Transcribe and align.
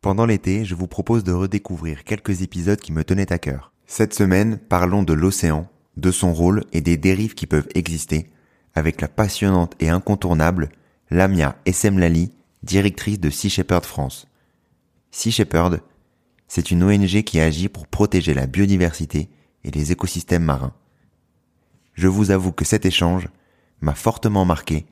Pendant 0.00 0.24
l'été, 0.24 0.64
je 0.64 0.74
vous 0.74 0.86
propose 0.86 1.24
de 1.24 1.32
redécouvrir 1.32 2.04
quelques 2.04 2.40
épisodes 2.40 2.80
qui 2.80 2.90
me 2.90 3.04
tenaient 3.04 3.34
à 3.34 3.38
cœur. 3.38 3.70
Cette 3.86 4.14
semaine, 4.14 4.56
parlons 4.56 5.02
de 5.02 5.12
l'océan, 5.12 5.68
de 5.98 6.10
son 6.10 6.32
rôle 6.32 6.64
et 6.72 6.80
des 6.80 6.96
dérives 6.96 7.34
qui 7.34 7.46
peuvent 7.46 7.68
exister, 7.74 8.30
avec 8.74 9.02
la 9.02 9.08
passionnante 9.08 9.74
et 9.78 9.90
incontournable 9.90 10.70
Lamia 11.10 11.56
Essemlali, 11.66 12.32
directrice 12.62 13.20
de 13.20 13.28
Sea 13.28 13.50
Shepherd 13.50 13.84
France. 13.84 14.26
Sea 15.10 15.32
Shepherd, 15.32 15.82
c'est 16.48 16.70
une 16.70 16.82
ONG 16.82 17.22
qui 17.22 17.38
agit 17.38 17.68
pour 17.68 17.86
protéger 17.86 18.32
la 18.32 18.46
biodiversité 18.46 19.28
et 19.64 19.70
les 19.70 19.92
écosystèmes 19.92 20.44
marins. 20.44 20.72
Je 21.92 22.08
vous 22.08 22.30
avoue 22.30 22.52
que 22.52 22.64
cet 22.64 22.86
échange 22.86 23.28
m'a 23.82 23.94
fortement 23.94 24.46
marqué 24.46 24.86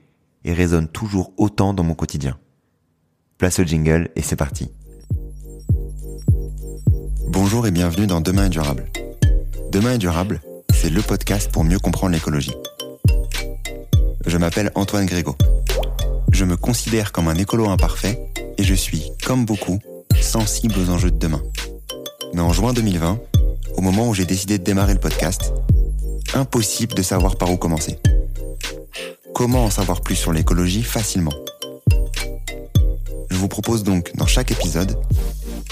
et 0.45 0.53
résonne 0.53 0.89
toujours 0.89 1.33
autant 1.39 1.73
dans 1.73 1.85
mon 1.85 1.95
quotidien. 1.95 2.39
Place 3.39 3.59
au 3.59 3.65
jingle 3.65 4.11
et 4.15 4.21
c'est 4.23 4.37
parti. 4.37 4.71
Bonjour 7.31 7.67
et 7.67 7.71
bienvenue 7.71 8.07
dans 8.07 8.23
Demain 8.23 8.47
est 8.47 8.49
durable. 8.49 8.87
Demain 9.71 9.93
est 9.93 9.99
durable, 9.99 10.41
c'est 10.73 10.89
le 10.89 11.03
podcast 11.03 11.53
pour 11.53 11.63
mieux 11.63 11.79
comprendre 11.79 12.15
l'écologie. 12.15 12.55
Je 14.27 14.39
m'appelle 14.39 14.73
Antoine 14.75 15.05
Grégo. 15.05 15.37
Je 16.33 16.47
me 16.47 16.57
considère 16.57 17.13
comme 17.13 17.29
un 17.29 17.35
écolo 17.35 17.69
imparfait 17.69 18.19
et 18.57 18.65
je 18.65 18.73
suis, 18.73 19.13
comme 19.27 19.45
beaucoup, 19.45 19.79
sensible 20.19 20.75
aux 20.79 20.89
enjeux 20.89 21.11
de 21.11 21.19
demain. 21.19 21.43
Mais 22.33 22.41
en 22.41 22.55
juin 22.55 22.73
2020, 22.73 23.21
au 23.77 23.81
moment 23.83 24.09
où 24.09 24.15
j'ai 24.15 24.25
décidé 24.25 24.57
de 24.57 24.65
démarrer 24.65 24.95
le 24.95 25.01
podcast, 25.01 25.53
impossible 26.33 26.95
de 26.95 27.03
savoir 27.03 27.37
par 27.37 27.53
où 27.53 27.59
commencer. 27.59 27.99
Comment 29.35 29.65
en 29.65 29.71
savoir 29.71 30.01
plus 30.01 30.17
sur 30.17 30.33
l'écologie 30.33 30.83
facilement? 30.83 31.35
Je 33.31 33.37
vous 33.37 33.49
propose 33.49 33.83
donc 33.85 34.17
dans 34.17 34.27
chaque 34.27 34.51
épisode 34.51 34.99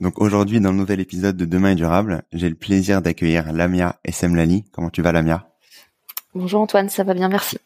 Donc 0.00 0.20
aujourd'hui, 0.20 0.60
dans 0.60 0.70
le 0.70 0.76
nouvel 0.76 1.00
épisode 1.00 1.36
de 1.36 1.44
Demain 1.44 1.72
est 1.72 1.74
durable, 1.74 2.22
j'ai 2.32 2.48
le 2.48 2.54
plaisir 2.54 3.02
d'accueillir 3.02 3.52
Lamia 3.52 3.98
Essemlali. 4.04 4.64
Comment 4.72 4.90
tu 4.90 5.02
vas, 5.02 5.10
Lamia? 5.10 5.48
Bonjour 6.34 6.60
Antoine, 6.60 6.88
ça 6.88 7.02
va 7.02 7.14
bien, 7.14 7.28
merci. 7.28 7.58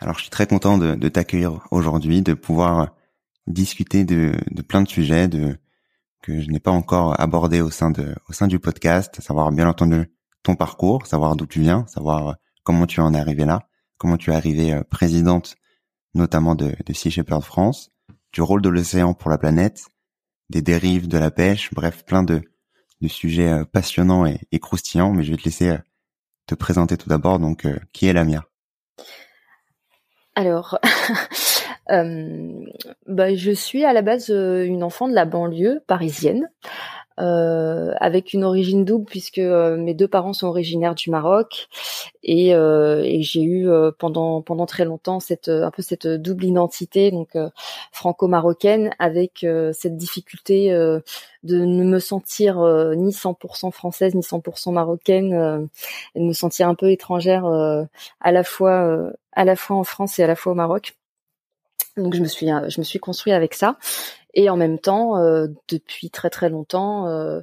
Alors 0.00 0.16
je 0.16 0.22
suis 0.22 0.30
très 0.30 0.46
content 0.46 0.76
de, 0.76 0.96
de 0.96 1.08
t'accueillir 1.08 1.60
aujourd'hui, 1.70 2.22
de 2.22 2.34
pouvoir 2.34 2.94
discuter 3.46 4.04
de, 4.04 4.32
de, 4.50 4.62
plein 4.62 4.82
de 4.82 4.88
sujets 4.88 5.28
de, 5.28 5.56
que 6.20 6.40
je 6.40 6.50
n'ai 6.50 6.58
pas 6.58 6.72
encore 6.72 7.18
abordé 7.20 7.60
au 7.60 7.70
sein 7.70 7.90
de 7.90 8.14
au 8.28 8.32
sein 8.32 8.48
du 8.48 8.58
podcast, 8.58 9.20
savoir 9.20 9.52
bien 9.52 9.68
entendu 9.68 10.10
ton 10.42 10.56
parcours, 10.56 11.06
savoir 11.06 11.36
d'où 11.36 11.46
tu 11.46 11.60
viens, 11.60 11.86
savoir 11.86 12.36
comment 12.64 12.86
tu 12.86 13.00
en 13.00 13.14
es 13.14 13.20
arrivé 13.20 13.44
là, 13.44 13.68
comment 13.98 14.16
tu 14.16 14.32
es 14.32 14.34
arrivée 14.34 14.72
euh, 14.72 14.82
présidente 14.82 15.54
notamment 16.14 16.54
de, 16.54 16.74
de 16.84 16.92
Sea 16.92 17.10
Shepherd 17.10 17.42
France, 17.42 17.90
du 18.32 18.42
rôle 18.42 18.62
de 18.62 18.68
l'océan 18.68 19.14
pour 19.14 19.30
la 19.30 19.38
planète, 19.38 19.84
des 20.50 20.62
dérives 20.62 21.08
de 21.08 21.18
la 21.18 21.30
pêche, 21.30 21.72
bref, 21.72 22.04
plein 22.04 22.22
de, 22.22 22.42
de 23.00 23.08
sujets 23.08 23.48
euh, 23.48 23.64
passionnants 23.64 24.26
et, 24.26 24.58
croustillants. 24.58 25.12
Mais 25.12 25.22
je 25.22 25.30
vais 25.30 25.36
te 25.36 25.44
laisser 25.44 25.70
euh, 25.70 25.78
te 26.46 26.54
présenter 26.54 26.96
tout 26.96 27.08
d'abord. 27.08 27.38
Donc, 27.38 27.64
euh, 27.64 27.78
qui 27.92 28.06
est 28.06 28.12
Lamia? 28.12 28.44
Alors, 30.34 30.78
bah, 31.88 33.34
je 33.34 33.52
suis 33.52 33.84
à 33.84 33.92
la 33.92 34.02
base 34.02 34.28
une 34.28 34.82
enfant 34.82 35.08
de 35.08 35.14
la 35.14 35.24
banlieue 35.24 35.82
parisienne 35.86 36.50
euh, 37.18 37.94
avec 37.98 38.34
une 38.34 38.44
origine 38.44 38.84
double 38.84 39.06
puisque 39.06 39.38
euh, 39.38 39.76
mes 39.76 39.94
deux 39.94 40.08
parents 40.08 40.34
sont 40.34 40.48
originaires 40.48 40.94
du 40.94 41.10
Maroc. 41.10 41.68
Et, 42.22 42.54
euh, 42.54 43.02
et 43.04 43.22
j'ai 43.22 43.42
eu 43.42 43.68
euh, 43.68 43.90
pendant 43.96 44.42
pendant 44.42 44.66
très 44.66 44.84
longtemps 44.84 45.20
cette 45.20 45.48
un 45.48 45.70
peu 45.70 45.82
cette 45.82 46.06
double 46.06 46.44
identité 46.44 47.10
donc 47.10 47.36
franco-marocaine 47.92 48.90
avec 48.98 49.46
cette 49.72 49.96
difficulté 49.96 50.70
de 50.70 51.02
ne 51.42 51.84
me 51.84 51.98
sentir 51.98 52.56
ni 52.96 53.12
100% 53.12 53.70
française 53.70 54.14
ni 54.14 54.22
100% 54.22 54.72
marocaine. 54.72 55.68
Et 56.14 56.20
de 56.20 56.24
me 56.24 56.32
sentir 56.32 56.68
un 56.68 56.74
peu 56.74 56.90
étrangère 56.90 57.46
à 57.46 58.32
la 58.32 58.44
fois 58.44 59.12
à 59.32 59.44
la 59.44 59.56
fois 59.56 59.76
en 59.76 59.84
France 59.84 60.18
et 60.18 60.24
à 60.24 60.26
la 60.26 60.36
fois 60.36 60.52
au 60.52 60.56
Maroc. 60.56 60.96
Donc 61.96 62.14
je 62.14 62.20
me 62.20 62.28
suis 62.28 62.46
je 62.46 62.80
me 62.80 62.84
suis 62.84 62.98
construit 62.98 63.32
avec 63.32 63.54
ça 63.54 63.78
et 64.36 64.48
en 64.50 64.56
même 64.56 64.78
temps 64.78 65.18
euh, 65.18 65.48
depuis 65.68 66.10
très 66.10 66.30
très 66.30 66.48
longtemps 66.48 67.08
euh, 67.08 67.40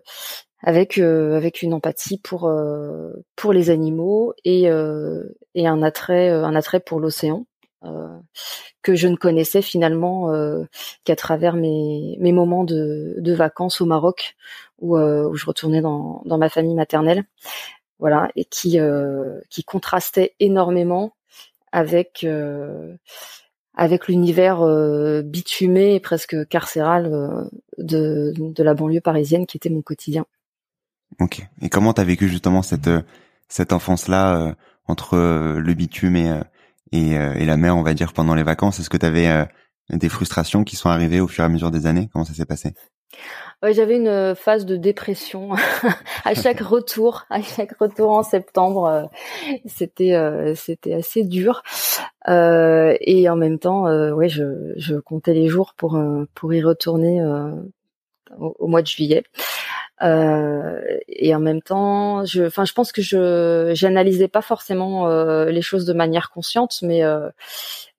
avec 0.61 0.97
euh, 0.99 1.35
avec 1.35 1.61
une 1.61 1.73
empathie 1.73 2.19
pour 2.19 2.49
pour 3.35 3.51
les 3.51 3.69
animaux 3.69 4.33
et 4.45 4.69
et 5.55 5.67
un 5.67 5.83
attrait 5.83 6.29
un 6.29 6.55
attrait 6.55 6.79
pour 6.79 7.01
l'océan 7.01 7.45
que 8.81 8.95
je 8.95 9.09
ne 9.09 9.17
connaissais 9.17 9.61
finalement 9.61 10.31
qu'à 11.03 11.17
travers 11.17 11.55
mes 11.55 12.15
mes 12.19 12.31
moments 12.31 12.63
de 12.63 13.15
de 13.17 13.33
vacances 13.33 13.81
au 13.81 13.85
Maroc 13.85 14.35
où 14.79 14.97
où 14.97 15.35
je 15.35 15.45
retournais 15.45 15.81
dans 15.81 16.21
dans 16.25 16.37
ma 16.37 16.49
famille 16.49 16.75
maternelle. 16.75 17.25
Voilà 17.99 18.29
et 18.35 18.45
qui 18.45 18.77
qui 19.49 19.63
contrastait 19.65 20.35
énormément 20.39 21.13
avec 21.73 22.25
avec 23.75 24.07
l'univers 24.07 24.61
euh, 24.61 25.21
bitumé 25.21 25.95
et 25.95 25.99
presque 25.99 26.47
carcéral 26.47 27.07
euh, 27.07 27.43
de, 27.77 28.63
la 28.63 28.73
banlieue 28.73 29.01
parisienne 29.01 29.45
qui 29.45 29.57
était 29.57 29.69
mon 29.69 29.81
quotidien. 29.81 30.25
Ok. 31.19 31.41
Et 31.61 31.69
comment 31.69 31.93
t'as 31.93 32.03
vécu 32.03 32.27
justement 32.27 32.61
cette 32.61 32.87
euh, 32.87 33.01
cette 33.49 33.73
enfance-là 33.73 34.55
entre 34.87 35.15
le 35.15 35.73
bitume 35.75 36.15
et, 36.15 36.39
et, 36.91 37.11
et 37.11 37.45
la 37.45 37.55
mer, 37.55 37.77
on 37.77 37.83
va 37.83 37.93
dire, 37.93 38.11
pendant 38.11 38.33
les 38.33 38.41
vacances? 38.41 38.79
Est-ce 38.79 38.89
que 38.89 38.97
t'avais 38.97 39.45
des 39.91 40.09
frustrations 40.09 40.63
qui 40.63 40.75
sont 40.75 40.89
arrivées 40.89 41.19
au 41.19 41.27
fur 41.27 41.43
et 41.43 41.45
à 41.45 41.49
mesure 41.49 41.69
des 41.69 41.85
années? 41.85 42.09
Comment 42.11 42.25
ça 42.25 42.33
s'est 42.33 42.45
passé? 42.45 42.73
J'avais 43.71 43.95
une 43.95 44.07
euh, 44.07 44.35
phase 44.35 44.65
de 44.65 44.75
dépression 44.75 45.51
à 46.25 46.33
chaque 46.33 46.59
retour, 46.59 47.25
à 47.29 47.41
chaque 47.41 47.77
retour 47.79 48.11
en 48.11 48.23
septembre. 48.23 48.85
Euh, 48.85 49.03
c'était 49.65 50.15
euh, 50.15 50.53
c'était 50.55 50.93
assez 50.93 51.23
dur 51.23 51.63
et 52.27 53.27
en 53.29 53.35
même 53.35 53.59
temps, 53.59 53.83
ouais, 54.13 54.29
je, 54.29 54.73
je 54.77 54.95
comptais 54.95 55.33
les 55.33 55.47
jours 55.47 55.73
pour 55.75 56.01
pour 56.33 56.53
y 56.53 56.61
retourner 56.61 57.21
au, 58.37 58.67
mois 58.67 58.81
de 58.81 58.87
juillet. 58.87 59.23
et 60.01 61.35
en 61.35 61.39
même 61.39 61.61
temps, 61.61 62.23
je, 62.23 62.43
enfin, 62.43 62.63
je 62.63 62.71
pense 62.71 62.93
que 62.93 63.01
je 63.01 63.71
j'analysais 63.75 64.29
pas 64.29 64.41
forcément 64.41 65.05
les 65.43 65.61
choses 65.61 65.83
de 65.83 65.91
manière 65.91 66.29
consciente, 66.29 66.79
mais 66.81 67.01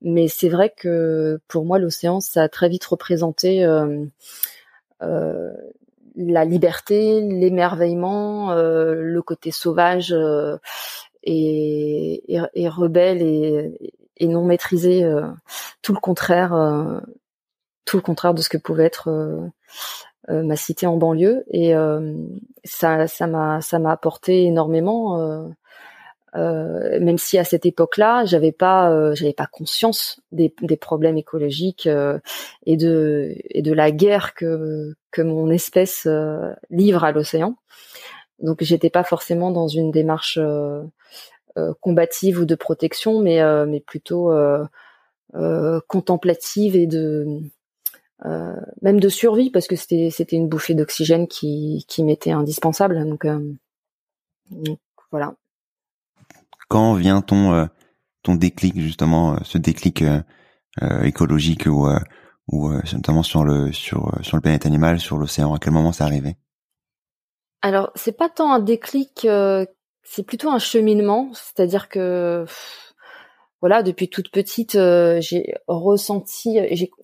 mais 0.00 0.28
c'est 0.28 0.48
vrai 0.48 0.72
que 0.74 1.38
pour 1.46 1.66
moi, 1.66 1.78
l'océan, 1.78 2.20
ça 2.20 2.44
a 2.44 2.48
très 2.48 2.70
vite 2.70 2.86
représenté 2.86 3.66
la 6.16 6.44
liberté, 6.44 7.20
l'émerveillement, 7.20 8.52
euh, 8.52 8.94
le 8.94 9.22
côté 9.22 9.50
sauvage 9.50 10.12
euh, 10.12 10.56
et, 11.24 12.22
rebelle 12.68 13.22
et, 13.22 13.92
et, 14.18 14.28
non 14.28 14.44
maîtrisé, 14.44 15.04
tout 15.82 15.92
le 15.92 16.00
contraire, 16.00 16.50
tout 17.84 17.96
le 17.96 18.02
contraire 18.02 18.34
de 18.34 18.42
ce 18.42 18.48
que 18.48 18.58
pouvait 18.58 18.84
être 18.84 19.50
ma 20.28 20.56
cité 20.56 20.86
en 20.86 20.96
banlieue. 20.96 21.44
Et 21.48 21.72
ça, 22.64 23.06
ça 23.06 23.26
m'a, 23.26 23.62
ça 23.62 23.78
m'a 23.78 23.90
apporté 23.90 24.44
énormément. 24.44 25.48
Euh, 26.36 26.98
même 27.00 27.18
si 27.18 27.38
à 27.38 27.44
cette 27.44 27.64
époque-là, 27.64 28.24
j'avais 28.24 28.52
pas, 28.52 28.90
euh, 28.90 29.14
j'avais 29.14 29.32
pas 29.32 29.46
conscience 29.46 30.20
des, 30.32 30.52
des 30.62 30.76
problèmes 30.76 31.16
écologiques 31.16 31.86
euh, 31.86 32.18
et 32.66 32.76
de 32.76 33.34
et 33.50 33.62
de 33.62 33.72
la 33.72 33.92
guerre 33.92 34.34
que 34.34 34.94
que 35.12 35.22
mon 35.22 35.50
espèce 35.50 36.08
livre 36.70 37.04
à 37.04 37.12
l'océan. 37.12 37.56
Donc, 38.40 38.62
j'étais 38.62 38.90
pas 38.90 39.04
forcément 39.04 39.50
dans 39.52 39.68
une 39.68 39.92
démarche 39.92 40.40
combative 41.80 42.40
ou 42.40 42.44
de 42.46 42.54
protection, 42.56 43.20
mais 43.20 43.40
mais 43.66 43.80
plutôt 43.80 44.32
contemplative 45.88 46.74
et 46.76 46.86
de 46.88 47.40
même 48.82 49.00
de 49.00 49.08
survie 49.08 49.50
parce 49.50 49.68
que 49.68 49.76
c'était 49.76 50.10
c'était 50.10 50.36
une 50.36 50.48
bouffée 50.48 50.74
d'oxygène 50.74 51.28
qui 51.28 51.84
qui 51.88 52.02
m'était 52.02 52.32
indispensable. 52.32 52.98
donc 53.08 53.24
voilà 55.12 55.36
quand 56.68 56.94
vient 56.94 57.20
ton 57.20 57.52
euh, 57.52 57.66
ton 58.22 58.34
déclic 58.34 58.78
justement, 58.80 59.34
euh, 59.34 59.36
ce 59.42 59.58
déclic 59.58 60.02
euh, 60.02 60.22
écologique 61.02 61.66
ou 61.66 61.88
ou 62.48 62.72
notamment 62.92 63.22
sur 63.22 63.44
le 63.44 63.72
sur 63.72 64.12
sur 64.22 64.36
le 64.36 64.40
planète 64.40 64.66
animal, 64.66 65.00
sur 65.00 65.18
l'océan 65.18 65.54
À 65.54 65.58
quel 65.58 65.72
moment 65.72 65.92
c'est 65.92 66.04
arrivé? 66.04 66.36
Alors 67.62 67.90
c'est 67.94 68.16
pas 68.16 68.28
tant 68.28 68.52
un 68.52 68.60
déclic, 68.60 69.26
c'est 70.02 70.26
plutôt 70.26 70.50
un 70.50 70.58
cheminement. 70.58 71.30
C'est-à-dire 71.32 71.88
que 71.88 72.44
voilà, 73.60 73.82
depuis 73.82 74.10
toute 74.10 74.30
petite, 74.30 74.72
j'ai 74.72 75.54
ressenti, 75.68 76.58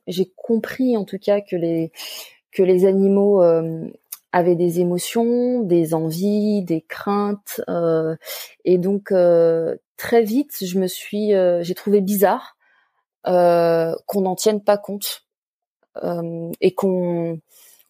j'ai 0.07 0.33
compris 0.37 0.97
en 0.97 1.05
tout 1.05 1.19
cas 1.19 1.41
que 1.41 1.57
les 1.57 1.93
que 2.53 2.63
les 2.63 2.85
animaux 2.85 3.41
avait 4.33 4.55
des 4.55 4.81
émotions, 4.81 5.63
des 5.63 5.95
envies, 5.95 6.63
des 6.63 6.83
craintes, 6.83 7.61
euh, 7.69 8.17
et 8.65 8.79
donc 8.79 9.13
euh, 9.13 9.77
très 9.97 10.23
vite, 10.23 10.65
je 10.65 10.79
me 10.79 10.87
suis, 10.87 11.35
euh, 11.35 11.63
j'ai 11.63 11.75
trouvé 11.75 12.01
bizarre 12.01 12.57
qu'on 13.25 14.21
n'en 14.23 14.35
tienne 14.35 14.63
pas 14.63 14.79
compte 14.79 15.27
et 16.61 16.75
qu'on 16.75 17.39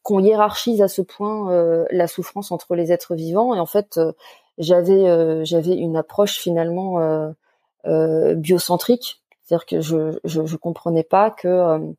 qu'on 0.02 0.25
hiérarchise 0.25 0.82
à 0.82 0.88
ce 0.88 1.02
point 1.02 1.87
la 1.92 2.08
souffrance 2.08 2.50
entre 2.50 2.75
les 2.75 2.90
êtres 2.90 3.14
vivants. 3.14 3.54
Et 3.54 3.60
en 3.60 3.66
fait, 3.66 4.00
j'avais 4.58 5.44
j'avais 5.46 5.76
une 5.76 5.96
approche 5.96 6.40
finalement 6.40 7.32
biocentrique, 7.84 9.22
c'est-à-dire 9.44 9.66
que 9.66 9.81
je, 9.81 10.19
je 10.25 10.44
je 10.46 10.56
comprenais 10.56 11.04
pas 11.04 11.31
que 11.31 11.94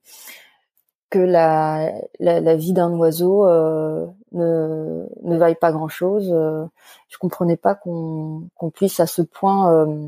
que 1.12 1.20
la, 1.20 1.92
la, 2.20 2.40
la 2.40 2.56
vie 2.56 2.74
d'un 2.74 2.92
oiseau 2.94 3.46
euh, 3.46 4.08
ne, 4.32 5.06
ne 5.24 5.38
vaille 5.38 5.56
pas 5.56 5.72
grand-chose. 5.72 6.32
Euh, 6.34 6.66
je 7.10 7.18
comprenais 7.18 7.58
pas 7.58 7.76
qu'on 7.76 8.48
qu'on 8.56 8.72
puisse 8.72 9.00
à 9.00 9.06
ce 9.06 9.22
point 9.22 9.72
euh, 9.74 10.08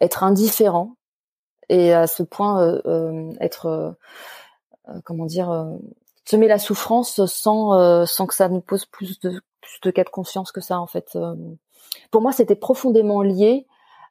être 0.00 0.24
indifférent 0.24 0.96
et 1.68 1.94
à 1.94 2.06
ce 2.06 2.24
point 2.24 2.60
euh, 2.62 2.82
euh, 2.86 3.32
être 3.40 3.96
comment 5.04 5.26
dire 5.26 5.68
semer 6.24 6.48
la 6.48 6.58
souffrance 6.58 7.24
sans 7.26 8.04
sans 8.06 8.26
que 8.26 8.34
ça 8.34 8.48
nous 8.48 8.60
pose 8.60 8.86
plus 8.86 9.20
de 9.20 9.40
plus 9.60 9.80
de 9.82 9.90
cas 9.92 10.04
de 10.04 10.10
conscience 10.10 10.50
que 10.50 10.60
ça 10.60 10.80
en 10.80 10.86
fait. 10.86 11.16
pour 12.10 12.22
moi, 12.22 12.32
c'était 12.32 12.56
profondément 12.56 13.22
lié 13.22 13.66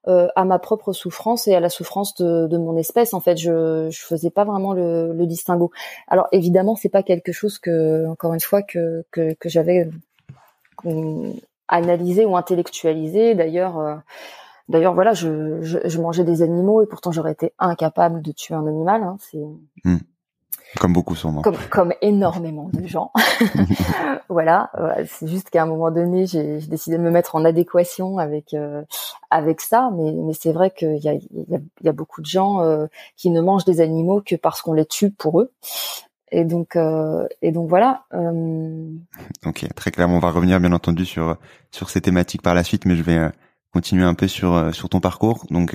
euh, 0.07 0.27
à 0.35 0.45
ma 0.45 0.59
propre 0.59 0.93
souffrance 0.93 1.47
et 1.47 1.55
à 1.55 1.59
la 1.59 1.69
souffrance 1.69 2.15
de, 2.15 2.47
de 2.47 2.57
mon 2.57 2.77
espèce. 2.77 3.13
En 3.13 3.19
fait, 3.19 3.37
je 3.37 3.89
je 3.89 4.03
faisais 4.03 4.29
pas 4.29 4.45
vraiment 4.45 4.73
le, 4.73 5.13
le 5.13 5.25
distinguo. 5.25 5.71
Alors 6.07 6.27
évidemment, 6.31 6.75
c'est 6.75 6.89
pas 6.89 7.03
quelque 7.03 7.31
chose 7.31 7.59
que, 7.59 8.07
encore 8.07 8.33
une 8.33 8.39
fois, 8.39 8.61
que 8.61 9.05
que, 9.11 9.33
que 9.33 9.49
j'avais 9.49 9.89
euh, 10.85 11.31
analysé 11.67 12.25
ou 12.25 12.37
intellectualisé. 12.37 13.35
D'ailleurs. 13.35 13.79
Euh, 13.79 13.95
d'ailleurs, 14.69 14.93
voilà, 14.93 15.13
je, 15.13 15.61
je, 15.61 15.77
je, 15.85 16.01
mangeais 16.01 16.25
des 16.25 16.41
animaux 16.41 16.81
et 16.81 16.87
pourtant 16.87 17.11
j'aurais 17.11 17.31
été 17.31 17.53
incapable 17.57 18.21
de 18.21 18.31
tuer 18.31 18.55
un 18.55 18.67
animal. 18.67 19.03
Hein, 19.03 19.17
c'est 19.19 19.37
hmm. 19.85 19.99
Comme 20.79 20.93
beaucoup 20.93 21.15
sûrement. 21.15 21.41
Comme, 21.41 21.57
comme 21.69 21.93
énormément 22.01 22.69
de 22.73 22.85
gens. 22.85 23.11
voilà, 24.29 24.69
euh, 24.77 25.05
c'est 25.07 25.27
juste 25.27 25.49
qu'à 25.49 25.63
un 25.63 25.65
moment 25.65 25.91
donné, 25.91 26.25
j'ai 26.27 26.59
décidé 26.59 26.97
de 26.97 27.01
me 27.01 27.11
mettre 27.11 27.35
en 27.35 27.45
adéquation 27.45 28.17
avec 28.17 28.53
euh, 28.53 28.83
avec 29.31 29.61
ça, 29.61 29.89
mais, 29.95 30.11
mais 30.11 30.33
c'est 30.33 30.51
vrai 30.51 30.71
qu'il 30.71 30.97
y 30.97 31.09
a, 31.09 31.13
il 31.13 31.45
y, 31.49 31.55
a, 31.55 31.59
y 31.83 31.89
a 31.89 31.93
beaucoup 31.93 32.21
de 32.21 32.25
gens 32.25 32.61
euh, 32.61 32.87
qui 33.15 33.29
ne 33.29 33.41
mangent 33.41 33.65
des 33.65 33.81
animaux 33.81 34.21
que 34.25 34.35
parce 34.35 34.61
qu'on 34.61 34.73
les 34.73 34.85
tue 34.85 35.11
pour 35.11 35.41
eux. 35.41 35.51
Et 36.29 36.43
donc 36.43 36.77
et 37.41 37.51
donc 37.53 37.69
voilà. 37.69 38.03
Ok, 39.45 39.65
très 39.75 39.91
clairement, 39.91 40.17
on 40.17 40.19
va 40.19 40.31
revenir 40.31 40.59
bien 40.59 40.73
entendu 40.73 41.05
sur 41.05 41.37
sur 41.71 41.89
ces 41.89 42.01
thématiques 42.01 42.41
par 42.41 42.53
la 42.53 42.65
suite, 42.65 42.83
mais 42.83 42.97
je 42.97 43.03
vais 43.03 43.31
continuer 43.71 44.03
un 44.03 44.13
peu 44.13 44.27
sur 44.27 44.75
sur 44.75 44.89
ton 44.89 44.99
parcours. 44.99 45.45
Donc 45.51 45.73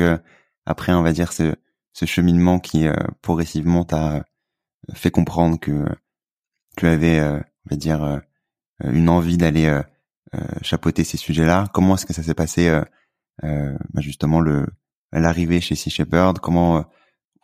après, 0.66 0.92
on 0.92 1.02
va 1.02 1.12
dire 1.12 1.32
ce 1.32 1.54
ce 1.94 2.04
cheminement 2.04 2.58
qui 2.58 2.86
progressivement 3.22 3.84
t'a 3.84 4.24
fait 4.94 5.10
comprendre 5.10 5.58
que 5.58 5.84
tu 6.76 6.86
avais, 6.86 7.20
euh, 7.20 7.38
on 7.38 7.70
va 7.70 7.76
dire, 7.76 8.02
euh, 8.02 8.18
une 8.84 9.08
envie 9.08 9.36
d'aller 9.36 9.66
euh, 9.66 9.82
chapeauter 10.62 11.04
ces 11.04 11.16
sujets-là. 11.16 11.68
Comment 11.72 11.94
est-ce 11.94 12.06
que 12.06 12.12
ça 12.12 12.22
s'est 12.22 12.34
passé, 12.34 12.70
bah 13.42 14.00
justement, 14.00 14.40
le 14.40 14.66
l'arrivée 15.12 15.60
chez 15.60 15.74
Sea 15.74 15.90
Shepherd? 15.90 16.38
Comment, 16.38 16.84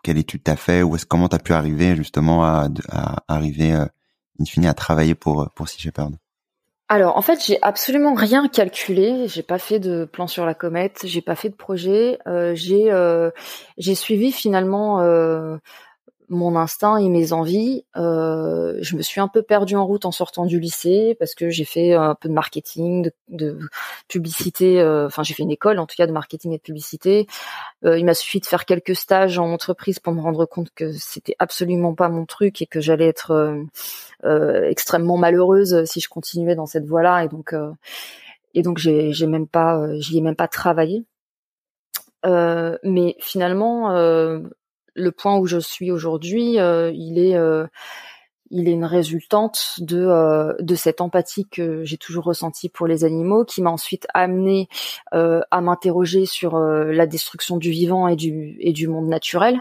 quelle 0.03 0.19
étude 0.19 0.43
t'as 0.43 0.57
fait? 0.57 0.83
Ou 0.83 0.97
est-ce 0.97 1.07
comment 1.07 1.29
t'as 1.29 1.39
pu 1.39 1.53
arriver 1.53 1.95
justement 1.97 2.45
à, 2.45 2.69
à 2.89 3.23
arriver, 3.29 3.73
in 3.73 4.45
fine, 4.47 4.67
à 4.67 4.75
travailler 4.75 5.15
pour 5.15 5.51
pour 5.55 5.69
Sea 5.69 5.81
Shepherd? 5.81 6.17
Alors 6.91 7.19
en 7.19 7.23
fait 7.23 7.45
j'ai 7.45 7.59
absolument 7.61 8.15
rien 8.15 8.49
calculé, 8.49 9.29
j'ai 9.29 9.43
pas 9.43 9.59
fait 9.59 9.79
de 9.79 10.07
plan 10.07 10.27
sur 10.27 10.47
la 10.47 10.55
comète, 10.55 11.03
j'ai 11.05 11.21
pas 11.21 11.35
fait 11.35 11.51
de 11.51 11.55
projet, 11.55 12.19
euh, 12.27 12.55
j'ai 12.55 12.91
euh, 12.91 13.31
j'ai 13.77 13.95
suivi 13.95 14.33
finalement 14.33 15.03
euh, 15.03 15.59
mon 16.29 16.57
instinct 16.57 16.99
et 16.99 17.09
mes 17.09 17.33
envies. 17.33 17.85
Euh, 17.97 18.79
je 18.81 18.97
me 18.97 19.03
suis 19.03 19.21
un 19.21 19.29
peu 19.29 19.43
perdue 19.43 19.77
en 19.77 19.87
route 19.87 20.05
en 20.05 20.13
sortant 20.13 20.47
du 20.47 20.61
lycée 20.61 21.17
parce 21.19 21.35
que 21.35 21.51
j'ai 21.51 21.65
fait 21.65 21.95
un 21.95 22.15
peu 22.15 22.29
de 22.29 22.35
marketing, 22.35 23.11
de, 23.29 23.59
publicité. 24.09 24.81
Euh, 24.81 25.07
enfin, 25.07 25.23
j'ai 25.23 25.35
fait 25.35 25.43
une 25.43 25.51
école 25.51 25.79
en 25.79 25.87
tout 25.87 25.97
cas 25.97 26.07
de 26.07 26.13
marketing 26.13 26.53
et 26.53 26.59
de 26.59 26.63
publicité. 26.63 27.27
Euh, 27.85 27.99
il 27.99 28.05
m'a 28.05 28.15
suffi 28.15 28.41
de 28.41 28.47
faire 28.47 28.65
quelques 28.65 28.97
stages 28.97 29.39
en 29.39 29.53
entreprise 29.53 29.99
pour 29.99 30.13
me 30.13 30.21
rendre 30.21 30.45
compte 30.47 30.71
que 30.75 30.93
c'était 30.93 31.37
absolument 31.39 31.95
pas 31.95 32.09
mon 32.09 32.27
truc 32.27 32.63
et 32.63 32.67
que 32.67 32.81
j'allais 32.81 33.09
être 33.09 33.57
extrêmement 34.25 35.17
malheureuse 35.17 35.85
si 35.85 36.01
je 36.01 36.09
continuais 36.09 36.55
dans 36.55 36.67
cette 36.67 36.85
voie-là. 36.85 37.25
Et 37.25 37.29
donc, 37.29 37.55
et 38.55 38.63
donc 38.63 38.79
j'ai, 38.79 39.27
même 39.27 39.47
pas, 39.47 39.87
j'y 39.99 40.19
ai 40.19 40.21
même 40.21 40.37
pas 40.37 40.49
travaillé. 40.49 41.05
mais 42.25 43.17
finalement, 43.21 43.93
le 44.99 45.13
point 45.13 45.39
où 45.39 45.47
je 45.47 45.59
suis 45.59 45.91
aujourd'hui, 45.91 46.59
euh, 46.59 46.91
il 46.95 47.19
est 47.19 47.37
euh, 47.37 47.67
il 48.51 48.69
est 48.69 48.73
une 48.73 48.85
résultante 48.85 49.75
de 49.79 50.05
euh, 50.05 50.55
de 50.61 50.75
cette 50.75 51.01
empathie 51.01 51.47
que 51.47 51.85
j'ai 51.85 51.99
toujours 51.99 52.25
ressentie 52.25 52.69
pour 52.69 52.87
les 52.87 53.05
animaux, 53.05 53.45
qui 53.45 53.63
m'a 53.63 53.71
ensuite 53.71 54.07
amené 54.15 54.69
à 55.13 55.61
m'interroger 55.61 56.27
sur 56.27 56.59
la 56.59 57.07
destruction 57.07 57.57
du 57.57 57.71
vivant 57.71 58.09
et 58.09 58.17
du 58.17 58.89
monde 58.89 59.09
naturel. 59.09 59.61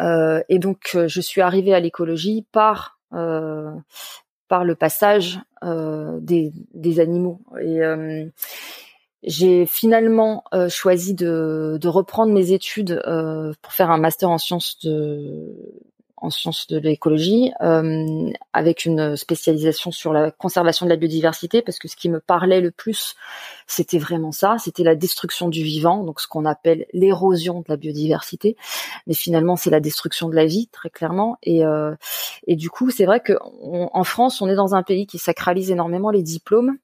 et 0.00 0.58
donc 0.58 0.96
je 1.06 1.20
suis 1.20 1.40
arrivée 1.40 1.74
à 1.74 1.80
l'écologie 1.80 2.46
par 2.52 2.98
par 3.10 4.64
le 4.64 4.74
passage 4.74 5.40
des 5.62 6.52
des 6.72 7.00
animaux 7.00 7.40
et 7.60 7.80
j'ai 9.22 9.66
finalement 9.66 10.44
euh, 10.54 10.68
choisi 10.68 11.14
de, 11.14 11.78
de, 11.80 11.88
reprendre 11.88 12.32
mes 12.32 12.52
études 12.52 13.02
euh, 13.06 13.52
pour 13.60 13.72
faire 13.72 13.90
un 13.90 13.98
master 13.98 14.30
en 14.30 14.38
sciences 14.38 14.78
de 14.82 15.54
en 16.20 16.30
sciences 16.30 16.66
de 16.66 16.78
l'écologie 16.78 17.50
euh, 17.62 18.30
avec 18.52 18.84
une 18.84 19.16
spécialisation 19.16 19.90
sur 19.90 20.12
la 20.12 20.30
conservation 20.30 20.84
de 20.84 20.90
la 20.90 20.96
biodiversité 20.96 21.62
parce 21.62 21.78
que 21.78 21.88
ce 21.88 21.96
qui 21.96 22.08
me 22.08 22.20
parlait 22.20 22.60
le 22.60 22.70
plus 22.70 23.14
c'était 23.66 23.98
vraiment 23.98 24.32
ça. 24.32 24.56
C'était 24.58 24.82
la 24.82 24.94
destruction 24.94 25.48
du 25.48 25.62
vivant 25.62 26.04
donc 26.04 26.20
ce 26.20 26.28
qu'on 26.28 26.44
appelle 26.44 26.86
l'érosion 26.92 27.60
de 27.60 27.66
la 27.68 27.76
biodiversité. 27.76 28.56
Mais 29.06 29.14
finalement 29.14 29.56
c'est 29.56 29.70
la 29.70 29.80
destruction 29.80 30.28
de 30.28 30.34
la 30.34 30.44
vie 30.44 30.68
très 30.68 30.90
clairement. 30.90 31.38
Et 31.42 31.64
euh, 31.64 31.94
et 32.46 32.56
du 32.56 32.70
coup 32.70 32.90
c'est 32.90 33.06
vrai 33.06 33.20
que 33.20 33.32
en 33.40 34.04
France 34.04 34.42
on 34.42 34.48
est 34.48 34.56
dans 34.56 34.74
un 34.74 34.82
pays 34.82 35.06
qui 35.06 35.18
sacralise 35.18 35.70
énormément 35.70 36.10
les 36.10 36.22
diplômes 36.22 36.76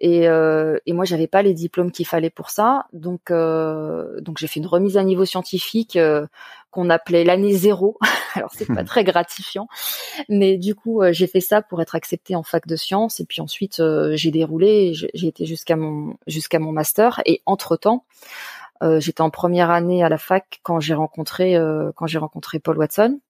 et, 0.00 0.28
euh, 0.28 0.78
et 0.86 0.94
moi, 0.94 1.04
j'avais 1.04 1.26
pas 1.26 1.42
les 1.42 1.52
diplômes 1.52 1.92
qu'il 1.92 2.06
fallait 2.06 2.30
pour 2.30 2.48
ça, 2.48 2.86
donc 2.94 3.30
euh, 3.30 4.20
donc 4.22 4.38
j'ai 4.38 4.46
fait 4.46 4.58
une 4.58 4.66
remise 4.66 4.96
à 4.96 5.02
niveau 5.02 5.26
scientifique 5.26 5.96
euh, 5.96 6.26
qu'on 6.70 6.88
appelait 6.88 7.22
l'année 7.24 7.52
zéro. 7.52 7.98
Alors 8.34 8.50
c'est 8.52 8.66
pas 8.66 8.84
très 8.84 9.04
gratifiant, 9.04 9.68
mais 10.30 10.56
du 10.56 10.74
coup 10.74 11.02
euh, 11.02 11.12
j'ai 11.12 11.26
fait 11.26 11.40
ça 11.40 11.60
pour 11.60 11.82
être 11.82 11.94
acceptée 11.94 12.34
en 12.34 12.42
fac 12.42 12.66
de 12.66 12.76
sciences. 12.76 13.20
Et 13.20 13.26
puis 13.26 13.42
ensuite 13.42 13.80
euh, 13.80 14.16
j'ai 14.16 14.30
déroulé, 14.30 14.94
j'ai 14.94 15.26
été 15.26 15.44
jusqu'à 15.44 15.76
mon 15.76 16.16
jusqu'à 16.26 16.58
mon 16.58 16.72
master. 16.72 17.20
Et 17.26 17.42
entre 17.44 17.76
temps, 17.76 18.06
euh, 18.82 19.00
j'étais 19.00 19.20
en 19.20 19.30
première 19.30 19.70
année 19.70 20.02
à 20.02 20.08
la 20.08 20.18
fac 20.18 20.60
quand 20.62 20.80
j'ai 20.80 20.94
rencontré 20.94 21.58
quand 21.96 22.06
j'ai 22.06 22.18
rencontré 22.18 22.58
Paul 22.58 22.78
Watson. 22.78 23.20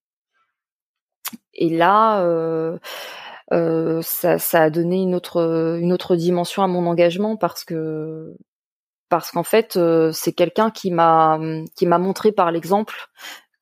Et 1.54 1.68
là 1.68 2.22
euh, 3.52 4.00
ça, 4.02 4.38
ça, 4.38 4.62
a 4.62 4.70
donné 4.70 5.02
une 5.02 5.14
autre 5.14 5.78
une 5.80 5.92
autre 5.92 6.16
dimension 6.16 6.62
à 6.62 6.66
mon 6.66 6.86
engagement 6.86 7.36
parce 7.36 7.64
que 7.64 8.36
parce 9.08 9.32
qu'en 9.32 9.42
fait, 9.42 9.78
c'est 10.12 10.32
quelqu'un 10.32 10.70
qui 10.70 10.90
m'a 10.90 11.38
qui 11.76 11.86
m'a 11.86 11.98
montré 11.98 12.32
par 12.32 12.52
l'exemple 12.52 12.94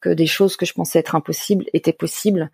que 0.00 0.10
des 0.10 0.26
choses 0.26 0.56
que 0.56 0.66
je 0.66 0.74
pensais 0.74 0.98
être 0.98 1.14
impossibles 1.14 1.66
étaient 1.72 1.92
possibles. 1.92 2.50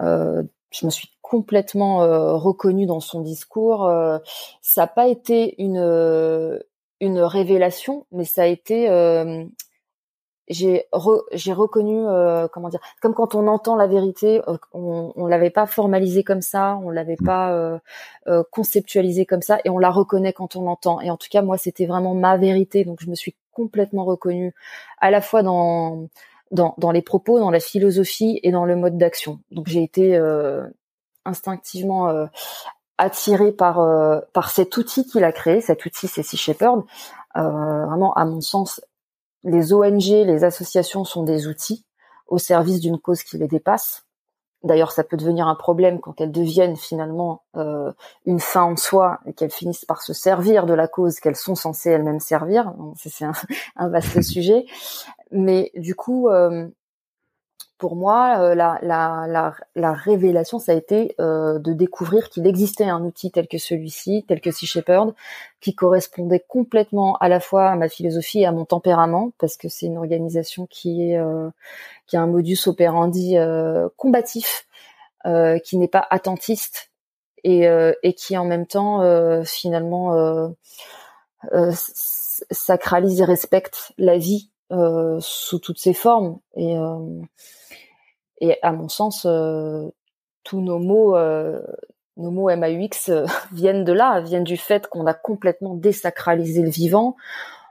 je 0.00 0.86
me 0.86 0.90
suis 0.90 1.12
complètement 1.32 2.02
euh, 2.02 2.34
reconnu 2.34 2.84
dans 2.84 3.00
son 3.00 3.22
discours. 3.22 3.86
Euh, 3.86 4.18
ça 4.60 4.82
n'a 4.82 4.86
pas 4.86 5.08
été 5.08 5.54
une 5.62 5.78
euh, 5.78 6.58
une 7.00 7.20
révélation, 7.20 8.06
mais 8.12 8.26
ça 8.26 8.42
a 8.42 8.46
été 8.46 8.86
j'ai 10.52 10.86
j'ai 11.32 11.52
reconnu 11.52 12.04
comment 12.52 12.68
dire 12.68 12.80
comme 13.00 13.14
quand 13.14 13.34
on 13.34 13.46
entend 13.46 13.76
la 13.76 13.86
vérité 13.86 14.40
on, 14.72 15.12
on 15.14 15.26
l'avait 15.26 15.50
pas 15.50 15.66
formalisé 15.66 16.24
comme 16.24 16.42
ça 16.42 16.78
on 16.82 16.90
l'avait 16.90 17.16
mmh. 17.20 17.26
pas 17.26 17.80
conceptualisé 18.50 19.26
comme 19.26 19.42
ça 19.42 19.58
et 19.64 19.70
on 19.70 19.78
la 19.78 19.90
reconnaît 19.90 20.32
quand 20.32 20.56
on 20.56 20.62
l'entend 20.62 21.00
et 21.00 21.10
en 21.10 21.16
tout 21.16 21.28
cas 21.30 21.42
moi 21.42 21.58
c'était 21.58 21.86
vraiment 21.86 22.14
ma 22.14 22.36
vérité 22.36 22.84
donc 22.84 23.00
je 23.02 23.10
me 23.10 23.14
suis 23.14 23.34
complètement 23.52 24.04
reconnue 24.04 24.54
à 25.00 25.10
la 25.10 25.20
fois 25.20 25.42
dans 25.42 26.08
dans, 26.50 26.74
dans 26.78 26.90
les 26.90 27.02
propos 27.02 27.38
dans 27.38 27.50
la 27.50 27.60
philosophie 27.60 28.38
et 28.42 28.50
dans 28.50 28.64
le 28.64 28.76
mode 28.76 28.98
d'action 28.98 29.40
donc 29.50 29.68
j'ai 29.68 29.82
été 29.82 30.18
instinctivement 31.24 32.08
euh, 32.08 32.26
attiré 32.98 33.52
par 33.52 33.80
euh, 33.80 34.20
par 34.32 34.50
cet 34.50 34.76
outil 34.76 35.06
qu'il 35.06 35.24
a 35.24 35.32
créé. 35.32 35.60
Cet 35.60 35.84
outil, 35.84 36.08
c'est 36.08 36.22
Sea 36.22 36.36
Shepherd. 36.36 36.82
Euh, 37.36 37.86
vraiment, 37.86 38.12
à 38.14 38.24
mon 38.24 38.40
sens, 38.40 38.80
les 39.44 39.72
ONG, 39.72 40.06
les 40.06 40.44
associations 40.44 41.04
sont 41.04 41.22
des 41.22 41.46
outils 41.46 41.84
au 42.26 42.38
service 42.38 42.80
d'une 42.80 42.98
cause 42.98 43.22
qui 43.22 43.38
les 43.38 43.48
dépasse. 43.48 44.06
D'ailleurs, 44.64 44.92
ça 44.92 45.02
peut 45.02 45.16
devenir 45.16 45.48
un 45.48 45.56
problème 45.56 46.00
quand 46.00 46.20
elles 46.20 46.30
deviennent 46.30 46.76
finalement 46.76 47.42
euh, 47.56 47.92
une 48.26 48.38
fin 48.38 48.62
en 48.62 48.76
soi 48.76 49.18
et 49.26 49.32
qu'elles 49.32 49.50
finissent 49.50 49.84
par 49.84 50.02
se 50.02 50.12
servir 50.12 50.66
de 50.66 50.74
la 50.74 50.86
cause 50.86 51.18
qu'elles 51.18 51.36
sont 51.36 51.56
censées 51.56 51.90
elles-mêmes 51.90 52.20
servir. 52.20 52.72
C'est 52.94 53.24
un, 53.24 53.32
un, 53.76 53.88
vaste 53.88 54.22
sujet. 54.22 54.64
Mais 55.32 55.72
du 55.74 55.96
coup, 55.96 56.28
euh, 56.28 56.68
pour 57.82 57.96
moi, 57.96 58.38
euh, 58.38 58.54
la, 58.54 58.78
la, 58.80 59.56
la, 59.74 59.92
révélation, 59.92 60.60
ça 60.60 60.70
a 60.70 60.76
été 60.76 61.16
euh, 61.18 61.58
de 61.58 61.72
découvrir 61.72 62.28
qu'il 62.28 62.46
existait 62.46 62.84
un 62.84 63.02
outil 63.02 63.32
tel 63.32 63.48
que 63.48 63.58
celui-ci, 63.58 64.24
tel 64.28 64.40
que 64.40 64.52
Sea 64.52 64.66
Shepherd, 64.66 65.14
qui 65.60 65.74
correspondait 65.74 66.44
complètement 66.46 67.16
à 67.16 67.28
la 67.28 67.40
fois 67.40 67.70
à 67.70 67.74
ma 67.74 67.88
philosophie 67.88 68.42
et 68.42 68.46
à 68.46 68.52
mon 68.52 68.64
tempérament, 68.64 69.32
parce 69.40 69.56
que 69.56 69.68
c'est 69.68 69.86
une 69.86 69.98
organisation 69.98 70.68
qui 70.70 71.16
euh, 71.16 71.50
a 72.12 72.18
un 72.18 72.28
modus 72.28 72.68
operandi 72.68 73.34
combatif, 73.96 74.68
qui 75.64 75.76
n'est 75.76 75.88
pas 75.88 76.06
attentiste 76.10 76.92
et, 77.42 77.64
et 78.02 78.12
qui 78.12 78.38
en 78.38 78.44
même 78.44 78.66
temps 78.66 79.00
finalement 79.44 80.54
sacralise 82.50 83.20
et 83.20 83.24
respecte 83.24 83.92
la 83.98 84.18
vie 84.18 84.50
sous 85.20 85.58
toutes 85.58 85.78
ses 85.78 85.94
formes. 85.94 86.38
Et 86.54 86.76
et 88.42 88.58
à 88.62 88.72
mon 88.72 88.88
sens, 88.88 89.24
euh, 89.24 89.88
tous 90.42 90.60
nos 90.60 90.80
mots, 90.80 91.16
euh, 91.16 91.62
nos 92.16 92.32
mots 92.32 92.54
MAUX 92.54 93.08
euh, 93.08 93.24
viennent 93.52 93.84
de 93.84 93.92
là, 93.92 94.20
viennent 94.20 94.44
du 94.44 94.56
fait 94.56 94.88
qu'on 94.88 95.06
a 95.06 95.14
complètement 95.14 95.74
désacralisé 95.76 96.62
le 96.62 96.68
vivant. 96.68 97.16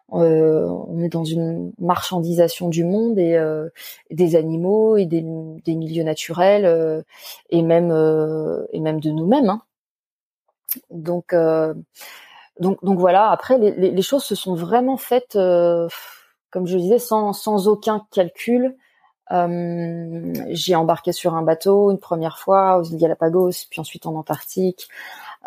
on 0.10 1.00
est 1.04 1.10
dans 1.10 1.26
une 1.26 1.74
marchandisation 1.78 2.70
du 2.70 2.86
monde 2.86 3.20
et 3.20 3.38
des 4.12 4.36
animaux 4.36 4.98
et 4.98 5.06
des, 5.06 5.22
milieux 5.22 6.04
naturels 6.04 7.04
et 7.50 7.62
même 7.62 7.92
et 8.74 8.80
même 8.80 9.00
de 9.00 9.12
nous-mêmes. 9.12 9.50
Hein. 9.50 9.62
Donc 10.90 11.34
donc 12.60 12.84
donc 12.84 13.00
voilà. 13.00 13.30
Après, 13.32 13.58
les, 13.58 13.72
les, 13.92 14.02
choses 14.02 14.24
se 14.24 14.36
sont 14.36 14.56
vraiment 14.56 14.98
faites, 14.98 15.34
comme 15.34 16.68
je 16.68 16.78
disais, 16.78 17.00
sans 17.00 17.32
sans 17.32 17.70
aucun 17.70 18.06
calcul 18.12 18.76
euh, 19.32 20.34
j'ai 20.50 20.76
embarqué 20.76 21.12
sur 21.12 21.36
un 21.36 21.42
bateau 21.42 21.92
une 21.92 22.00
première 22.00 22.38
fois 22.38 22.78
aux 22.78 22.84
îles 22.84 22.98
Galapagos, 22.98 23.52
puis 23.70 23.80
ensuite 23.80 24.06
en 24.06 24.16
Antarctique. 24.16 24.88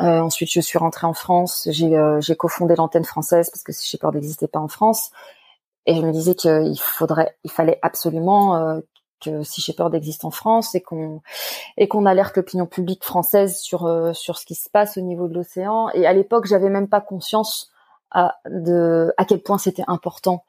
Euh, 0.00 0.20
ensuite, 0.20 0.50
je 0.50 0.60
suis 0.60 0.78
rentrée 0.78 1.06
en 1.06 1.14
France. 1.14 1.68
J'ai 1.70 1.96
euh, 1.96 2.20
cofondé 2.38 2.74
l'antenne 2.76 3.04
française 3.04 3.50
parce 3.50 3.62
que 3.62 3.72
Sea 3.72 3.86
Shepherd 3.86 4.14
n'existait 4.14 4.48
pas 4.48 4.60
en 4.60 4.68
France. 4.68 5.10
Et 5.86 5.94
je 5.96 6.00
me 6.00 6.12
disais 6.12 6.34
qu'il 6.34 6.78
faudrait, 6.80 7.36
il 7.44 7.50
fallait 7.50 7.78
absolument 7.82 8.80
que 9.20 9.42
Sea 9.42 9.60
Shepherd 9.60 9.94
existe 9.94 10.24
en 10.24 10.30
France 10.30 10.74
et 10.74 10.80
qu'on 10.80 12.06
alerte 12.06 12.36
l'opinion 12.38 12.64
publique 12.64 13.04
française 13.04 13.58
sur 13.58 13.82
ce 14.14 14.46
qui 14.46 14.54
se 14.54 14.70
passe 14.70 14.96
au 14.96 15.02
niveau 15.02 15.28
de 15.28 15.34
l'océan. 15.34 15.90
Et 15.90 16.06
à 16.06 16.14
l'époque, 16.14 16.46
j'avais 16.46 16.70
même 16.70 16.88
pas 16.88 17.02
conscience 17.02 17.70
de 18.46 19.12
à 19.18 19.26
quel 19.26 19.42
point 19.42 19.58
c'était 19.58 19.84
important 19.88 20.44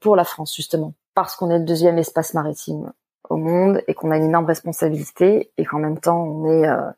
pour 0.00 0.14
la 0.14 0.22
France 0.22 0.54
justement 0.54 0.94
parce 1.18 1.34
qu'on 1.34 1.50
est 1.50 1.58
le 1.58 1.64
deuxième 1.64 1.98
espace 1.98 2.32
maritime 2.32 2.92
au 3.28 3.38
monde 3.38 3.82
et 3.88 3.94
qu'on 3.94 4.12
a 4.12 4.16
une 4.16 4.26
énorme 4.26 4.44
responsabilité 4.44 5.50
et 5.58 5.64
qu'en 5.64 5.80
même 5.80 5.98
temps 5.98 6.22
on 6.22 6.46
est 6.46 6.68
euh, 6.68 6.90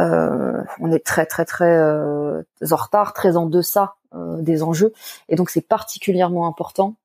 euh, 0.00 0.64
on 0.80 0.90
est 0.90 1.06
très 1.06 1.24
très 1.24 1.44
très 1.44 1.76
euh, 1.78 2.42
en 2.68 2.74
retard, 2.74 3.12
très 3.12 3.36
en 3.36 3.46
deçà 3.46 3.94
des 4.40 4.64
enjeux 4.64 4.92
et 5.28 5.36
donc 5.36 5.50
c'est 5.50 5.60
particulièrement 5.60 6.48
important 6.48 6.96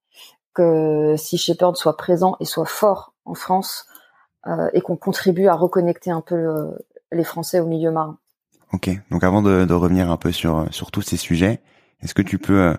que 0.55 1.13
si 1.19 1.37
Shepard 1.37 1.77
soit 1.77 1.97
présent 1.97 2.35
et 2.39 2.45
soit 2.45 2.65
fort 2.65 3.13
en 3.25 3.35
France 3.35 3.85
et 4.73 4.81
qu'on 4.81 4.95
contribue 4.95 5.45
à 5.45 5.53
reconnecter 5.53 6.09
un 6.09 6.21
peu 6.21 6.73
les 7.11 7.23
Français 7.23 7.59
au 7.59 7.67
milieu 7.67 7.91
marin. 7.91 8.17
Ok, 8.71 8.89
donc 9.11 9.23
avant 9.23 9.43
de, 9.43 9.65
de, 9.65 9.73
revenir 9.75 10.09
un 10.09 10.17
peu 10.17 10.31
sur 10.31 10.65
sur 10.71 10.89
tous 10.89 11.03
ces 11.03 11.17
sujets, 11.17 11.61
est-ce 12.01 12.15
que 12.15 12.23
tu 12.23 12.39
peux 12.39 12.75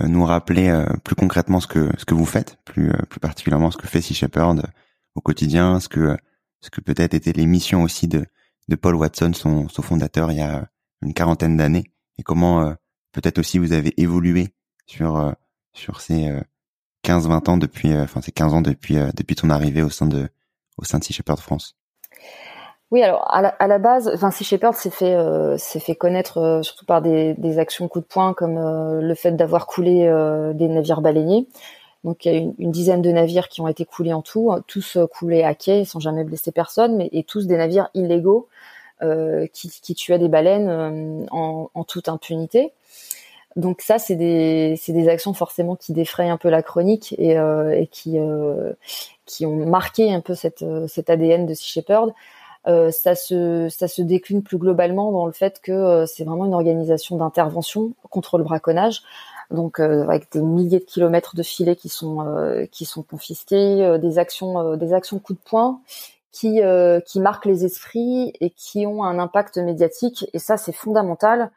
nous 0.00 0.24
rappeler 0.24 0.68
euh, 0.68 0.86
plus 1.04 1.14
concrètement 1.14 1.60
ce 1.60 1.66
que 1.66 1.90
ce 1.98 2.04
que 2.04 2.14
vous 2.14 2.26
faites, 2.26 2.58
plus 2.64 2.90
euh, 2.90 2.96
plus 3.08 3.20
particulièrement 3.20 3.70
ce 3.70 3.76
que 3.76 3.86
fait 3.86 4.00
Sea 4.00 4.14
Shepherd 4.14 4.62
au 5.14 5.20
quotidien, 5.20 5.80
ce 5.80 5.88
que 5.88 6.16
ce 6.60 6.70
que 6.70 6.80
peut-être 6.80 7.14
étaient 7.14 7.32
les 7.32 7.46
missions 7.46 7.82
aussi 7.82 8.08
de 8.08 8.24
de 8.68 8.76
Paul 8.76 8.94
Watson, 8.94 9.32
son, 9.34 9.68
son 9.68 9.82
fondateur, 9.82 10.30
il 10.30 10.38
y 10.38 10.40
a 10.40 10.68
une 11.02 11.14
quarantaine 11.14 11.56
d'années, 11.56 11.90
et 12.18 12.22
comment 12.22 12.74
peut-être 13.10 13.38
aussi 13.38 13.58
vous 13.58 13.72
avez 13.72 13.92
évolué 14.00 14.54
sur 14.86 15.34
sur 15.72 16.00
ces 16.00 16.30
15-20 17.04 17.50
ans 17.50 17.56
depuis, 17.56 17.92
enfin 17.94 18.20
ces 18.20 18.30
15 18.32 18.54
ans 18.54 18.62
depuis 18.62 18.94
depuis 19.14 19.34
ton 19.34 19.50
arrivée 19.50 19.82
au 19.82 19.90
sein 19.90 20.06
de 20.06 20.28
au 20.78 20.84
sein 20.84 21.00
de 21.00 21.04
Sea 21.04 21.12
Shepherd 21.12 21.40
France. 21.40 21.76
Oui, 22.92 23.02
alors 23.02 23.24
à 23.34 23.40
la, 23.40 23.48
à 23.48 23.66
la 23.68 23.78
base, 23.78 24.10
enfin, 24.14 24.30
Sea 24.30 24.44
Shepherd 24.44 24.74
s'est 24.74 24.90
fait 24.90 25.14
euh, 25.14 25.56
s'est 25.56 25.80
fait 25.80 25.94
connaître 25.94 26.36
euh, 26.36 26.62
surtout 26.62 26.84
par 26.84 27.00
des, 27.00 27.32
des 27.38 27.58
actions 27.58 27.88
coup 27.88 28.00
de 28.00 28.04
poing 28.04 28.34
comme 28.34 28.58
euh, 28.58 29.00
le 29.00 29.14
fait 29.14 29.32
d'avoir 29.32 29.66
coulé 29.66 30.06
euh, 30.06 30.52
des 30.52 30.68
navires 30.68 31.00
baleiniers. 31.00 31.48
Donc 32.04 32.26
il 32.26 32.32
y 32.32 32.34
a 32.34 32.38
une, 32.38 32.54
une, 32.58 32.70
dizaine 32.70 33.00
de 33.00 33.10
navires 33.10 33.48
qui 33.48 33.62
ont 33.62 33.68
été 33.68 33.86
coulés 33.86 34.12
en 34.12 34.20
tout, 34.20 34.52
tous 34.66 34.98
coulés 35.10 35.42
à 35.42 35.54
quai 35.54 35.86
sans 35.86 36.00
jamais 36.00 36.22
blesser 36.22 36.52
personne, 36.52 36.96
mais 36.98 37.08
et 37.12 37.24
tous 37.24 37.46
des 37.46 37.56
navires 37.56 37.88
illégaux 37.94 38.48
qui, 39.52 39.68
qui 39.68 39.94
tuaient 39.94 40.18
des 40.18 40.28
baleines 40.28 41.26
en, 41.32 41.70
en, 41.74 41.84
toute 41.84 42.08
impunité. 42.08 42.72
Donc 43.56 43.80
ça, 43.80 43.98
c'est 43.98 44.14
des, 44.14 44.76
c'est 44.80 44.92
des 44.92 45.08
actions 45.08 45.34
forcément 45.34 45.76
qui 45.76 45.92
défrayent 45.92 46.30
un 46.30 46.36
peu 46.36 46.50
la 46.50 46.62
chronique 46.62 47.14
et, 47.18 47.32
et 47.32 47.86
qui, 47.90 48.18
qui 49.26 49.46
ont 49.46 49.66
marqué 49.66 50.12
un 50.12 50.20
peu 50.20 50.34
cette, 50.34 50.64
cet 50.88 51.10
ADN 51.10 51.46
de 51.46 51.54
Sea 51.54 51.68
Shepherd. 51.68 52.12
Euh, 52.68 52.90
ça 52.92 53.14
se 53.16 53.68
ça 53.70 53.88
se 53.88 54.02
décline 54.02 54.42
plus 54.42 54.58
globalement 54.58 55.10
dans 55.10 55.26
le 55.26 55.32
fait 55.32 55.60
que 55.60 55.72
euh, 55.72 56.06
c'est 56.06 56.22
vraiment 56.22 56.46
une 56.46 56.54
organisation 56.54 57.16
d'intervention 57.16 57.92
contre 58.08 58.38
le 58.38 58.44
braconnage. 58.44 59.02
Donc 59.50 59.80
euh, 59.80 60.04
avec 60.04 60.30
des 60.32 60.40
milliers 60.40 60.78
de 60.78 60.84
kilomètres 60.84 61.34
de 61.34 61.42
filets 61.42 61.76
qui 61.76 61.88
sont 61.88 62.66
qui 62.70 62.84
sont 62.84 63.02
confisqués, 63.02 63.98
des 64.00 64.18
actions 64.18 64.76
des 64.76 64.92
actions 64.94 65.18
coup 65.18 65.34
de 65.34 65.40
poing 65.44 65.80
qui 66.30 66.60
qui 67.06 67.20
marquent 67.20 67.46
les 67.46 67.64
esprits 67.64 68.32
et 68.40 68.50
qui 68.50 68.86
ont 68.86 69.04
un 69.04 69.18
impact 69.18 69.58
médiatique 69.58 70.26
et 70.32 70.38
ça 70.38 70.56
c'est 70.56 70.72
fondamental 70.72 71.50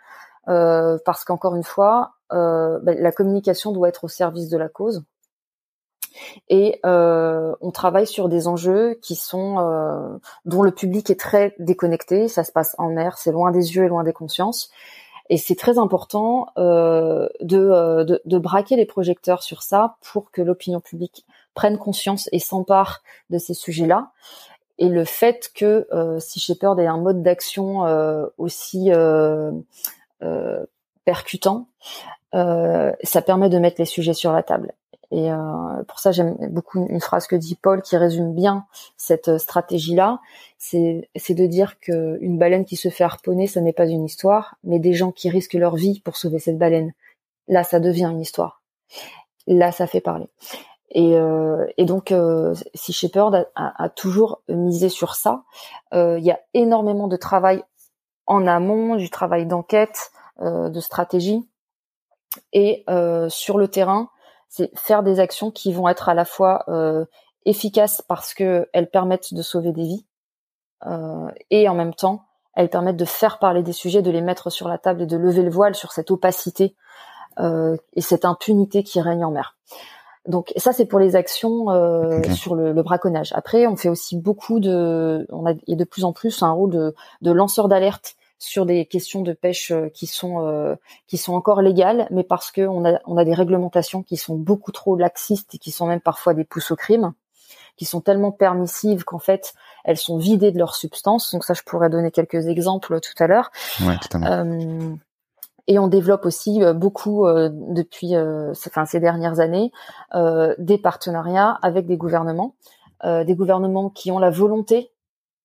parce 0.45 1.24
qu'encore 1.24 1.55
une 1.55 1.63
fois 1.63 2.15
bah, 2.29 2.79
la 2.83 3.12
communication 3.13 3.71
doit 3.71 3.88
être 3.89 4.03
au 4.05 4.09
service 4.09 4.50
de 4.50 4.57
la 4.57 4.67
cause 4.67 5.03
et 6.50 6.79
euh, 6.86 7.53
on 7.62 7.72
travaille 7.72 8.07
sur 8.07 8.29
des 8.29 8.48
enjeux 8.48 8.98
qui 9.01 9.15
sont 9.15 9.60
euh, 9.60 10.17
dont 10.45 10.62
le 10.62 10.72
public 10.72 11.10
est 11.10 11.19
très 11.19 11.55
déconnecté. 11.60 12.27
Ça 12.27 12.43
se 12.43 12.51
passe 12.51 12.75
en 12.77 12.89
mer, 12.89 13.17
c'est 13.17 13.31
loin 13.31 13.51
des 13.51 13.75
yeux 13.75 13.86
et 13.86 13.88
loin 13.88 14.03
des 14.03 14.13
consciences. 14.13 14.69
Et 15.29 15.38
c'est 15.38 15.55
très 15.55 15.79
important 15.79 16.50
euh, 16.57 17.27
de, 17.41 18.03
de, 18.03 18.22
de, 18.24 18.38
braquer 18.38 18.75
les 18.75 18.86
projecteurs 18.86 19.41
sur 19.41 19.63
ça 19.63 19.98
pour 20.01 20.29
que 20.29 20.43
l'opinion 20.43 20.79
publique 20.79 21.25
prenne 21.55 21.79
conscience 21.79 22.29
et 22.31 22.38
s'empare 22.38 23.01
de 23.31 23.39
ces 23.39 23.55
sujets-là. 23.55 24.12
Et 24.77 24.89
le 24.89 25.05
fait 25.05 25.51
que 25.55 25.88
euh, 25.93 26.19
si 26.19 26.39
Shepherd 26.39 26.79
ait 26.79 26.88
un 26.88 26.98
mode 26.98 27.24
d'action 27.24 27.86
euh, 27.86 28.25
aussi 28.38 28.91
euh, 28.91 29.51
percutant, 31.05 31.67
ça 32.34 33.22
permet 33.25 33.48
de 33.48 33.57
mettre 33.60 33.79
les 33.79 33.86
sujets 33.86 34.13
sur 34.13 34.34
la 34.34 34.43
table. 34.43 34.74
Et 35.15 35.31
euh, 35.31 35.84
pour 35.88 36.00
ça, 36.00 36.12
j'aime 36.12 36.36
beaucoup 36.50 36.86
une 36.89 37.00
phrase 37.00 37.25
que 37.25 37.38
dit 37.38 37.55
Paul 37.55 37.81
qui 37.81 37.95
résume 37.95 38.34
bien 38.34 38.65
cette 38.98 39.38
stratégie-là. 39.38 40.19
C'est, 40.57 41.07
de 41.29 41.45
dire 41.45 41.79
qu'une 41.79 42.38
baleine 42.38 42.65
qui 42.65 42.75
se 42.75 42.89
fait 42.89 43.05
harponner, 43.05 43.48
ça 43.48 43.62
n'est 43.62 43.72
pas 43.72 43.86
une 43.86 44.03
histoire, 44.03 44.55
mais 44.65 44.77
des 44.77 44.93
gens 44.93 45.13
qui 45.13 45.29
risquent 45.29 45.53
leur 45.53 45.75
vie 45.75 46.01
pour 46.01 46.17
sauver 46.17 46.39
cette 46.39 46.57
baleine. 46.57 46.91
là, 47.48 47.63
ça 47.63 47.79
devient 47.79 48.10
une 48.12 48.19
histoire. 48.19 48.62
Là, 49.48 49.72
ça 49.72 49.88
fait 49.88 50.01
parler. 50.01 50.27
Et, 50.89 51.15
euh, 51.15 51.65
et 51.77 51.86
donc, 51.86 52.12
euh, 52.12 52.53
Sea 52.74 52.91
Shepherd 52.91 53.48
a, 53.55 53.84
a, 53.84 53.89
toujours 53.89 54.41
misé 54.50 54.89
sur 54.89 55.15
ça. 55.15 55.43
Euh, 55.93 56.19
il 56.19 56.25
y 56.25 56.31
a 56.31 56.41
énormément 56.53 57.07
de 57.07 57.15
travail 57.15 57.63
en 58.25 58.48
amont, 58.48 58.95
du 58.98 59.10
travail 59.10 59.45
d'enquête, 59.45 60.12
euh, 60.41 60.67
de 60.69 60.79
stratégie, 60.81 61.48
et 62.51 62.84
euh, 62.89 63.29
sur 63.29 63.57
le 63.57 63.69
terrain, 63.69 64.10
c'est 64.55 64.71
faire 64.77 65.03
des 65.03 65.19
actions 65.19 65.51
qui 65.51 65.74
vont 65.74 65.88
être 65.89 66.09
à 66.09 66.13
la 66.13 66.25
fois 66.25 66.65
efficaces 67.45 68.01
parce 68.07 68.33
que 68.33 68.67
elles 68.74 68.89
permettent 68.89 69.33
de 69.33 69.41
sauver 69.41 69.71
des 69.71 69.83
vies, 69.83 70.05
et 71.50 71.67
en 71.67 71.75
même 71.75 71.93
temps, 71.93 72.25
elles 72.55 72.69
permettent 72.69 72.97
de 72.97 73.05
faire 73.05 73.39
parler 73.39 73.63
des 73.63 73.74
sujets, 73.74 74.01
de 74.01 74.12
les 74.12 74.21
mettre 74.21 74.50
sur 74.50 74.67
la 74.67 74.77
table 74.77 75.01
et 75.01 75.05
de 75.05 75.17
lever 75.17 75.43
le 75.43 75.50
voile 75.50 75.75
sur 75.75 75.91
cette 75.91 76.09
opacité 76.09 76.75
et 77.39 78.01
cette 78.01 78.24
impunité 78.24 78.83
qui 78.83 79.01
règne 79.01 79.25
en 79.25 79.31
mer. 79.31 79.55
Donc 80.27 80.51
ça 80.57 80.74
c'est 80.74 80.85
pour 80.85 81.00
les 81.00 81.15
actions 81.15 81.69
euh, 81.69 82.21
sur 82.33 82.55
le, 82.55 82.71
le, 82.71 82.83
braconnage. 82.83 83.31
Après 83.33 83.67
on 83.67 83.75
fait 83.75 83.89
aussi 83.89 84.17
beaucoup 84.17 84.59
de, 84.59 85.27
on 85.29 85.45
a 85.45 85.53
et 85.67 85.75
de 85.75 85.83
plus 85.83 86.03
en 86.03 86.13
plus 86.13 86.41
un 86.41 86.51
rôle 86.51 86.71
de, 86.71 86.95
de 87.21 87.31
lanceur 87.31 87.67
d'alerte 87.67 88.15
sur 88.38 88.65
des 88.65 88.86
questions 88.86 89.22
de 89.22 89.34
pêche 89.34 89.72
euh, 89.72 89.89
qui 89.89 90.08
sont 90.08 90.46
euh, 90.46 90.75
qui 91.08 91.18
sont 91.18 91.34
encore 91.34 91.62
légales, 91.62 92.08
mais 92.12 92.24
parce 92.24 92.51
que 92.51 92.62
on 92.62 92.86
a 92.86 93.00
on 93.06 93.18
a 93.18 93.25
des 93.25 93.34
réglementations 93.34 94.04
qui 94.04 94.18
sont 94.18 94.36
beaucoup 94.36 94.72
trop 94.72 94.96
laxistes 94.96 95.56
et 95.56 95.58
qui 95.58 95.72
sont 95.72 95.88
même 95.88 96.01
parfois 96.01 96.34
des 96.34 96.44
pousses 96.44 96.72
au 96.72 96.75
crime, 96.75 97.13
qui 97.77 97.86
sont 97.86 98.01
tellement 98.01 98.32
permissives 98.32 99.04
qu'en 99.04 99.20
fait 99.20 99.54
elles 99.84 99.98
sont 99.98 100.18
vidées 100.18 100.51
de 100.51 100.58
leur 100.58 100.75
substance. 100.75 101.32
Donc 101.32 101.44
ça 101.44 101.54
je 101.54 101.62
pourrais 101.63 101.89
donner 101.89 102.12
quelques 102.12 102.48
exemples 102.48 103.00
tout 103.00 103.24
à 103.24 103.27
l'heure. 103.27 103.51
Ouais, 103.82 103.98
totalement. 104.00 104.98
Et 105.68 105.80
on 105.80 105.88
développe 105.88 106.25
aussi 106.25 106.63
euh, 106.63 106.74
beaucoup 106.74 107.25
euh, 107.25 107.50
depuis 107.51 108.15
euh, 108.15 108.51
enfin, 108.68 108.86
ces 108.86 109.00
dernières 109.00 109.39
années 109.39 109.72
des 110.58 110.77
partenariats 110.77 111.58
avec 111.62 111.88
des 111.88 111.98
gouvernements, 111.98 112.56
des 113.04 113.36
gouvernements 113.36 113.89
qui 113.89 114.10
ont 114.12 114.20
la 114.20 114.30
volonté 114.30 114.92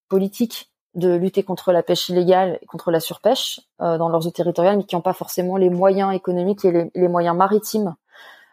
politique 0.09 0.70
de 0.95 1.15
lutter 1.15 1.43
contre 1.43 1.73
la 1.73 1.83
pêche 1.83 2.09
illégale 2.09 2.59
et 2.63 2.67
contre 2.67 2.91
la 2.91 3.01
surpêche 3.01 3.61
dans 3.79 4.09
leurs 4.09 4.27
eaux 4.27 4.31
territoriales, 4.31 4.77
mais 4.77 4.85
qui 4.85 4.97
n'ont 4.97 5.03
pas 5.03 5.13
forcément 5.13 5.57
les 5.57 5.71
moyens 5.71 6.13
économiques 6.13 6.65
et 6.65 6.73
les, 6.73 6.91
les, 6.95 7.09
moyens 7.09 7.37
maritimes 7.37 7.95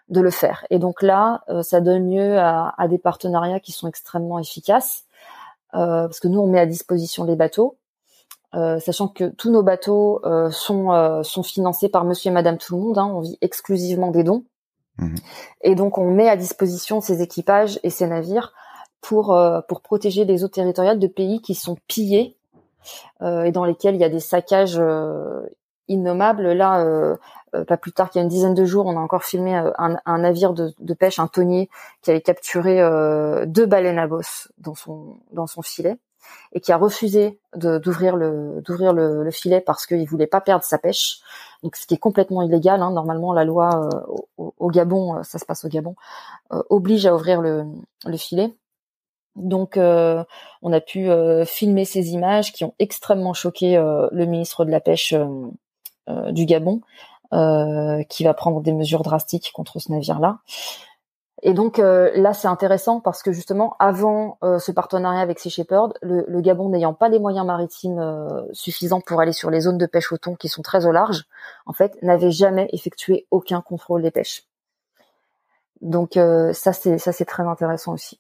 de 0.10 0.22
le 0.22 0.29
faire. 0.29 0.65
Et 0.70 0.77
donc 0.77 1.01
là, 1.01 1.44
ça 1.63 1.82
donne 1.82 2.12
lieu 2.12 2.38
à, 2.38 2.75
à, 2.77 2.88
des 2.88 3.00
partenariats 3.00 3.60
qui 3.60 3.72
sont 3.72 3.88
extrêmement 3.88 4.38
efficaces, 4.38 5.06
parce 5.72 6.20
que 6.20 6.27
nous, 6.27 6.39
on 6.39 6.48
met 6.48 6.60
à 6.60 6.67
disposition 6.67 7.24
les 7.24 7.36
bateaux, 7.36 7.77
euh, 8.56 8.79
sachant 8.79 9.10
que 9.10 9.25
tous 9.25 9.51
nos 9.51 9.62
bateaux 9.62 10.22
euh, 10.25 10.50
sont 10.51 10.91
euh, 10.91 11.22
sont 11.22 11.44
financés 11.44 11.89
par 11.89 12.06
Monsieur 12.06 12.29
et 12.29 12.34
Madame 12.34 12.58
tout 12.58 12.75
le 12.75 12.82
monde. 12.82 12.98
Hein, 12.98 13.12
on 13.13 13.20
vit 13.20 13.38
exclusivement 13.41 14.10
des 14.10 14.24
dons, 14.24 14.46
mmh. 15.00 15.15
et 15.62 15.75
donc 15.75 15.98
on 15.98 16.10
met 16.10 16.29
à 16.29 16.38
disposition 16.38 17.01
ces 17.01 17.22
équipages 17.22 17.77
et 17.84 17.89
ces 17.89 18.08
navires 18.08 18.53
pour 19.01 19.39
pour 19.67 19.81
protéger 19.81 20.25
les 20.25 20.43
eaux 20.43 20.49
territoriales 20.49 20.99
de 20.99 21.07
pays 21.07 21.41
qui 21.41 21.55
sont 21.55 21.77
pillés 21.87 22.35
et 23.21 23.51
dans 23.51 23.65
lesquels 23.65 23.95
il 23.95 24.01
y 24.01 24.03
a 24.03 24.09
des 24.09 24.19
saccages 24.19 24.81
innommables. 25.87 26.51
Là, 26.53 27.17
pas 27.67 27.77
plus 27.77 27.91
tard 27.91 28.09
qu'il 28.09 28.19
y 28.19 28.21
a 28.21 28.23
une 28.23 28.29
dizaine 28.29 28.53
de 28.53 28.65
jours, 28.65 28.85
on 28.85 28.97
a 28.97 28.99
encore 28.99 29.23
filmé 29.23 29.55
un, 29.55 29.97
un 30.05 30.17
navire 30.17 30.53
de, 30.53 30.73
de, 30.79 30.93
pêche, 30.93 31.19
un 31.19 31.27
tonnier, 31.27 31.69
qui 32.01 32.11
avait 32.11 32.21
capturé 32.21 32.77
deux 33.45 33.65
baleines 33.65 33.99
à 33.99 34.07
bosse 34.07 34.49
dans 34.57 34.75
son 34.75 35.17
dans 35.31 35.47
son 35.47 35.61
filet 35.61 35.97
et 36.53 36.61
qui 36.61 36.71
a 36.71 36.77
refusé 36.77 37.39
d'ouvrir 37.55 38.15
le 38.15 38.61
d'ouvrir 38.61 38.93
le, 38.93 39.29
filet 39.31 39.61
parce 39.61 39.85
qu'il 39.85 40.07
voulait 40.07 40.27
pas 40.27 40.41
perdre 40.41 40.63
sa 40.63 40.77
pêche. 40.77 41.19
Donc 41.63 41.75
ce 41.75 41.85
qui 41.85 41.93
est 41.93 41.99
complètement 41.99 42.41
illégal. 42.41 42.81
Hein. 42.81 42.91
Normalement, 42.91 43.33
la 43.33 43.45
loi 43.45 43.89
euh, 43.93 44.15
au, 44.37 44.69
Gabon, 44.69 45.17
euh, 45.17 45.23
ça 45.23 45.39
se 45.39 45.45
passe 45.45 45.65
au 45.65 45.69
Gabon, 45.69 45.95
euh, 46.53 46.61
oblige 46.69 47.05
à 47.05 47.15
ouvrir 47.15 47.41
le, 47.41 47.65
le 48.05 48.17
filet. 48.17 48.55
Donc 49.38 49.77
on 49.77 50.74
a 50.74 50.82
pu 50.82 51.10
filmer 51.46 51.86
ces 51.86 52.10
images 52.10 52.51
qui 52.51 52.63
ont 52.63 52.74
extrêmement 52.79 53.34
choqué 53.34 53.77
le 53.77 54.25
ministre 54.25 54.65
de 54.65 54.72
la 54.72 54.79
pêche 54.79 55.13
du 56.08 56.46
Gabon, 56.46 56.82
qui 57.32 58.24
va 58.24 58.34
prendre 58.34 58.62
des 58.62 58.74
mesures 58.74 59.03
drastiques 59.03 59.51
contre 59.53 59.80
ce 59.80 59.91
navire-là. 59.91 60.39
Et 61.43 61.54
donc 61.54 61.78
euh, 61.78 62.12
là, 62.15 62.34
c'est 62.34 62.47
intéressant 62.47 63.00
parce 63.00 63.21
que 63.21 63.32
justement, 63.32 63.76
avant 63.80 64.38
euh, 64.43 64.58
ce 64.58 64.71
partenariat 64.71 65.21
avec 65.21 65.39
Sea 65.39 65.52
Shepherd, 65.52 65.93
le, 66.02 66.41
Gabon 66.41 66.69
n'ayant 66.69 66.95
pas 66.95 67.10
les 67.10 67.19
moyens 67.19 67.45
maritimes 67.45 68.00
euh, 68.00 68.43
suffisants 68.54 69.02
pour 69.02 69.21
aller 69.21 69.34
sur 69.34 69.52
les 69.52 69.62
zones 69.62 69.78
de 69.78 69.86
pêche 69.86 70.12
au 70.12 70.17
thon 70.17 70.36
qui 70.36 70.50
sont 70.50 70.63
très 70.63 70.88
au 70.88 70.91
large, 70.91 71.26
en 71.67 71.73
fait, 71.73 72.02
n'avait 72.02 72.32
jamais 72.32 72.67
effectué 72.73 73.28
aucun 73.30 73.62
contrôle 73.62 74.02
des 74.02 74.12
pêches. 74.12 74.45
Donc 75.82 76.13
ça, 76.54 76.73
c'est 76.73 77.26
très 77.26 77.43
intéressant 77.43 77.93
aussi. 77.93 78.19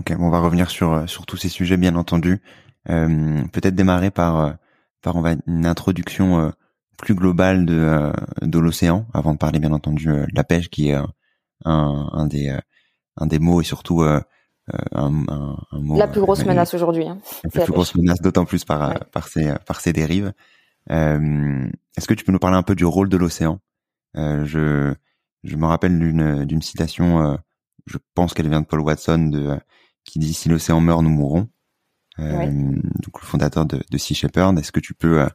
Ok, 0.00 0.14
on 0.18 0.30
va 0.30 0.40
revenir 0.40 0.70
sur 0.70 1.08
sur 1.08 1.26
tous 1.26 1.36
ces 1.36 1.48
sujets, 1.48 1.76
bien 1.76 1.94
entendu. 1.96 2.40
Peut-être 2.86 3.74
démarrer 3.74 4.10
par 4.10 4.56
par 5.02 5.16
on 5.16 5.20
va 5.20 5.34
une 5.46 5.66
introduction 5.66 6.52
plus 6.98 7.14
globale 7.14 7.66
de 7.66 8.12
de 8.42 8.58
l'océan, 8.58 9.06
avant 9.14 9.32
de 9.32 9.38
parler 9.38 9.58
bien 9.58 9.72
entendu 9.72 10.06
de 10.06 10.26
la 10.34 10.44
pêche, 10.44 10.68
qui 10.68 10.90
est 10.90 10.98
un, 11.64 12.08
un 12.12 12.26
des 12.26 12.48
euh, 12.48 12.60
un 13.16 13.26
des 13.26 13.38
mots 13.38 13.60
et 13.60 13.64
surtout 13.64 14.02
euh, 14.02 14.20
euh, 14.74 14.78
un, 14.92 15.24
un, 15.28 15.56
un, 15.72 15.78
mot. 15.78 15.96
La 15.96 16.08
plus 16.08 16.20
grosse 16.20 16.44
menace 16.44 16.74
aujourd'hui. 16.74 17.06
Hein, 17.06 17.18
la 17.54 17.64
plus 17.64 17.72
grosse 17.72 17.94
menace, 17.94 18.20
d'autant 18.20 18.44
plus 18.44 18.64
par 18.64 19.06
par 19.06 19.28
ses 19.28 19.54
par 19.66 19.80
ses 19.80 19.92
dérives. 19.92 20.32
Est-ce 20.88 22.06
que 22.06 22.14
tu 22.14 22.24
peux 22.24 22.32
nous 22.32 22.38
parler 22.38 22.56
un 22.56 22.62
peu 22.62 22.74
du 22.74 22.84
rôle 22.84 23.08
de 23.08 23.16
l'océan? 23.16 23.60
Je 24.14 24.94
je 25.44 25.56
me 25.56 25.66
rappelle 25.66 25.98
d'une 25.98 26.44
d'une 26.44 26.62
citation. 26.62 27.38
je 27.86 27.98
pense 28.14 28.34
qu'elle 28.34 28.48
vient 28.48 28.62
de 28.62 28.66
Paul 28.66 28.80
Watson 28.80 29.28
de 29.30 29.58
qui 30.04 30.18
dit 30.18 30.34
si 30.34 30.48
l'océan 30.48 30.80
meurt, 30.80 31.02
nous 31.02 31.10
mourrons. 31.10 31.48
Donc 32.18 33.20
le 33.20 33.26
fondateur 33.26 33.66
de, 33.66 33.80
de 33.90 33.98
Sea 33.98 34.14
Shepherd. 34.14 34.58
Est-ce 34.58 34.72
que 34.72 34.80
tu 34.80 34.94
peux 34.94 35.26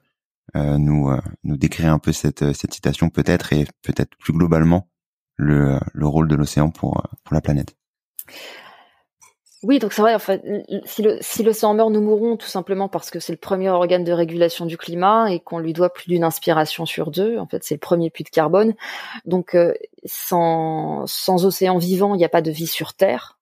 nous 0.55 1.11
nous 1.43 1.57
décrire 1.57 1.93
un 1.93 1.99
peu 1.99 2.11
cette 2.11 2.53
cette 2.53 2.73
citation 2.73 3.09
peut-être 3.09 3.53
et 3.53 3.65
peut-être 3.81 4.15
plus 4.17 4.33
globalement 4.33 4.87
le, 5.35 5.79
le 5.93 6.07
rôle 6.07 6.27
de 6.27 6.35
l'océan 6.35 6.69
pour, 6.69 7.03
pour 7.23 7.33
la 7.33 7.41
planète? 7.41 7.75
Oui, 9.61 9.79
donc 9.79 9.91
c'est 9.91 10.01
vrai. 10.01 10.15
En 10.15 10.19
fait, 10.19 10.41
si 10.85 11.01
le 11.01 11.17
si 11.19 11.43
l'océan 11.43 11.73
meurt, 11.73 11.91
nous 11.91 12.01
mourrons 12.01 12.37
tout 12.37 12.47
simplement 12.47 12.87
parce 12.87 13.11
que 13.11 13.19
c'est 13.19 13.33
le 13.33 13.37
premier 13.37 13.69
organe 13.69 14.05
de 14.05 14.13
régulation 14.13 14.65
du 14.65 14.77
climat 14.77 15.31
et 15.33 15.41
qu'on 15.41 15.59
lui 15.59 15.73
doit 15.73 15.91
plus 15.91 16.07
d'une 16.07 16.23
inspiration 16.23 16.85
sur 16.85 17.11
deux. 17.11 17.37
En 17.37 17.45
fait, 17.45 17.63
c'est 17.65 17.75
le 17.75 17.79
premier 17.79 18.09
puits 18.09 18.23
de 18.23 18.29
carbone. 18.29 18.73
Donc, 19.25 19.55
euh, 19.55 19.73
sans 20.05 21.05
sans 21.07 21.45
océan 21.45 21.77
vivant, 21.77 22.15
il 22.15 22.19
n'y 22.19 22.25
a 22.25 22.29
pas 22.29 22.41
de 22.41 22.51
vie 22.51 22.67
sur 22.67 22.93
Terre. 22.93 23.38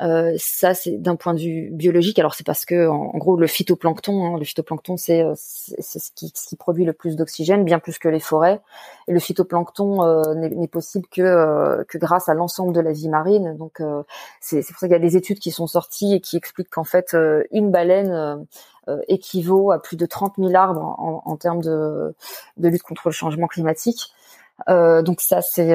Euh, 0.00 0.34
ça, 0.38 0.74
c'est 0.74 0.96
d'un 0.96 1.16
point 1.16 1.34
de 1.34 1.40
vue 1.40 1.70
biologique. 1.72 2.18
Alors, 2.18 2.34
c'est 2.34 2.46
parce 2.46 2.64
que, 2.64 2.88
en, 2.88 3.16
gros, 3.18 3.36
le 3.36 3.46
phytoplancton, 3.46 4.24
hein, 4.24 4.38
le 4.38 4.44
phytoplancton, 4.44 4.96
c'est 4.96 5.22
euh, 5.22 5.34
c'est 5.36 5.98
ce 5.98 6.10
qui, 6.14 6.32
ce 6.34 6.48
qui 6.48 6.56
produit 6.56 6.84
le 6.84 6.92
plus 6.92 7.16
d'oxygène, 7.16 7.64
bien 7.64 7.78
plus 7.78 7.98
que 7.98 8.08
les 8.08 8.20
forêts. 8.20 8.60
Et 9.08 9.12
le 9.12 9.18
phytoplancton 9.20 10.02
euh, 10.02 10.34
n'est 10.34 10.68
possible 10.68 11.06
que 11.08 11.84
que 11.84 11.98
grâce 11.98 12.28
à 12.28 12.34
l'ensemble 12.34 12.72
de 12.72 12.80
la 12.80 12.92
vie 12.92 13.08
marine. 13.08 13.56
Donc, 13.56 13.82
c'est 14.40 14.66
pour 14.66 14.78
ça 14.78 14.86
qu'il 14.86 14.92
y 14.92 14.94
a 14.94 14.98
des 14.98 15.16
études 15.16 15.38
qui 15.38 15.50
sont 15.50 15.66
sorties 15.66 16.14
et 16.14 16.20
qui 16.20 16.36
expliquent 16.36 16.70
qu'en 16.70 16.84
fait, 16.84 17.16
une 17.50 17.70
baleine 17.70 18.46
équivaut 19.08 19.72
à 19.72 19.80
plus 19.80 19.96
de 19.96 20.06
30 20.06 20.34
000 20.38 20.54
arbres 20.54 20.82
en, 20.98 21.22
en 21.24 21.36
termes 21.36 21.62
de, 21.62 22.14
de 22.56 22.68
lutte 22.68 22.82
contre 22.82 23.02
le 23.06 23.12
changement 23.12 23.46
climatique. 23.46 24.12
Euh, 24.68 25.02
donc 25.02 25.20
ça 25.20 25.40
c'est 25.42 25.68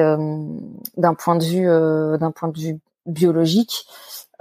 d'un 0.96 1.14
point 1.14 1.36
de 1.36 1.44
vue 1.44 1.68
euh, 1.68 2.18
d'un 2.18 2.30
point 2.30 2.48
de 2.48 2.58
vue 2.58 2.78
biologique. 3.06 3.86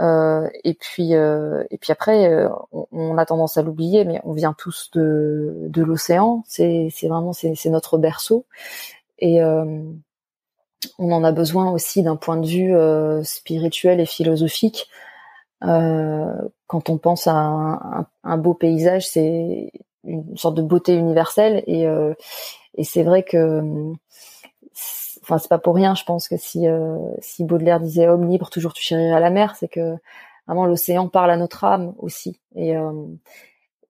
Euh, 0.01 0.49
et 0.65 0.73
puis 0.73 1.15
euh, 1.15 1.63
et 1.71 1.77
puis 1.77 1.91
après, 1.91 2.27
euh, 2.27 2.49
on, 2.91 3.17
a 3.17 3.25
tendance 3.25 3.57
à 3.57 3.61
l'oublier, 3.61 4.03
mais 4.03 4.19
on 4.25 4.33
vient 4.33 4.53
tous 4.53 4.89
de 4.93 5.67
de 5.69 5.83
l'océan. 5.83 6.43
C'est 6.47 6.89
c'est 6.91 7.07
vraiment 7.07 7.33
c'est 7.33 7.55
c'est 7.55 7.69
notre 7.69 7.97
berceau 7.97 8.45
et 9.19 9.41
on 9.41 11.11
en 11.11 11.23
a 11.23 11.31
besoin 11.31 11.71
aussi 11.71 12.03
d'un 12.03 12.17
point 12.17 12.37
de 12.37 12.45
vue 12.45 12.73
spirituel 13.25 13.99
et 14.01 14.05
philosophique. 14.05 14.89
quand 15.61 16.89
on 16.89 16.97
pense 16.97 17.27
à 17.27 17.33
un, 17.33 18.07
un 18.23 18.37
beau 18.37 18.53
paysage, 18.53 19.07
c'est 19.07 19.71
une 20.03 20.37
sorte 20.37 20.55
de 20.55 20.61
beauté 20.61 20.93
universelle 20.95 21.63
et 21.67 21.85
et 22.75 22.83
c'est 22.83 23.03
vrai 23.03 23.23
que 23.23 23.93
enfin 25.25 25.39
c'est 25.39 25.49
pas 25.49 25.57
pour 25.57 25.75
rien, 25.75 25.95
je 25.95 26.03
pense 26.03 26.27
que 26.27 26.37
si 26.37 26.67
euh, 26.67 26.97
si 27.19 27.43
Baudelaire 27.43 27.79
disait 27.79 28.07
homme 28.07 28.29
libre, 28.29 28.49
toujours 28.49 28.73
tu 28.73 28.83
chériras 28.83 29.19
la 29.19 29.31
mer, 29.31 29.55
c'est 29.55 29.67
que 29.67 29.95
vraiment 30.47 30.65
l'océan 30.65 31.09
parle 31.09 31.31
à 31.31 31.37
notre 31.37 31.63
âme 31.63 31.95
aussi. 31.97 32.39
Et 32.55 32.77
euh, 32.77 32.91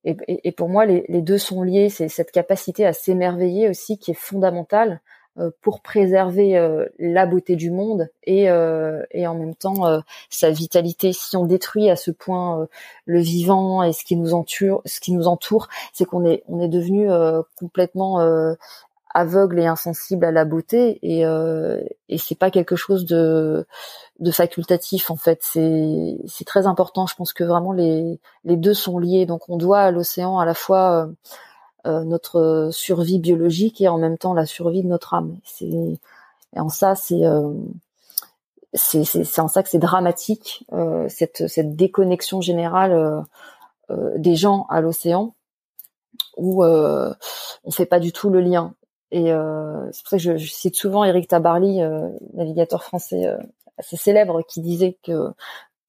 et, 0.06 0.16
et, 0.28 0.52
pour 0.52 0.70
moi, 0.70 0.86
les, 0.86 1.04
deux 1.10 1.40
sont 1.40 1.64
liés. 1.64 1.90
C'est 1.90 2.10
cette 2.10 2.32
capacité 2.32 2.86
à 2.86 2.94
s'émerveiller 2.94 3.70
aussi 3.70 3.98
qui 3.98 4.12
est 4.12 4.14
fondamentale 4.14 5.02
euh, 5.40 5.50
pour 5.62 5.82
préserver 5.82 6.78
la 7.00 7.26
beauté 7.26 7.56
du 7.56 7.72
monde 7.72 8.08
et, 8.24 8.44
et 8.44 9.28
en 9.28 9.36
même 9.36 9.56
temps 9.56 10.02
sa 10.30 10.52
vitalité. 10.52 11.12
Si 11.12 11.36
on 11.36 11.46
détruit 11.46 11.90
à 11.90 11.96
ce 11.96 12.12
point 12.12 12.68
le 13.06 13.20
vivant 13.20 13.82
et 13.82 13.94
ce 13.94 14.06
qui 14.06 14.16
nous 14.16 14.36
entoure, 14.36 14.84
ce 14.86 15.00
qui 15.00 15.12
nous 15.12 15.28
entoure, 15.28 15.70
c'est 15.92 16.06
qu'on 16.06 16.24
est 16.24 16.44
on 16.48 16.62
est 16.62 16.70
devenu 16.70 17.10
complètement 17.56 18.20
aveugle 19.16 19.60
et 19.60 19.66
insensible 19.66 20.26
à 20.26 20.32
la 20.32 20.46
beauté 20.46 21.00
et 21.02 21.26
euh, 21.26 21.82
et 22.10 22.18
c'est 22.18 22.36
pas 22.36 22.52
quelque 22.52 22.76
chose 22.76 23.06
de 23.06 23.66
de 24.20 24.32
facultatif 24.32 25.10
en 25.10 25.16
fait. 25.16 25.40
C'est 25.42 26.18
c'est 26.28 26.46
très 26.46 26.68
important. 26.68 27.08
Je 27.08 27.16
pense 27.16 27.34
que 27.34 27.44
vraiment 27.44 27.72
les 27.72 28.20
les 28.44 28.58
deux 28.58 28.74
sont 28.74 29.00
liés. 29.00 29.26
Donc 29.26 29.50
on 29.50 29.58
doit 29.58 29.80
à 29.80 29.92
l'océan 29.92 30.40
à 30.40 30.46
la 30.46 30.54
fois 30.54 31.08
euh, 31.08 31.08
euh, 31.88 32.04
notre 32.04 32.70
survie 32.72 33.20
biologique 33.20 33.82
et 33.82 33.88
en 33.88 33.98
même 33.98 34.18
temps 34.18 34.34
la 34.34 34.46
survie 34.46 34.84
de 34.84 34.88
notre 34.88 35.14
âme. 35.14 35.38
C'est 35.44 35.66
et 35.66 36.60
en 36.60 36.70
ça 36.70 36.96
c'est 36.96 37.26
euh, 37.26 37.54
c'est 38.74 39.06
c'est 39.06 39.42
en 39.42 39.48
ça 39.48 39.64
que 39.64 39.70
c'est 39.70 39.80
dramatique 39.80 40.66
cette 41.08 41.48
cette 41.48 41.76
déconnexion 41.78 42.42
générale 42.42 43.24
des 44.18 44.36
gens 44.36 44.66
à 44.70 44.82
l'océan 44.82 45.34
où 46.38 46.64
euh, 46.64 47.14
on 47.64 47.72
fait 47.72 47.86
pas 47.86 48.00
du 48.00 48.12
tout 48.12 48.30
le 48.30 48.42
lien. 48.42 48.74
Et 49.12 49.32
euh, 49.32 49.90
c'est 49.92 50.04
pour 50.04 50.10
ça 50.10 50.18
que 50.18 50.38
je, 50.38 50.48
cite 50.48 50.76
souvent 50.76 51.04
Eric 51.04 51.28
Tabarly, 51.28 51.82
euh, 51.82 52.10
navigateur 52.34 52.84
français 52.84 53.28
euh, 53.28 53.38
assez 53.78 53.98
célèbre, 53.98 54.42
qui 54.48 54.62
disait 54.62 54.98
que 55.04 55.32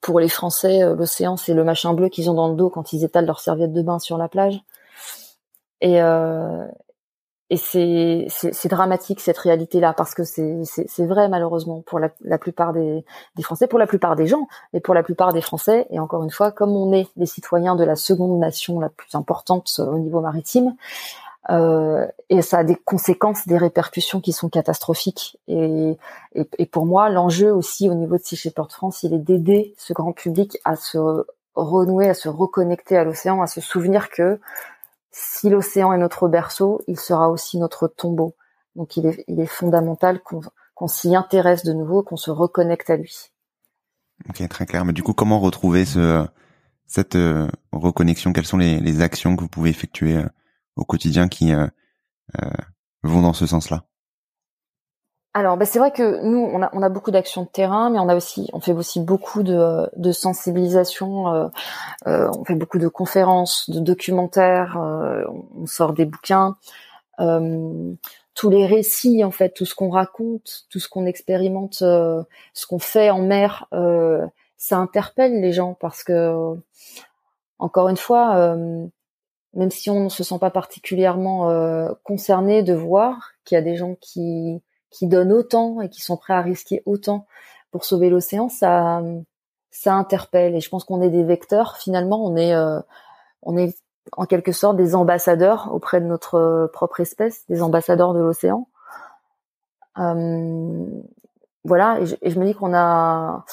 pour 0.00 0.20
les 0.20 0.28
Français, 0.28 0.82
euh, 0.82 0.94
l'océan 0.94 1.36
c'est 1.36 1.54
le 1.54 1.64
machin 1.64 1.94
bleu 1.94 2.08
qu'ils 2.08 2.30
ont 2.30 2.34
dans 2.34 2.48
le 2.48 2.56
dos 2.56 2.70
quand 2.70 2.92
ils 2.92 3.04
étalent 3.04 3.26
leur 3.26 3.40
serviette 3.40 3.72
de 3.72 3.82
bain 3.82 3.98
sur 3.98 4.18
la 4.18 4.28
plage. 4.28 4.60
Et, 5.80 6.00
et 7.48 7.56
c'est, 7.58 8.68
dramatique 8.68 9.20
cette 9.20 9.38
réalité-là 9.38 9.92
parce 9.92 10.14
que 10.14 10.24
c'est, 10.24 11.06
vrai 11.06 11.28
malheureusement 11.28 11.82
pour 11.82 12.00
la, 12.00 12.10
la 12.22 12.38
plupart 12.38 12.72
des, 12.72 13.04
des, 13.36 13.42
Français, 13.42 13.68
pour 13.68 13.78
la 13.78 13.86
plupart 13.86 14.16
des 14.16 14.26
gens 14.26 14.48
et 14.72 14.80
pour 14.80 14.94
la 14.94 15.04
plupart 15.04 15.32
des 15.32 15.40
Français. 15.40 15.86
Et 15.90 16.00
encore 16.00 16.24
une 16.24 16.30
fois, 16.30 16.50
comme 16.50 16.70
on 16.70 16.92
est 16.92 17.06
les 17.16 17.26
citoyens 17.26 17.76
de 17.76 17.84
la 17.84 17.94
seconde 17.94 18.40
nation 18.40 18.80
la 18.80 18.88
plus 18.88 19.14
importante 19.14 19.70
euh, 19.78 19.86
au 19.86 19.98
niveau 19.98 20.20
maritime, 20.20 20.74
euh, 21.50 22.06
et 22.28 22.42
ça 22.42 22.58
a 22.58 22.64
des 22.64 22.76
conséquences, 22.76 23.46
des 23.46 23.58
répercussions 23.58 24.20
qui 24.20 24.32
sont 24.32 24.48
catastrophiques. 24.48 25.38
Et, 25.46 25.96
pour 26.72 26.86
moi, 26.86 27.08
l'enjeu 27.08 27.52
aussi 27.52 27.88
au 27.88 27.94
niveau 27.94 28.16
de 28.16 28.22
Sea 28.22 28.36
Shepherd 28.36 28.72
France, 28.72 29.02
il 29.02 29.14
est 29.14 29.18
d'aider 29.18 29.74
ce 29.78 29.92
grand 29.92 30.12
public 30.12 30.58
à 30.64 30.76
se 30.76 30.98
renouer, 31.54 32.08
à 32.08 32.14
se 32.14 32.28
reconnecter 32.28 32.96
à 32.96 33.04
l'océan, 33.04 33.42
à 33.42 33.46
se 33.46 33.60
souvenir 33.60 34.10
que 34.10 34.40
si 35.10 35.48
l'océan 35.48 35.92
est 35.92 35.98
notre 35.98 36.28
berceau, 36.28 36.82
il 36.88 36.98
sera 36.98 37.30
aussi 37.30 37.58
notre 37.58 37.88
tombeau. 37.88 38.34
Donc 38.74 38.96
il 38.98 39.06
est, 39.06 39.46
fondamental 39.46 40.20
qu'on 40.20 40.88
s'y 40.88 41.16
intéresse 41.16 41.64
de 41.64 41.72
nouveau, 41.72 42.02
qu'on 42.02 42.18
se 42.18 42.30
reconnecte 42.30 42.90
à 42.90 42.96
lui. 42.96 43.30
Ok, 44.28 44.46
très 44.48 44.66
clair. 44.66 44.84
Mais 44.84 44.92
du 44.92 45.02
coup, 45.02 45.14
comment 45.14 45.40
retrouver 45.40 45.86
ce, 45.86 46.26
cette 46.86 47.16
euh, 47.16 47.48
reconnexion? 47.72 48.34
Quelles 48.34 48.46
sont 48.46 48.58
les, 48.58 48.80
les, 48.80 49.00
actions 49.00 49.36
que 49.36 49.42
vous 49.42 49.48
pouvez 49.48 49.70
effectuer 49.70 50.16
euh, 50.16 50.26
au 50.76 50.84
quotidien 50.84 51.28
qui 51.28 51.52
euh, 51.52 51.66
vont 53.02 53.22
dans 53.22 53.32
ce 53.32 53.46
sens-là 53.46 53.84
alors, 55.36 55.58
bah, 55.58 55.66
c'est 55.66 55.78
vrai 55.78 55.90
que 55.90 56.22
nous, 56.24 56.38
on 56.38 56.62
a, 56.62 56.70
on 56.72 56.80
a 56.80 56.88
beaucoup 56.88 57.10
d'actions 57.10 57.42
de 57.42 57.48
terrain, 57.48 57.90
mais 57.90 57.98
on 57.98 58.08
a 58.08 58.16
aussi, 58.16 58.48
on 58.54 58.60
fait 58.60 58.72
aussi 58.72 59.00
beaucoup 59.00 59.42
de, 59.42 59.86
de 59.94 60.10
sensibilisation. 60.10 61.28
Euh, 61.28 61.48
euh, 62.06 62.30
on 62.38 62.42
fait 62.46 62.54
beaucoup 62.54 62.78
de 62.78 62.88
conférences, 62.88 63.68
de 63.68 63.78
documentaires. 63.78 64.78
Euh, 64.78 65.24
on 65.54 65.66
sort 65.66 65.92
des 65.92 66.06
bouquins. 66.06 66.56
tous 67.18 68.48
les 68.48 68.64
récits, 68.64 69.24
en 69.24 69.30
fait, 69.30 69.50
tout 69.50 69.66
ce 69.66 69.74
qu'on 69.74 69.90
raconte, 69.90 70.64
tout 70.70 70.78
ce 70.78 70.88
qu'on 70.88 71.04
expérimente, 71.04 71.74
ce 71.74 72.66
qu'on 72.66 72.78
fait 72.78 73.10
en 73.10 73.20
mer, 73.20 73.68
ça 74.56 74.78
interpelle 74.78 75.42
les 75.42 75.52
gens 75.52 75.74
parce 75.74 76.02
que, 76.02 76.54
encore 77.58 77.90
une 77.90 77.98
fois, 77.98 78.56
même 79.56 79.70
si 79.70 79.90
on 79.90 80.04
ne 80.04 80.08
se 80.08 80.22
sent 80.22 80.38
pas 80.38 80.50
particulièrement 80.50 81.50
concerné 82.04 82.62
de 82.62 82.74
voir 82.74 83.32
qu'il 83.44 83.56
y 83.56 83.58
a 83.58 83.62
des 83.62 83.76
gens 83.76 83.96
qui 84.00 84.62
qui 84.90 85.06
donnent 85.06 85.32
autant 85.32 85.80
et 85.80 85.88
qui 85.88 86.00
sont 86.00 86.16
prêts 86.16 86.34
à 86.34 86.40
risquer 86.40 86.82
autant 86.86 87.26
pour 87.70 87.84
sauver 87.84 88.08
l'océan, 88.08 88.48
ça, 88.48 89.02
ça 89.70 89.94
interpelle. 89.94 90.54
Et 90.54 90.60
je 90.60 90.68
pense 90.68 90.84
qu'on 90.84 91.02
est 91.02 91.10
des 91.10 91.24
vecteurs. 91.24 91.76
Finalement, 91.76 92.24
on 92.24 92.36
est, 92.36 92.54
euh, 92.54 92.80
on 93.42 93.56
est 93.56 93.76
en 94.12 94.24
quelque 94.24 94.52
sorte 94.52 94.76
des 94.76 94.94
ambassadeurs 94.94 95.70
auprès 95.72 96.00
de 96.00 96.06
notre 96.06 96.36
euh, 96.36 96.66
propre 96.68 97.00
espèce, 97.00 97.46
des 97.48 97.62
ambassadeurs 97.62 98.14
de 98.14 98.20
l'océan. 98.20 98.68
Euh, 99.98 100.86
voilà. 101.64 101.98
Et 102.22 102.30
je, 102.30 102.38
me 102.38 102.46
dis 102.46 102.54
qu'on 102.54 102.74
a, 102.74 103.44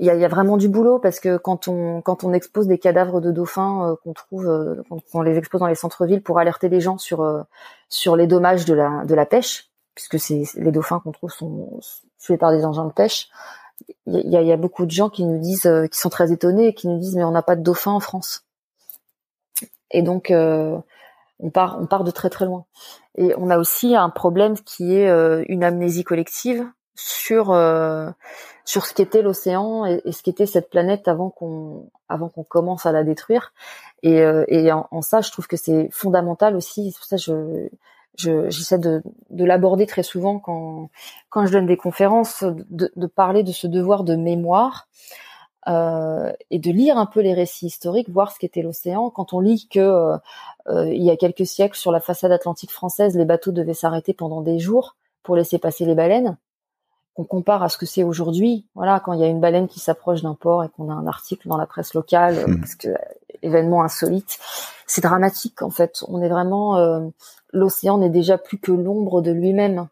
il 0.00 0.06
y 0.06 0.10
a, 0.10 0.14
y 0.14 0.24
a, 0.24 0.28
vraiment 0.28 0.56
du 0.56 0.68
boulot 0.68 0.98
parce 0.98 1.20
que 1.20 1.36
quand 1.36 1.68
on 1.68 2.02
quand 2.02 2.24
on 2.24 2.32
expose 2.32 2.66
des 2.66 2.78
cadavres 2.78 3.20
de 3.20 3.30
dauphins 3.30 3.90
euh, 3.90 3.96
qu'on 4.02 4.12
trouve, 4.12 4.46
euh, 4.48 4.82
qu'on 5.12 5.22
les 5.22 5.36
expose 5.36 5.60
dans 5.60 5.66
les 5.66 5.74
centres-villes 5.74 6.22
pour 6.22 6.38
alerter 6.38 6.68
les 6.68 6.80
gens 6.80 6.98
sur 6.98 7.46
sur 7.88 8.16
les 8.16 8.26
dommages 8.26 8.64
de 8.64 8.74
la 8.74 9.04
de 9.04 9.14
la 9.14 9.26
pêche, 9.26 9.70
puisque 9.94 10.18
c'est 10.18 10.44
les 10.54 10.70
dauphins 10.70 11.00
qu'on 11.00 11.12
trouve 11.12 11.30
sont 11.30 11.80
tués 12.18 12.36
par 12.36 12.52
des 12.52 12.64
engins 12.64 12.86
de 12.86 12.92
pêche. 12.92 13.28
Il 14.06 14.30
y 14.30 14.36
a, 14.36 14.42
y 14.42 14.52
a, 14.52 14.56
beaucoup 14.56 14.86
de 14.86 14.90
gens 14.90 15.08
qui 15.08 15.24
nous 15.24 15.38
disent, 15.38 15.66
euh, 15.66 15.86
qui 15.86 15.98
sont 15.98 16.08
très 16.08 16.32
étonnés 16.32 16.68
et 16.68 16.74
qui 16.74 16.88
nous 16.88 16.98
disent 16.98 17.14
mais 17.14 17.24
on 17.24 17.30
n'a 17.30 17.42
pas 17.42 17.56
de 17.56 17.62
dauphins 17.62 17.92
en 17.92 18.00
France. 18.00 18.44
Et 19.90 20.02
donc 20.02 20.30
euh, 20.30 20.78
on 21.40 21.50
part, 21.50 21.78
on 21.80 21.86
part 21.86 22.04
de 22.04 22.10
très 22.10 22.30
très 22.30 22.44
loin. 22.44 22.64
Et 23.16 23.34
on 23.38 23.50
a 23.50 23.58
aussi 23.58 23.94
un 23.94 24.10
problème 24.10 24.54
qui 24.58 24.94
est 24.94 25.08
euh, 25.08 25.44
une 25.48 25.64
amnésie 25.64 26.04
collective 26.04 26.66
sur 27.00 27.46
sur 28.64 28.86
ce 28.86 28.94
qu'était 28.94 29.22
l'océan 29.22 29.86
et, 29.86 30.12
ce 30.12 30.22
qu'était 30.22 30.46
cette 30.46 30.70
planète 30.70 31.08
avant 31.08 31.30
qu'on 31.30 31.90
avant 32.08 32.28
qu'on 32.28 32.44
commence 32.44 32.86
à 32.86 32.92
la 32.92 33.04
détruire. 33.04 33.52
Et, 34.02 34.18
et 34.48 34.72
en, 34.72 35.02
ça, 35.02 35.20
je 35.20 35.30
trouve 35.30 35.46
que 35.46 35.56
c'est 35.56 35.88
fondamental 35.92 36.56
aussi. 36.56 36.90
C'est 36.90 36.98
pour 36.98 37.06
ça 37.06 37.16
je 37.16 37.68
j'essaie 38.50 38.78
de, 38.78 39.02
de 39.30 39.44
l'aborder 39.44 39.86
très 39.86 40.02
souvent 40.02 40.38
quand, 40.38 40.90
quand 41.30 41.46
je 41.46 41.52
donne 41.52 41.66
des 41.66 41.76
conférences, 41.76 42.44
de, 42.44 42.90
de 42.94 43.06
parler 43.06 43.42
de 43.42 43.52
ce 43.52 43.66
devoir 43.66 44.04
de 44.04 44.16
mémoire 44.16 44.88
euh, 45.68 46.32
et 46.50 46.58
de 46.58 46.70
lire 46.70 46.96
un 46.98 47.06
peu 47.06 47.20
les 47.20 47.34
récits 47.34 47.66
historiques, 47.66 48.08
voir 48.08 48.32
ce 48.32 48.38
qu'était 48.38 48.62
l'océan. 48.62 49.10
Quand 49.10 49.32
on 49.32 49.40
lit 49.40 49.68
que 49.68 49.78
euh, 49.78 50.16
euh, 50.68 50.92
il 50.92 51.02
y 51.02 51.10
a 51.10 51.16
quelques 51.16 51.46
siècles, 51.46 51.76
sur 51.76 51.92
la 51.92 52.00
façade 52.00 52.32
atlantique 52.32 52.70
française, 52.70 53.16
les 53.16 53.24
bateaux 53.24 53.52
devaient 53.52 53.74
s'arrêter 53.74 54.14
pendant 54.14 54.40
des 54.40 54.58
jours 54.58 54.96
pour 55.22 55.36
laisser 55.36 55.58
passer 55.58 55.84
les 55.84 55.94
baleines, 55.94 56.38
qu'on 57.18 57.24
compare 57.24 57.64
à 57.64 57.68
ce 57.68 57.76
que 57.76 57.84
c'est 57.84 58.04
aujourd'hui, 58.04 58.64
voilà, 58.76 59.00
quand 59.00 59.12
il 59.12 59.18
y 59.18 59.24
a 59.24 59.26
une 59.26 59.40
baleine 59.40 59.66
qui 59.66 59.80
s'approche 59.80 60.22
d'un 60.22 60.34
port 60.34 60.62
et 60.62 60.68
qu'on 60.68 60.88
a 60.88 60.94
un 60.94 61.08
article 61.08 61.48
dans 61.48 61.56
la 61.56 61.66
presse 61.66 61.92
locale, 61.94 62.46
mmh. 62.46 62.60
parce 62.60 62.76
que 62.76 62.90
événement 63.42 63.82
insolite, 63.82 64.38
c'est 64.86 65.02
dramatique 65.02 65.62
en 65.62 65.70
fait. 65.70 66.04
On 66.06 66.22
est 66.22 66.28
vraiment 66.28 67.10
l'océan 67.52 67.98
n'est 67.98 68.08
déjà 68.08 68.38
plus 68.38 68.58
que 68.58 68.70
l'ombre 68.72 69.20
de 69.20 69.32
lui-même. 69.32 69.88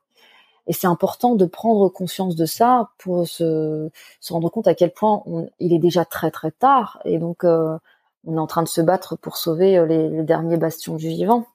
Et 0.68 0.72
c'est 0.72 0.86
important 0.86 1.34
de 1.34 1.44
prendre 1.44 1.88
conscience 1.88 2.34
de 2.34 2.46
ça 2.46 2.90
pour 2.98 3.26
se, 3.26 3.90
se 4.20 4.32
rendre 4.32 4.48
compte 4.48 4.66
à 4.66 4.74
quel 4.74 4.92
point 4.92 5.22
il 5.60 5.72
est 5.72 5.78
déjà 5.78 6.04
très 6.04 6.30
très 6.30 6.50
tard. 6.50 7.00
Et 7.04 7.18
donc, 7.18 7.44
euh, 7.44 7.76
on 8.24 8.36
est 8.36 8.40
en 8.40 8.48
train 8.48 8.64
de 8.64 8.68
se 8.68 8.80
battre 8.80 9.16
pour 9.16 9.36
sauver 9.36 9.78
euh, 9.78 9.86
les, 9.86 10.08
les, 10.08 10.22
derniers 10.24 10.56
bastions 10.56 10.96
du 10.96 11.08
vivant. 11.08 11.46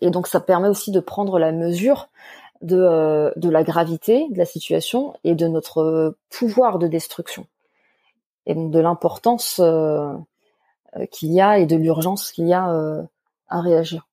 Et 0.00 0.10
donc, 0.10 0.28
ça 0.28 0.38
permet 0.38 0.68
aussi 0.68 0.92
de 0.92 1.00
prendre 1.00 1.40
la 1.40 1.50
mesure 1.50 2.08
de, 2.62 2.76
euh, 2.76 3.30
de 3.36 3.48
la 3.48 3.62
gravité 3.62 4.28
de 4.30 4.38
la 4.38 4.44
situation 4.44 5.14
et 5.24 5.34
de 5.34 5.46
notre 5.48 6.16
pouvoir 6.30 6.78
de 6.78 6.88
destruction. 6.88 7.46
Et 8.46 8.54
donc, 8.54 8.70
de 8.70 8.78
l'importance 8.78 9.60
qu'il 11.10 11.32
y 11.32 11.40
a 11.40 11.58
et 11.58 11.66
de 11.66 11.76
l'urgence 11.76 12.30
qu'il 12.30 12.46
y 12.46 12.52
a 12.52 13.06
à 13.48 13.60
réagir. 13.60 14.06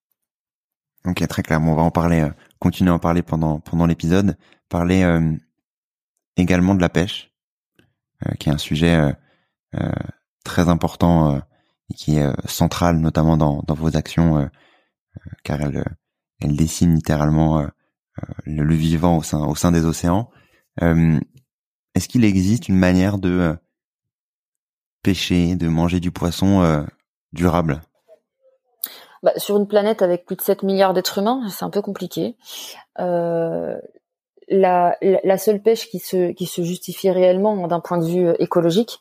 Ok, 1.06 1.28
très 1.28 1.44
clairement. 1.44 1.74
On 1.74 1.76
va 1.76 1.82
en 1.82 1.92
parler, 1.92 2.22
euh, 2.22 2.30
continuer 2.60 2.92
à 2.92 2.94
en 2.94 3.00
parler 3.00 3.24
pendant 3.24 3.60
pendant 3.60 3.86
l'épisode. 3.86 4.38
Parler 4.70 5.04
euh, 5.04 5.34
également 6.38 6.76
de 6.76 6.82
la 6.82 6.90
pêche, 6.90 7.34
euh, 8.26 8.34
qui 8.36 8.50
est 8.50 8.54
un 8.54 8.58
sujet 8.58 9.14
très 10.44 10.70
important 10.70 11.42
et 11.90 11.94
qui 11.96 12.18
est 12.18 12.48
central, 12.48 12.98
notamment 12.98 13.38
dans 13.38 13.64
dans 13.68 13.74
vos 13.74 13.98
actions, 13.98 14.50
car 15.44 15.62
elle 15.62 15.84
elle 16.42 16.56
dessine 16.56 16.96
littéralement 16.96 17.68
le, 18.46 18.76
vivant 18.76 19.18
au 19.18 19.56
sein 19.56 19.72
des 19.72 19.86
océans. 19.86 20.30
Est-ce 20.82 22.08
qu'il 22.08 22.26
existe 22.26 22.70
une 22.70 22.78
manière 22.78 23.18
de 23.18 23.56
pêcher, 25.04 25.56
de 25.56 25.68
manger 25.68 26.00
du 26.00 26.12
poisson 26.12 26.86
durable? 27.32 27.82
Bah, 29.24 29.32
sur 29.38 29.56
une 29.56 29.68
planète 29.68 30.02
avec 30.02 30.26
plus 30.26 30.36
de 30.36 30.42
7 30.42 30.64
milliards 30.64 30.94
d'êtres 30.94 31.18
humains, 31.18 31.48
c'est 31.50 31.64
un 31.64 31.70
peu 31.70 31.82
compliqué. 31.82 32.36
Euh, 33.00 33.80
la, 34.50 34.98
seule 35.38 35.62
pêche 35.62 35.90
qui 35.90 36.00
se, 36.00 36.34
justifie 36.62 37.10
réellement 37.10 37.68
d'un 37.68 37.80
point 37.80 37.98
de 37.98 38.06
vue 38.06 38.28
euh, 38.28 38.36
écologique, 38.40 39.00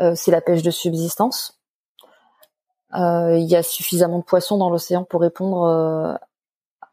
euh, 0.00 0.12
c'est 0.14 0.30
la 0.30 0.42
pêche 0.42 0.62
de 0.62 0.70
subsistance. 0.70 1.58
Euh, 2.94 3.38
il 3.38 3.46
y 3.46 3.56
a 3.56 3.62
suffisamment 3.62 4.18
de 4.18 4.24
poissons 4.24 4.58
dans 4.58 4.68
l'océan 4.68 5.04
pour 5.04 5.22
répondre 5.22 5.62
euh, 5.64 6.14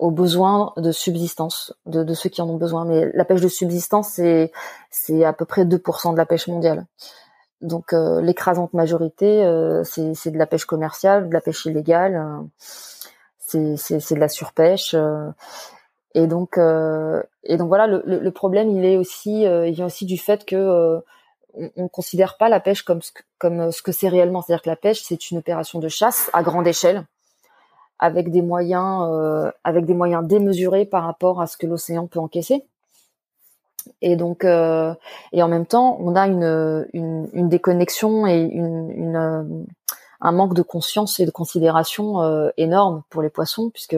aux 0.01 0.09
besoins 0.09 0.73
de 0.77 0.91
subsistance 0.91 1.73
de, 1.85 2.03
de, 2.03 2.13
ceux 2.15 2.29
qui 2.29 2.41
en 2.41 2.49
ont 2.49 2.57
besoin. 2.57 2.85
Mais 2.85 3.11
la 3.13 3.23
pêche 3.23 3.39
de 3.39 3.47
subsistance, 3.47 4.09
c'est, 4.09 4.51
c'est 4.89 5.23
à 5.23 5.31
peu 5.31 5.45
près 5.45 5.63
2% 5.63 6.13
de 6.13 6.17
la 6.17 6.25
pêche 6.25 6.47
mondiale. 6.47 6.87
Donc 7.61 7.93
euh, 7.93 8.19
l'écrasante 8.19 8.73
majorité, 8.73 9.43
euh, 9.43 9.83
c'est 9.83 10.31
de 10.31 10.39
la 10.39 10.47
pêche 10.47 10.65
commerciale, 10.65 11.29
de 11.29 11.33
la 11.33 11.39
pêche 11.39 11.65
illégale. 11.65 12.15
Euh, 12.15 12.41
c'est 13.37 13.77
c'est 13.77 14.15
de 14.15 14.19
la 14.19 14.29
surpêche. 14.29 14.95
et 16.15 16.25
donc 16.25 16.57
et 16.57 17.57
donc 17.57 17.67
voilà, 17.67 17.85
le, 17.85 18.01
le, 18.05 18.31
problème 18.31 18.69
il 18.69 18.85
est 18.85 18.95
aussi 18.95 19.41
il 19.41 19.73
vient 19.73 19.87
aussi 19.87 20.05
du 20.05 20.17
fait 20.17 20.45
que 20.45 21.03
on 21.53 21.83
ne 21.83 21.87
considère 21.89 22.37
pas 22.37 22.47
la 22.47 22.61
pêche 22.61 22.83
comme 22.83 23.01
ce, 23.01 23.11
comme 23.37 23.73
ce 23.73 23.81
que 23.81 23.91
c'est 23.91 24.07
réellement. 24.07 24.41
C'est-à-dire 24.41 24.63
que 24.63 24.69
la 24.69 24.77
pêche, 24.77 25.01
c'est 25.01 25.31
une 25.31 25.37
opération 25.37 25.79
de 25.79 25.89
chasse 25.89 26.29
à 26.31 26.43
grande 26.43 26.65
échelle, 26.65 27.05
avec 28.01 28.31
des 28.31 28.41
moyens, 28.41 29.07
euh, 29.09 29.51
avec 29.63 29.85
des 29.85 29.93
moyens 29.93 30.25
démesurés 30.27 30.85
par 30.85 31.03
rapport 31.03 31.41
à 31.41 31.47
ce 31.47 31.55
que 31.55 31.67
l'océan 31.67 32.07
peut 32.07 32.19
encaisser. 32.19 32.65
Et 34.01 34.15
donc, 34.15 34.43
euh, 34.43 34.93
et 35.31 35.41
en 35.41 35.47
même 35.47 35.65
temps, 35.65 35.97
on 36.01 36.15
a 36.15 36.27
une, 36.27 36.87
une, 36.93 37.29
une 37.33 37.49
déconnexion 37.49 38.27
et 38.27 38.41
une, 38.41 38.91
une 38.91 39.15
euh, 39.15 39.43
un 40.21 40.31
manque 40.31 40.53
de 40.53 40.61
conscience 40.61 41.19
et 41.19 41.25
de 41.25 41.31
considération 41.31 42.21
euh, 42.21 42.49
énorme 42.57 43.03
pour 43.09 43.21
les 43.21 43.29
poissons, 43.29 43.69
puisque 43.71 43.97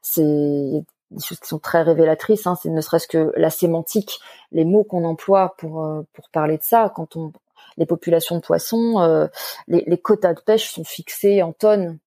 c'est 0.00 0.22
des 0.22 1.20
choses 1.20 1.40
qui 1.40 1.48
sont 1.48 1.58
très 1.58 1.82
révélatrices. 1.82 2.46
Hein, 2.46 2.56
c'est 2.60 2.70
ne 2.70 2.80
serait-ce 2.80 3.08
que 3.08 3.32
la 3.36 3.50
sémantique, 3.50 4.20
les 4.52 4.64
mots 4.64 4.84
qu'on 4.84 5.04
emploie 5.04 5.54
pour 5.58 5.84
euh, 5.84 6.02
pour 6.12 6.28
parler 6.30 6.56
de 6.56 6.62
ça. 6.62 6.90
Quand 6.94 7.16
on 7.16 7.32
les 7.78 7.86
populations 7.86 8.36
de 8.36 8.40
poissons, 8.40 9.00
euh, 9.00 9.26
les, 9.68 9.84
les, 9.86 9.98
quotas 9.98 10.32
de 10.32 10.40
pêche 10.40 10.72
sont 10.72 10.84
fixés 10.84 11.42
en 11.42 11.52
tonnes. 11.52 11.98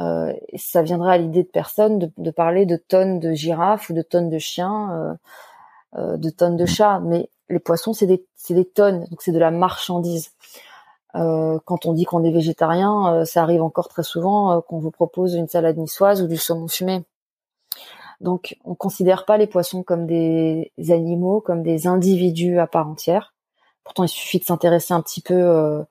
Euh, 0.00 0.32
ça 0.56 0.82
viendrait 0.82 1.14
à 1.14 1.18
l'idée 1.18 1.44
de 1.44 1.48
personne 1.48 1.98
de, 1.98 2.10
de, 2.18 2.30
parler 2.30 2.66
de 2.66 2.76
tonnes 2.76 3.20
de 3.20 3.32
girafes 3.32 3.90
ou 3.90 3.92
de 3.92 4.02
tonnes 4.02 4.28
de 4.28 4.38
chiens, 4.38 5.18
euh, 5.96 6.16
de 6.16 6.30
tonnes 6.30 6.56
de 6.56 6.66
chats. 6.66 7.00
Mais 7.00 7.28
les 7.48 7.60
poissons, 7.60 7.92
c'est 7.92 8.06
des, 8.06 8.24
c'est 8.34 8.54
des 8.54 8.64
tonnes, 8.64 9.06
donc 9.10 9.22
c'est 9.22 9.32
de 9.32 9.38
la 9.38 9.50
marchandise. 9.50 10.32
quand 11.12 11.86
on 11.86 11.92
dit 11.92 12.04
qu'on 12.04 12.24
est 12.24 12.32
végétarien, 12.32 13.24
ça 13.24 13.42
arrive 13.42 13.62
encore 13.62 13.88
très 13.88 14.02
souvent 14.02 14.60
qu'on 14.62 14.78
vous 14.80 14.90
propose 14.90 15.34
une 15.34 15.48
salade 15.48 15.76
niçoise 15.78 16.22
ou 16.22 16.26
du 16.26 16.36
saumon 16.36 16.68
fumé. 16.68 17.04
Donc, 18.20 18.56
on 18.64 18.74
considère 18.74 19.24
pas 19.24 19.36
les 19.36 19.46
poissons 19.46 19.82
comme 19.82 20.06
des 20.06 20.72
animaux, 20.88 21.40
comme 21.40 21.62
des 21.62 21.86
individus 21.86 22.58
à 22.58 22.66
part 22.66 22.88
entière. 22.88 23.33
Pourtant, 23.84 24.04
il 24.04 24.08
suffit 24.08 24.38
de 24.38 24.44
s'intéresser 24.44 24.94
un 24.94 25.02
petit 25.02 25.20
peu 25.20 25.34
euh, 25.34 25.82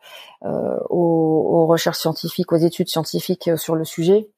euh, 0.45 0.79
aux, 0.89 1.67
recherches 1.67 1.99
scientifiques, 1.99 2.51
aux 2.51 2.57
études 2.57 2.89
scientifiques 2.89 3.47
euh, 3.47 3.57
sur 3.57 3.75
le 3.75 3.85
sujet, 3.85 4.29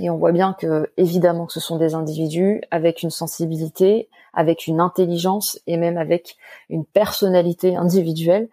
et 0.00 0.08
on 0.08 0.16
voit 0.16 0.32
bien 0.32 0.54
que, 0.54 0.90
évidemment, 0.96 1.48
ce 1.50 1.60
sont 1.60 1.76
des 1.76 1.94
individus 1.94 2.62
avec 2.70 3.02
une 3.02 3.10
sensibilité, 3.10 4.08
avec 4.32 4.66
une 4.66 4.80
intelligence 4.80 5.60
et 5.66 5.76
même 5.76 5.98
avec 5.98 6.38
une 6.70 6.86
personnalité 6.86 7.76
individuelle. 7.76 8.48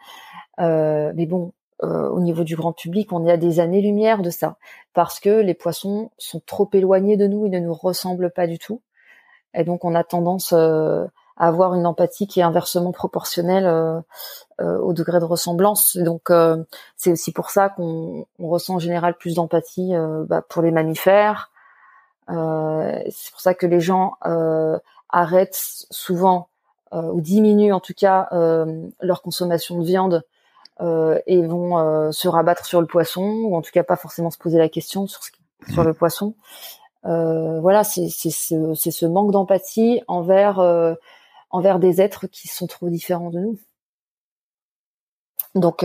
mais 0.58 1.26
bon, 1.26 1.54
au 1.82 2.20
niveau 2.20 2.44
du 2.44 2.58
grand 2.58 2.74
public, 2.74 3.14
on 3.14 3.26
est 3.26 3.32
à 3.32 3.38
des 3.38 3.62
années-lumière 3.62 4.22
de 4.22 4.30
ça, 4.30 4.58
parce 4.94 5.22
que 5.22 5.30
les 5.30 5.54
poissons 5.54 6.12
sont 6.18 6.42
trop 6.46 6.70
éloignés 6.74 7.16
de 7.16 7.26
nous, 7.26 7.46
ils 7.46 7.52
ne 7.52 7.60
nous 7.60 7.74
ressemblent 7.74 8.32
pas 8.32 8.46
du 8.46 8.60
tout, 8.60 8.82
et 9.54 9.64
donc 9.64 9.86
on 9.86 9.96
a 9.96 10.04
tendance 10.04 10.54
avoir 11.40 11.74
une 11.74 11.86
empathie 11.86 12.28
qui 12.28 12.42
est 12.42 12.44
inversement 12.44 12.92
proportionnelle 12.92 13.66
euh, 13.66 14.02
au 14.60 14.94
degré 14.94 15.20
de 15.20 15.26
ressemblance. 15.26 15.98
donc 15.98 16.32
c'est 16.98 17.12
aussi 17.12 17.32
pour 17.32 17.50
ça 17.50 17.70
qu'on 17.70 18.26
ressent 18.40 18.76
en 18.76 18.80
général 18.80 19.16
plus 19.16 19.36
d'empathie 19.36 19.94
bah, 20.28 20.42
pour 20.42 20.62
les 20.62 20.72
mammifères. 20.72 21.52
c'est 22.28 23.32
pour 23.32 23.42
ça 23.42 23.54
que 23.54 23.66
les 23.66 23.80
gens 23.80 24.18
arrêtent 25.10 25.86
souvent 25.90 26.50
ou 26.92 27.22
diminuent 27.22 27.74
en 27.74 27.80
tout 27.80 27.94
cas 27.94 28.28
leur 29.00 29.22
consommation 29.22 29.80
de 29.80 29.86
viande 29.86 30.24
euh, 30.82 31.20
et 31.28 31.42
vont 31.42 31.78
euh, 31.78 32.12
se 32.12 32.30
rabattre 32.30 32.66
sur 32.66 32.80
le 32.80 32.88
poisson 32.88 33.22
ou 33.22 33.58
en 33.58 33.62
tout 33.62 33.72
cas 33.74 33.84
pas 33.84 33.98
forcément 33.98 34.30
se 34.30 34.38
poser 34.38 34.58
la 34.58 34.70
question 34.70 35.08
sur 35.08 35.20
sur 35.68 35.84
le 35.84 35.94
poisson. 35.94 36.36
Euh, 37.06 37.60
voilà, 37.60 37.84
c'est 37.84 38.08
c'est 38.08 38.30
ce, 38.30 38.74
ce 38.76 39.06
manque 39.06 39.32
d'empathie 39.32 40.02
envers 40.08 40.60
envers 41.50 41.80
des 41.80 42.02
êtres 42.02 42.28
qui 42.28 42.48
sont 42.48 42.68
trop 42.68 42.90
différents 42.90 43.30
de 43.30 43.40
nous. 43.40 43.60
Donc, 45.56 45.84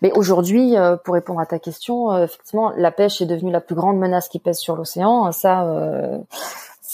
mais 0.00 0.10
aujourd'hui, 0.12 0.74
pour 1.04 1.14
répondre 1.14 1.40
à 1.40 1.46
ta 1.46 1.58
question, 1.58 2.16
effectivement, 2.22 2.70
la 2.76 2.90
pêche 2.90 3.20
est 3.20 3.26
devenue 3.26 3.52
la 3.52 3.60
plus 3.60 3.74
grande 3.74 3.98
menace 3.98 4.28
qui 4.28 4.38
pèse 4.38 4.58
sur 4.58 4.76
l'océan. 4.76 5.30
Ça, 5.32 5.66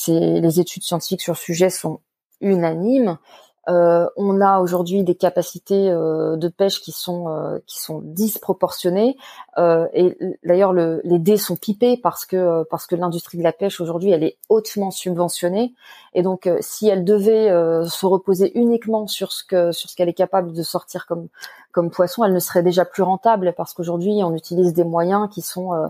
les 0.09 0.61
études 0.61 0.83
scientifiques 0.83 1.23
sur 1.23 1.35
le 1.35 1.39
sujet 1.39 1.71
sont 1.71 2.01
unanimes. 2.41 3.19
Euh, 3.69 4.07
on 4.17 4.41
a 4.41 4.61
aujourd'hui 4.61 5.03
des 5.05 5.15
capacités 5.15 5.91
euh, 5.91 6.37
de 6.37 6.49
pêche 6.49 6.81
qui 6.81 6.93
sont 6.93 7.29
euh, 7.29 7.59
qui 7.67 7.81
sont 7.81 8.01
disproportionnées. 8.03 9.17
Et 9.57 10.19
d'ailleurs 10.45 10.73
les 10.73 11.19
dés 11.21 11.37
sont 11.37 11.55
pipés 11.55 11.97
parce 11.97 12.27
que 12.27 12.65
parce 12.65 12.87
que 12.87 12.97
l'industrie 12.97 13.39
de 13.39 13.45
la 13.45 13.53
pêche 13.53 13.81
aujourd'hui 13.81 14.11
elle 14.11 14.25
est 14.25 14.37
hautement 14.49 14.91
subventionnée. 14.91 15.75
Et 16.13 16.23
donc 16.23 16.51
si 16.61 16.89
elle 16.89 17.05
devait 17.05 17.49
se 17.87 18.07
reposer 18.07 18.59
uniquement 18.59 19.07
sur 19.07 19.31
ce 19.31 19.45
que 19.45 19.71
sur 19.71 19.89
ce 19.89 19.95
qu'elle 19.95 20.09
est 20.09 20.13
capable 20.13 20.53
de 20.53 20.63
sortir 20.65 21.07
comme 21.07 21.29
comme 21.71 21.91
poisson, 21.91 22.25
elle 22.25 22.33
ne 22.33 22.41
serait 22.41 22.65
déjà 22.65 22.85
plus 22.85 23.05
rentable 23.05 23.55
parce 23.57 23.75
qu'aujourd'hui 23.75 24.25
on 24.25 24.35
utilise 24.35 24.73
des 24.73 24.85
moyens 24.85 25.29
qui 25.33 25.41
sont 25.41 25.89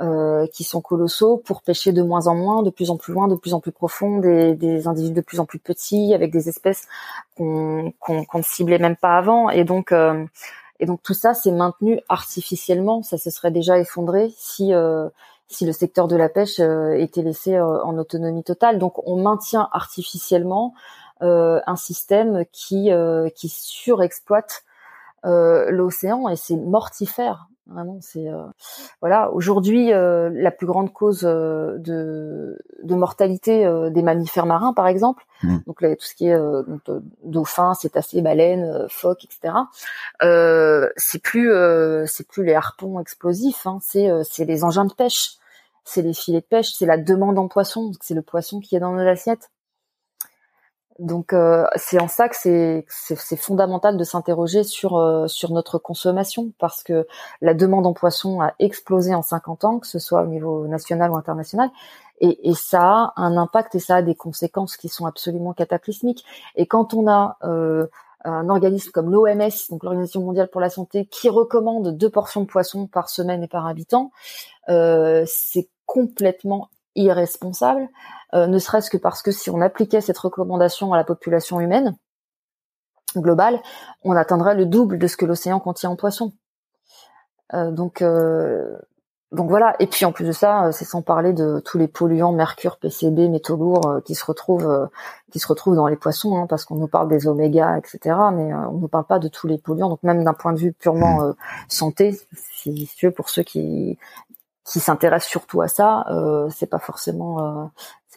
euh, 0.00 0.46
qui 0.46 0.62
sont 0.62 0.80
colossaux 0.80 1.38
pour 1.38 1.60
pêcher 1.62 1.90
de 1.90 2.02
moins 2.02 2.28
en 2.28 2.36
moins, 2.36 2.62
de 2.62 2.70
plus 2.70 2.90
en 2.90 2.96
plus 2.96 3.12
loin, 3.12 3.26
de 3.26 3.34
plus 3.34 3.52
en 3.52 3.58
plus 3.58 3.72
profond, 3.72 4.18
des, 4.18 4.54
des 4.54 4.86
individus 4.86 5.14
de 5.14 5.20
plus 5.20 5.40
en 5.40 5.44
plus 5.44 5.58
petits, 5.58 6.14
avec 6.14 6.30
des 6.30 6.48
espèces 6.48 6.86
qu'on 7.36 7.92
qu'on 7.98 8.24
ne 8.34 8.42
ciblait 8.42 8.78
même 8.78 8.94
pas 8.94 9.16
avant. 9.16 9.50
Et 9.50 9.64
donc, 9.64 9.90
euh, 9.90 10.24
et 10.78 10.86
donc 10.86 11.02
tout 11.02 11.14
ça, 11.14 11.34
c'est 11.34 11.50
maintenu 11.50 12.00
artificiellement. 12.08 13.02
Ça 13.02 13.18
se 13.18 13.28
serait 13.30 13.50
déjà 13.50 13.76
effondré 13.80 14.32
si 14.36 14.72
euh, 14.72 15.08
si 15.48 15.66
le 15.66 15.72
secteur 15.72 16.06
de 16.06 16.14
la 16.14 16.28
pêche 16.28 16.60
était 16.60 17.22
laissé 17.22 17.58
en 17.58 17.98
autonomie 17.98 18.44
totale. 18.44 18.78
Donc, 18.78 19.04
on 19.08 19.16
maintient 19.16 19.68
artificiellement 19.72 20.74
un 21.20 21.76
système 21.76 22.44
qui 22.52 22.90
qui 23.34 23.48
surexploite 23.48 24.62
l'océan 25.24 26.28
et 26.28 26.36
c'est 26.36 26.56
mortifère 26.56 27.48
Vraiment, 27.68 27.98
c'est 28.00 28.28
euh, 28.28 28.46
voilà. 29.00 29.30
Aujourd'hui, 29.32 29.92
euh, 29.92 30.30
la 30.32 30.50
plus 30.50 30.66
grande 30.66 30.90
cause 30.90 31.24
euh, 31.24 31.76
de, 31.78 32.58
de 32.82 32.94
mortalité 32.94 33.68
des 33.90 34.02
mammifères 34.02 34.46
marins, 34.46 34.72
par 34.72 34.86
exemple, 34.86 35.24
mmh. 35.42 35.58
donc 35.66 35.80
tout 35.80 36.06
ce 36.06 36.14
qui 36.14 36.28
est 36.28 36.38
dauphins, 37.24 37.74
cétacés, 37.74 38.22
baleines, 38.22 38.86
phoques, 38.88 39.24
etc. 39.24 39.54
c'est 40.96 41.22
plus 41.22 41.52
c'est 42.06 42.26
plus 42.26 42.44
les 42.44 42.54
harpons 42.54 43.00
explosifs, 43.00 43.66
hein, 43.66 43.78
c'est 43.82 44.08
c'est 44.24 44.46
les 44.46 44.64
engins 44.64 44.86
de 44.86 44.94
pêche, 44.94 45.36
c'est 45.84 46.02
les 46.02 46.14
filets 46.14 46.40
de 46.40 46.46
pêche, 46.46 46.72
c'est 46.72 46.86
la 46.86 46.96
demande 46.96 47.38
en 47.38 47.48
poisson, 47.48 47.92
c'est 48.00 48.14
le 48.14 48.22
poisson 48.22 48.60
qui 48.60 48.76
est 48.76 48.80
dans 48.80 48.92
nos 48.92 49.06
assiettes. 49.06 49.50
Donc 50.98 51.32
euh, 51.32 51.64
c'est 51.76 52.00
en 52.00 52.08
ça 52.08 52.28
que 52.28 52.34
c'est 52.36 52.84
c'est 52.88 53.36
fondamental 53.36 53.96
de 53.96 54.02
s'interroger 54.02 54.64
sur 54.64 54.96
euh, 54.96 55.28
sur 55.28 55.52
notre 55.52 55.78
consommation 55.78 56.52
parce 56.58 56.82
que 56.82 57.06
la 57.40 57.54
demande 57.54 57.86
en 57.86 57.92
poisson 57.92 58.40
a 58.40 58.52
explosé 58.58 59.14
en 59.14 59.22
50 59.22 59.64
ans, 59.64 59.78
que 59.78 59.86
ce 59.86 60.00
soit 60.00 60.22
au 60.22 60.26
niveau 60.26 60.66
national 60.66 61.12
ou 61.12 61.16
international, 61.16 61.70
et, 62.20 62.50
et 62.50 62.54
ça 62.54 62.82
a 62.82 63.12
un 63.16 63.36
impact 63.36 63.76
et 63.76 63.78
ça 63.78 63.96
a 63.96 64.02
des 64.02 64.16
conséquences 64.16 64.76
qui 64.76 64.88
sont 64.88 65.06
absolument 65.06 65.52
cataclysmiques. 65.52 66.24
Et 66.56 66.66
quand 66.66 66.94
on 66.94 67.06
a 67.06 67.38
euh, 67.44 67.86
un 68.24 68.48
organisme 68.48 68.90
comme 68.90 69.12
l'OMS, 69.12 69.52
donc 69.70 69.84
l'Organisation 69.84 70.22
mondiale 70.22 70.48
pour 70.48 70.60
la 70.60 70.68
santé, 70.68 71.06
qui 71.06 71.28
recommande 71.28 71.96
deux 71.96 72.10
portions 72.10 72.40
de 72.40 72.46
poisson 72.46 72.88
par 72.88 73.08
semaine 73.08 73.44
et 73.44 73.48
par 73.48 73.68
habitant, 73.68 74.10
c'est 74.66 75.68
complètement 75.86 76.68
irresponsable, 76.94 77.88
euh, 78.34 78.46
ne 78.46 78.58
serait-ce 78.58 78.90
que 78.90 78.96
parce 78.96 79.22
que 79.22 79.30
si 79.30 79.50
on 79.50 79.60
appliquait 79.60 80.00
cette 80.00 80.18
recommandation 80.18 80.92
à 80.92 80.96
la 80.96 81.04
population 81.04 81.60
humaine 81.60 81.96
globale, 83.16 83.60
on 84.02 84.12
atteindrait 84.12 84.54
le 84.54 84.66
double 84.66 84.98
de 84.98 85.06
ce 85.06 85.16
que 85.16 85.24
l'océan 85.24 85.60
contient 85.60 85.90
en 85.90 85.96
poissons. 85.96 86.32
Euh, 87.54 87.70
donc, 87.70 88.02
euh, 88.02 88.76
donc 89.32 89.48
voilà. 89.48 89.74
Et 89.80 89.86
puis 89.86 90.04
en 90.04 90.12
plus 90.12 90.26
de 90.26 90.32
ça, 90.32 90.72
c'est 90.72 90.84
sans 90.84 91.00
parler 91.00 91.32
de 91.32 91.60
tous 91.60 91.78
les 91.78 91.88
polluants, 91.88 92.32
mercure, 92.32 92.76
PCB, 92.76 93.30
métaux 93.30 93.56
lourds 93.56 94.00
qui 94.04 94.14
se 94.14 94.24
retrouvent, 94.26 94.90
qui 95.32 95.38
se 95.38 95.48
retrouvent 95.48 95.76
dans 95.76 95.86
les 95.86 95.96
poissons, 95.96 96.36
hein, 96.36 96.46
parce 96.46 96.66
qu'on 96.66 96.76
nous 96.76 96.88
parle 96.88 97.08
des 97.08 97.26
oméga, 97.28 97.78
etc. 97.78 98.14
Mais 98.34 98.52
on 98.52 98.72
ne 98.72 98.80
nous 98.80 98.88
parle 98.88 99.06
pas 99.06 99.18
de 99.18 99.28
tous 99.28 99.46
les 99.46 99.56
polluants. 99.56 99.88
Donc 99.88 100.02
même 100.02 100.22
d'un 100.22 100.34
point 100.34 100.52
de 100.52 100.58
vue 100.58 100.72
purement 100.74 101.32
santé, 101.68 102.18
si 102.34 102.90
tu 102.94 103.06
veux, 103.06 103.12
pour 103.12 103.30
ceux 103.30 103.42
qui 103.42 103.98
qui 104.72 104.80
s'intéressent 104.80 105.30
surtout 105.30 105.62
à 105.62 105.68
ça, 105.68 106.04
euh, 106.10 106.48
c'est 106.50 106.66
pas 106.66 106.78
forcément 106.78 107.40
euh, 107.40 107.66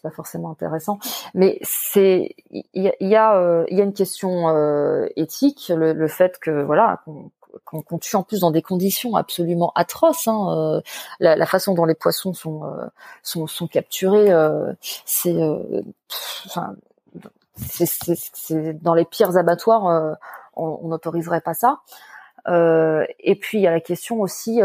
c'est 0.02 0.10
pas 0.10 0.16
forcément 0.16 0.52
intéressant. 0.52 1.00
Mais 1.34 1.60
c'est 1.64 2.36
il 2.52 2.64
y, 2.74 2.88
a 2.88 2.94
il 3.00 3.10
y, 3.10 3.16
a, 3.16 3.36
euh, 3.38 3.66
y 3.70 3.82
a 3.82 3.84
une 3.84 3.94
question 3.94 4.50
euh, 4.50 5.08
éthique, 5.16 5.72
le, 5.76 5.94
le, 5.94 6.08
fait 6.08 6.40
que 6.40 6.64
voilà 6.64 7.04
qu'on 7.66 7.98
tue 7.98 8.16
en 8.16 8.24
plus 8.24 8.40
dans 8.40 8.52
des 8.52 8.62
conditions 8.62 9.16
absolument 9.16 9.72
atroces. 9.76 10.28
Hein, 10.28 10.48
euh, 10.50 10.82
la, 11.20 11.36
la, 11.36 11.46
façon 11.46 11.74
dont 11.74 11.86
les 11.86 11.96
poissons 11.96 12.34
sont 12.34 12.64
sont, 13.24 13.48
sont 13.48 13.68
capturés, 13.68 14.32
c'est 15.06 15.36
enfin 16.46 16.76
c'est 17.58 18.82
dans 18.82 18.94
les 18.94 19.06
pires 19.06 19.38
abattoirs, 19.38 20.18
on 20.56 20.88
n'autoriserait 20.88 21.42
pas 21.42 21.54
ça. 21.54 21.82
et 22.48 23.36
puis 23.36 23.58
il 23.60 23.62
y 23.62 23.68
a 23.68 23.72
la 23.72 23.82
question 23.82 24.22
aussi 24.22 24.62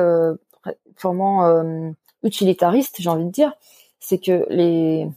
purement 0.96 1.46
euh, 1.46 1.90
utilitariste, 2.22 2.96
j'ai 2.98 3.08
envie 3.08 3.24
de 3.24 3.30
dire, 3.30 3.52
c'est 4.00 4.18
que 4.18 4.46
les 4.50 5.08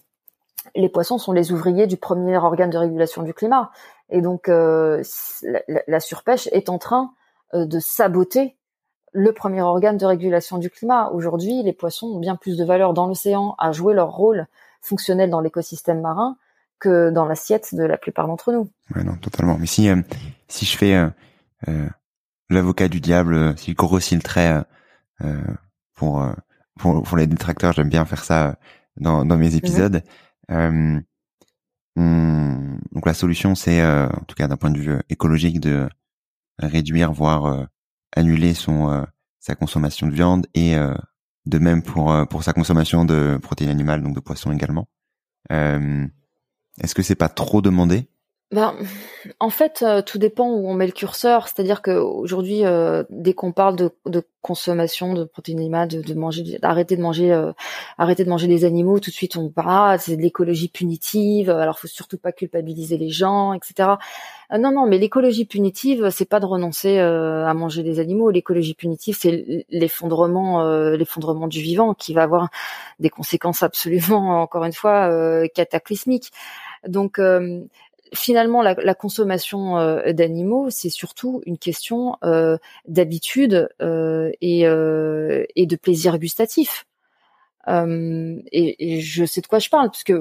les 0.75 0.89
poissons 0.89 1.17
sont 1.17 1.31
les 1.31 1.51
ouvriers 1.51 1.87
du 1.87 1.97
premier 1.97 2.37
organe 2.37 2.69
de 2.69 2.77
régulation 2.77 3.23
du 3.23 3.33
climat. 3.33 3.71
Et 4.09 4.21
donc, 4.21 4.49
euh, 4.49 5.03
la, 5.87 5.99
surpêche 5.99 6.47
est 6.51 6.69
en 6.69 6.77
train 6.77 7.11
euh, 7.53 7.65
de 7.65 7.79
saboter 7.79 8.55
le 9.11 9.31
premier 9.31 9.61
organe 9.61 9.97
de 9.97 10.05
régulation 10.05 10.57
du 10.57 10.69
climat. 10.69 11.09
Aujourd'hui, 11.11 11.63
les 11.63 11.73
poissons 11.73 12.07
ont 12.07 12.19
bien 12.19 12.35
plus 12.35 12.57
de 12.57 12.63
valeur 12.63 12.93
dans 12.93 13.07
l'océan 13.07 13.55
à 13.57 13.71
jouer 13.71 13.93
leur 13.93 14.11
rôle 14.11 14.47
fonctionnel 14.81 15.29
dans 15.29 15.41
l'écosystème 15.41 16.01
marin 16.01 16.37
que 16.79 17.09
dans 17.09 17.25
l'assiette 17.25 17.73
de 17.73 17.83
la 17.83 17.97
plupart 17.97 18.27
d'entre 18.27 18.51
nous. 18.51 18.69
Ouais, 18.95 19.03
non, 19.03 19.15
totalement. 19.15 19.57
Mais 19.57 19.65
si 19.65 19.89
si 20.47 20.65
je 20.65 20.77
fais 20.77 20.95
l'avocat 22.49 22.87
du 22.87 23.01
diable, 23.01 23.57
si 23.57 23.75
je 23.75 24.15
le 24.15 24.21
trait 24.21 24.63
pour, 25.93 26.25
pour 26.79 27.03
pour 27.03 27.17
les 27.17 27.27
détracteurs, 27.27 27.73
j'aime 27.73 27.89
bien 27.89 28.05
faire 28.05 28.23
ça 28.23 28.57
dans 28.97 29.25
dans 29.25 29.37
mes 29.37 29.55
épisodes. 29.55 30.01
Euh, 30.51 30.99
donc 31.95 33.05
la 33.05 33.13
solution, 33.13 33.55
c'est, 33.55 33.81
euh, 33.81 34.07
en 34.07 34.23
tout 34.23 34.35
cas 34.35 34.47
d'un 34.47 34.55
point 34.57 34.71
de 34.71 34.79
vue 34.79 34.91
euh, 34.91 35.01
écologique, 35.09 35.59
de 35.59 35.89
réduire, 36.59 37.11
voire 37.11 37.67
annuler 38.15 38.53
son 38.53 39.05
sa 39.39 39.55
consommation 39.55 40.07
de 40.07 40.13
viande 40.13 40.45
et 40.53 40.75
de 41.45 41.57
même 41.57 41.83
pour 41.83 42.13
pour 42.27 42.43
sa 42.43 42.51
consommation 42.51 43.05
de 43.05 43.39
protéines 43.41 43.69
animales, 43.69 44.03
donc 44.03 44.13
de 44.13 44.19
poissons 44.19 44.51
également. 44.51 44.89
Est-ce 45.49 46.93
que 46.93 47.01
c'est 47.01 47.15
pas 47.15 47.29
trop 47.29 47.61
demandé? 47.61 48.09
Ben, 48.51 48.75
en 49.39 49.51
fait, 49.51 49.83
euh, 49.83 50.01
tout 50.01 50.17
dépend 50.17 50.47
où 50.49 50.67
on 50.67 50.73
met 50.73 50.87
le 50.87 50.91
curseur. 50.91 51.47
C'est-à-dire 51.47 51.83
qu'aujourd'hui, 51.83 52.65
euh, 52.65 53.03
dès 53.11 53.33
qu'on 53.35 53.51
parle 53.51 53.75
de, 53.75 53.91
de, 54.07 54.23
consommation 54.41 55.13
de 55.13 55.25
protéines 55.25 55.59
animales, 55.59 55.89
de, 55.89 56.01
de 56.01 56.13
manger, 56.15 56.57
d'arrêter 56.59 56.95
de 56.95 57.01
manger, 57.01 57.31
euh, 57.31 57.51
arrêter 57.99 58.23
de 58.23 58.29
manger 58.29 58.47
des 58.47 58.65
animaux, 58.65 58.99
tout 58.99 59.11
de 59.11 59.15
suite 59.15 59.35
on 59.35 59.49
parle, 59.49 59.93
ah, 59.93 59.97
c'est 59.99 60.15
de 60.15 60.21
l'écologie 60.21 60.69
punitive. 60.69 61.51
Alors, 61.51 61.77
faut 61.77 61.87
surtout 61.87 62.17
pas 62.17 62.31
culpabiliser 62.31 62.97
les 62.97 63.09
gens, 63.09 63.53
etc. 63.53 63.97
non, 64.57 64.71
non, 64.71 64.87
mais 64.87 64.97
l'écologie 64.97 65.45
punitive, 65.45 66.09
c'est 66.09 66.25
pas 66.25 66.39
de 66.39 66.45
renoncer 66.47 66.97
à 66.99 67.53
manger 67.53 67.83
des 67.83 67.99
animaux. 67.99 68.31
L'écologie 68.31 68.73
punitive, 68.73 69.15
c'est 69.19 69.65
l'effondrement, 69.69 70.63
l'effondrement 70.93 71.47
du 71.47 71.61
vivant, 71.61 71.93
qui 71.93 72.13
va 72.13 72.23
avoir 72.23 72.49
des 72.99 73.09
conséquences 73.09 73.61
absolument, 73.61 74.41
encore 74.41 74.63
une 74.63 74.73
fois, 74.73 75.47
cataclysmiques. 75.53 76.31
Donc 76.87 77.19
finalement, 78.13 78.61
la, 78.61 78.73
la 78.75 78.95
consommation 78.95 79.77
euh, 79.77 80.13
d'animaux, 80.13 80.69
c'est 80.69 80.89
surtout 80.89 81.41
une 81.45 81.57
question 81.57 82.17
euh, 82.23 82.57
d'habitude 82.87 83.69
euh, 83.81 84.31
et, 84.41 84.67
euh, 84.67 85.45
et, 85.55 85.65
de 85.65 85.75
plaisir 85.75 86.17
gustatif. 86.17 86.85
Et, 87.67 88.95
et, 88.95 89.01
je 89.01 89.25
sais 89.25 89.41
de 89.41 89.47
quoi 89.47 89.59
je 89.59 89.69
parle, 89.69 89.91
puisque 89.91 90.13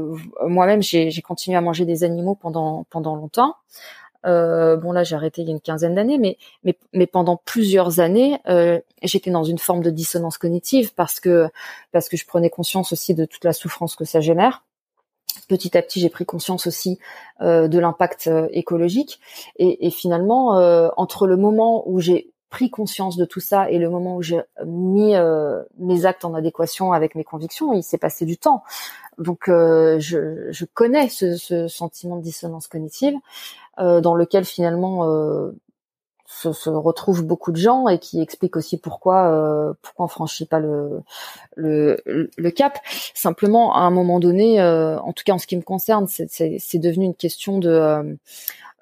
moi-même, 0.43 0.83
j'ai 0.83 1.23
continué 1.23 1.57
à 1.57 1.63
manger 1.63 1.87
des 1.87 2.05
animaux 2.05 2.35
pendant 2.35 2.85
pendant 2.91 3.17
longtemps. 3.17 3.55
bon 4.25 4.93
là, 4.93 5.03
j'ai 5.03 5.15
arrêté 5.15 5.41
il 5.41 5.47
y 5.47 5.51
a 5.51 5.55
une 5.55 5.61
quinzaine 5.61 5.95
d'années, 5.95 6.19
mais, 6.19 6.37
mais 6.63 6.77
mais 6.93 7.07
pendant 7.07 7.39
plusieurs 7.39 8.01
années, 8.01 8.39
j'étais 9.03 9.31
dans 9.31 9.45
une 9.45 9.57
forme 9.57 9.83
de 9.83 9.89
dissonance 9.89 10.37
cognitive 10.37 10.93
parce 10.95 11.21
que 11.21 11.49
parce 11.91 12.11
que 12.11 12.19
je 12.19 12.27
prenais 12.27 12.51
conscience 12.51 12.93
aussi 12.93 13.15
de 13.15 13.25
toute 13.25 13.45
la 13.45 13.55
souffrance 13.55 13.97
que 13.97 14.05
ça 14.05 14.21
génère 14.21 14.63
petit 15.49 15.77
à 15.77 15.83
petit, 15.83 16.01
j'ai 16.01 16.11
pris 16.11 16.27
conscience 16.27 16.67
aussi 16.67 16.99
euh, 17.41 17.69
de 17.69 17.79
l'impact 17.79 18.29
euh, 18.29 18.49
écologique. 18.53 19.21
Et, 19.57 19.91
finalement, 19.91 20.59
euh, 20.59 20.89
entre 20.97 21.27
le 21.27 21.37
moment 21.37 21.83
où 21.89 22.01
j'ai 22.01 22.31
pris 22.51 22.71
conscience 22.71 23.17
de 23.17 23.25
tout 23.25 23.41
ça 23.41 23.71
et 23.71 23.79
le 23.79 23.91
moment 23.91 24.17
où 24.17 24.23
j'ai 24.23 24.41
mis 24.65 25.15
mes 25.79 26.07
actes 26.07 26.25
en 26.25 26.33
adéquation 26.33 26.93
avec 26.93 27.15
mes 27.15 27.25
convictions, 27.25 27.75
il 27.75 27.83
s'est 27.83 27.99
passé 27.99 28.25
du 28.25 28.39
temps. 28.39 28.63
Donc, 29.19 29.45
je, 29.49 30.65
connais 30.73 31.11
ce, 31.11 31.69
sentiment 31.69 32.17
de 32.17 32.23
dissonance 32.23 32.67
cognitive 32.67 33.15
dans 33.77 34.15
lequel 34.15 34.47
finalement 34.47 35.05
se, 36.29 36.53
se 36.53 36.69
retrouvent 36.69 37.25
beaucoup 37.25 37.53
de 37.53 37.57
gens 37.57 37.89
et 37.89 37.99
qui 37.99 38.21
explique 38.21 38.57
aussi 38.57 38.77
pourquoi 38.77 39.33
euh, 39.33 39.73
pourquoi 39.83 40.05
on 40.05 40.09
franchit 40.09 40.45
pas 40.45 40.61
le, 40.61 41.01
le, 41.57 42.03
le 42.37 42.51
cap. 42.51 42.79
Simplement, 43.15 43.75
à 43.75 43.81
un 43.81 43.91
moment 43.91 44.21
donné, 44.21 44.61
euh, 44.61 44.99
en 45.01 45.13
tout 45.13 45.25
cas 45.25 45.33
en 45.33 45.39
ce 45.39 45.47
qui 45.47 45.57
me 45.57 45.63
concerne, 45.63 46.07
c'est 46.07 46.79
devenu 46.79 47.07
une 47.07 47.15
question 47.15 47.59
de 47.59 47.71
euh, 47.71 48.15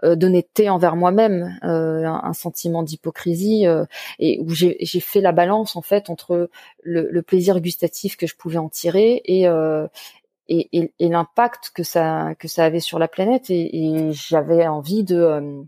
euh, 0.04 0.16
d'honnêteté 0.16 0.68
envers 0.68 0.96
moi-même, 0.96 1.58
euh, 1.62 2.04
un, 2.04 2.32
sentiment 2.34 2.82
d'hypocrisie 2.82 3.64
et 4.18 4.40
où 4.40 4.50
j'ai 4.50 5.00
fait 5.00 5.20
la 5.20 5.32
balance 5.32 5.76
en 5.76 5.82
fait 5.82 6.10
entre 6.10 6.50
le, 6.82 7.08
le, 7.10 7.22
plaisir 7.22 7.60
gustatif 7.60 8.16
que 8.16 8.26
je 8.26 8.36
pouvais 8.36 8.58
en 8.58 8.68
tirer 8.68 9.22
et 9.24 9.46
et, 10.48 10.68
et, 10.72 10.92
et 11.00 11.08
l'impact 11.08 11.72
que 11.74 11.82
ça 11.82 12.34
que 12.38 12.46
ça 12.46 12.64
avait 12.64 12.80
sur 12.80 12.98
la 12.98 13.08
planète 13.08 13.50
et, 13.50 13.86
et 13.86 14.12
j'avais 14.12 14.66
envie 14.66 15.02
de 15.02 15.64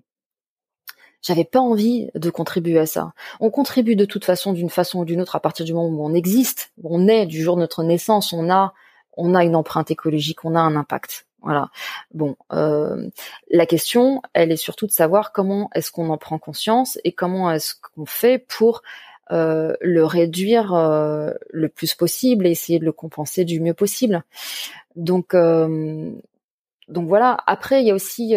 j'avais 1.22 1.44
pas 1.44 1.60
envie 1.60 2.10
de 2.14 2.30
contribuer 2.30 2.78
à 2.78 2.86
ça. 2.86 3.12
On 3.40 3.50
contribue 3.50 3.96
de 3.96 4.04
toute 4.04 4.24
façon, 4.24 4.52
d'une 4.52 4.70
façon 4.70 5.00
ou 5.00 5.04
d'une 5.04 5.20
autre, 5.20 5.36
à 5.36 5.40
partir 5.40 5.66
du 5.66 5.74
moment 5.74 5.88
où 5.88 6.04
on 6.04 6.14
existe, 6.14 6.72
on 6.82 7.08
est 7.08 7.26
du 7.26 7.42
jour 7.42 7.56
de 7.56 7.60
notre 7.60 7.82
naissance, 7.82 8.32
on 8.32 8.50
a, 8.50 8.72
on 9.16 9.34
a 9.34 9.44
une 9.44 9.56
empreinte 9.56 9.90
écologique, 9.90 10.44
on 10.44 10.54
a 10.54 10.60
un 10.60 10.76
impact. 10.76 11.26
Voilà. 11.42 11.70
Bon, 12.12 12.36
euh, 12.52 13.08
la 13.50 13.66
question, 13.66 14.22
elle 14.32 14.50
est 14.50 14.56
surtout 14.56 14.86
de 14.86 14.92
savoir 14.92 15.32
comment 15.32 15.70
est-ce 15.74 15.90
qu'on 15.90 16.10
en 16.10 16.18
prend 16.18 16.38
conscience 16.38 16.98
et 17.04 17.12
comment 17.12 17.50
est-ce 17.50 17.74
qu'on 17.74 18.06
fait 18.06 18.38
pour 18.38 18.82
euh, 19.30 19.74
le 19.80 20.04
réduire 20.04 20.74
euh, 20.74 21.32
le 21.50 21.68
plus 21.68 21.94
possible 21.94 22.46
et 22.46 22.50
essayer 22.50 22.78
de 22.78 22.84
le 22.84 22.92
compenser 22.92 23.44
du 23.44 23.60
mieux 23.60 23.74
possible. 23.74 24.24
Donc, 24.96 25.34
donc 25.34 27.06
voilà. 27.06 27.36
Après, 27.46 27.82
il 27.82 27.86
y 27.86 27.90
a 27.92 27.94
aussi 27.94 28.34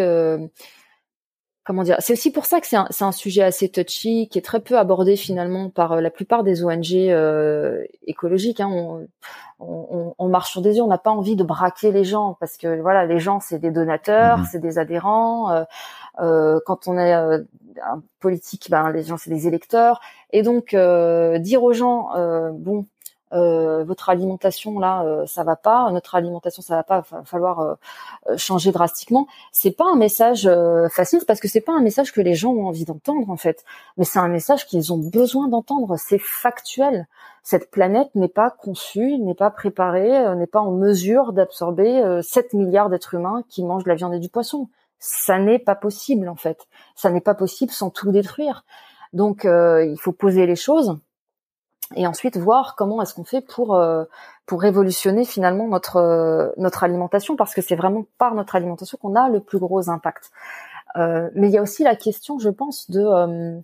comment 1.63 1.83
dire 1.83 1.97
C'est 1.99 2.13
aussi 2.13 2.31
pour 2.31 2.45
ça 2.45 2.59
que 2.59 2.67
c'est 2.67 2.75
un, 2.75 2.87
un, 2.99 3.11
sujet 3.11 3.43
assez 3.43 3.69
touchy, 3.69 4.27
qui 4.29 4.37
est 4.37 4.41
très 4.41 4.59
peu 4.59 4.77
abordé 4.77 5.15
finalement 5.15 5.69
par 5.69 5.93
euh, 5.93 6.01
la 6.01 6.09
plupart 6.09 6.43
des 6.43 6.63
ONG 6.63 6.93
euh, 6.93 7.83
écologiques. 8.05 8.59
Hein. 8.59 8.69
On, 8.71 9.07
on, 9.61 10.15
on, 10.17 10.27
marche 10.27 10.51
sur 10.51 10.61
des 10.61 10.77
yeux, 10.77 10.81
on 10.81 10.87
n'a 10.87 10.97
pas 10.97 11.11
envie 11.11 11.35
de 11.35 11.43
braquer 11.43 11.91
les 11.91 12.03
gens 12.03 12.35
parce 12.39 12.57
que 12.57 12.81
voilà, 12.81 13.05
les 13.05 13.19
gens 13.19 13.39
c'est 13.39 13.59
des 13.59 13.71
donateurs, 13.71 14.39
mmh 14.39 14.45
c'est 14.51 14.59
des 14.59 14.77
adhérents. 14.77 15.51
Euh, 15.51 15.63
euh, 16.19 16.59
quand 16.65 16.87
on 16.87 16.97
est 16.97 17.13
euh, 17.13 17.39
un 17.83 18.01
politique, 18.19 18.69
ben 18.69 18.89
les 18.91 19.03
gens 19.03 19.17
c'est 19.17 19.29
des 19.29 19.47
électeurs. 19.47 20.01
Et 20.31 20.41
donc 20.41 20.75
dire 20.75 21.63
aux 21.63 21.73
gens, 21.73 22.09
bon, 22.53 22.85
euh, 23.33 23.83
votre 23.85 24.09
alimentation 24.09 24.77
là 24.77 25.03
euh, 25.03 25.25
ça 25.25 25.43
va 25.43 25.55
pas, 25.55 25.89
notre 25.91 26.15
alimentation 26.15 26.61
ça 26.61 26.75
va 26.75 26.83
pas, 26.83 27.01
va 27.09 27.23
falloir 27.23 27.59
euh, 27.61 27.75
changer 28.37 28.71
drastiquement. 28.71 29.27
C'est 29.51 29.71
pas 29.71 29.85
un 29.85 29.95
message 29.95 30.49
facile 30.91 31.21
parce 31.25 31.39
que 31.39 31.47
c'est 31.47 31.61
pas 31.61 31.73
un 31.73 31.81
message 31.81 32.11
que 32.11 32.21
les 32.21 32.35
gens 32.35 32.51
ont 32.51 32.67
envie 32.67 32.85
d'entendre 32.85 33.29
en 33.29 33.37
fait, 33.37 33.63
mais 33.97 34.03
c'est 34.03 34.19
un 34.19 34.27
message 34.27 34.67
qu'ils 34.67 34.91
ont 34.91 34.97
besoin 34.97 35.47
d'entendre. 35.47 35.95
C'est 35.97 36.19
factuel. 36.19 37.07
Cette 37.43 37.71
planète 37.71 38.13
n'est 38.15 38.27
pas 38.27 38.51
conçue, 38.51 39.17
n'est 39.17 39.33
pas 39.33 39.49
préparée, 39.49 40.35
n'est 40.35 40.47
pas 40.47 40.59
en 40.59 40.71
mesure 40.71 41.33
d'absorber 41.33 42.19
7 42.21 42.53
milliards 42.53 42.89
d'êtres 42.89 43.15
humains 43.15 43.43
qui 43.49 43.63
mangent 43.63 43.83
de 43.83 43.89
la 43.89 43.95
viande 43.95 44.13
et 44.13 44.19
du 44.19 44.29
poisson. 44.29 44.69
Ça 44.99 45.39
n'est 45.39 45.59
pas 45.59 45.75
possible 45.75 46.29
en 46.29 46.35
fait. 46.35 46.67
Ça 46.95 47.09
n'est 47.09 47.21
pas 47.21 47.33
possible 47.33 47.71
sans 47.71 47.89
tout 47.89 48.11
détruire. 48.11 48.63
Donc 49.13 49.43
il 49.45 49.97
faut 49.99 50.11
poser 50.11 50.45
les 50.45 50.55
choses 50.55 50.99
et 51.95 52.07
ensuite 52.07 52.37
voir 52.37 52.75
comment 52.75 53.01
est-ce 53.01 53.13
qu'on 53.13 53.23
fait 53.23 53.41
pour 53.41 53.75
euh, 53.75 54.05
pour 54.45 54.61
révolutionner 54.61 55.25
finalement 55.25 55.67
notre 55.67 55.97
euh, 55.97 56.49
notre 56.57 56.83
alimentation 56.83 57.35
parce 57.35 57.53
que 57.53 57.61
c'est 57.61 57.75
vraiment 57.75 58.05
par 58.17 58.35
notre 58.35 58.55
alimentation 58.55 58.97
qu'on 59.01 59.15
a 59.15 59.29
le 59.29 59.39
plus 59.39 59.59
gros 59.59 59.89
impact. 59.89 60.31
Euh, 60.97 61.29
mais 61.35 61.47
il 61.47 61.53
y 61.53 61.57
a 61.57 61.61
aussi 61.61 61.83
la 61.83 61.95
question, 61.95 62.37
je 62.37 62.49
pense, 62.49 62.89
de 62.91 63.01
euh, 63.01 63.59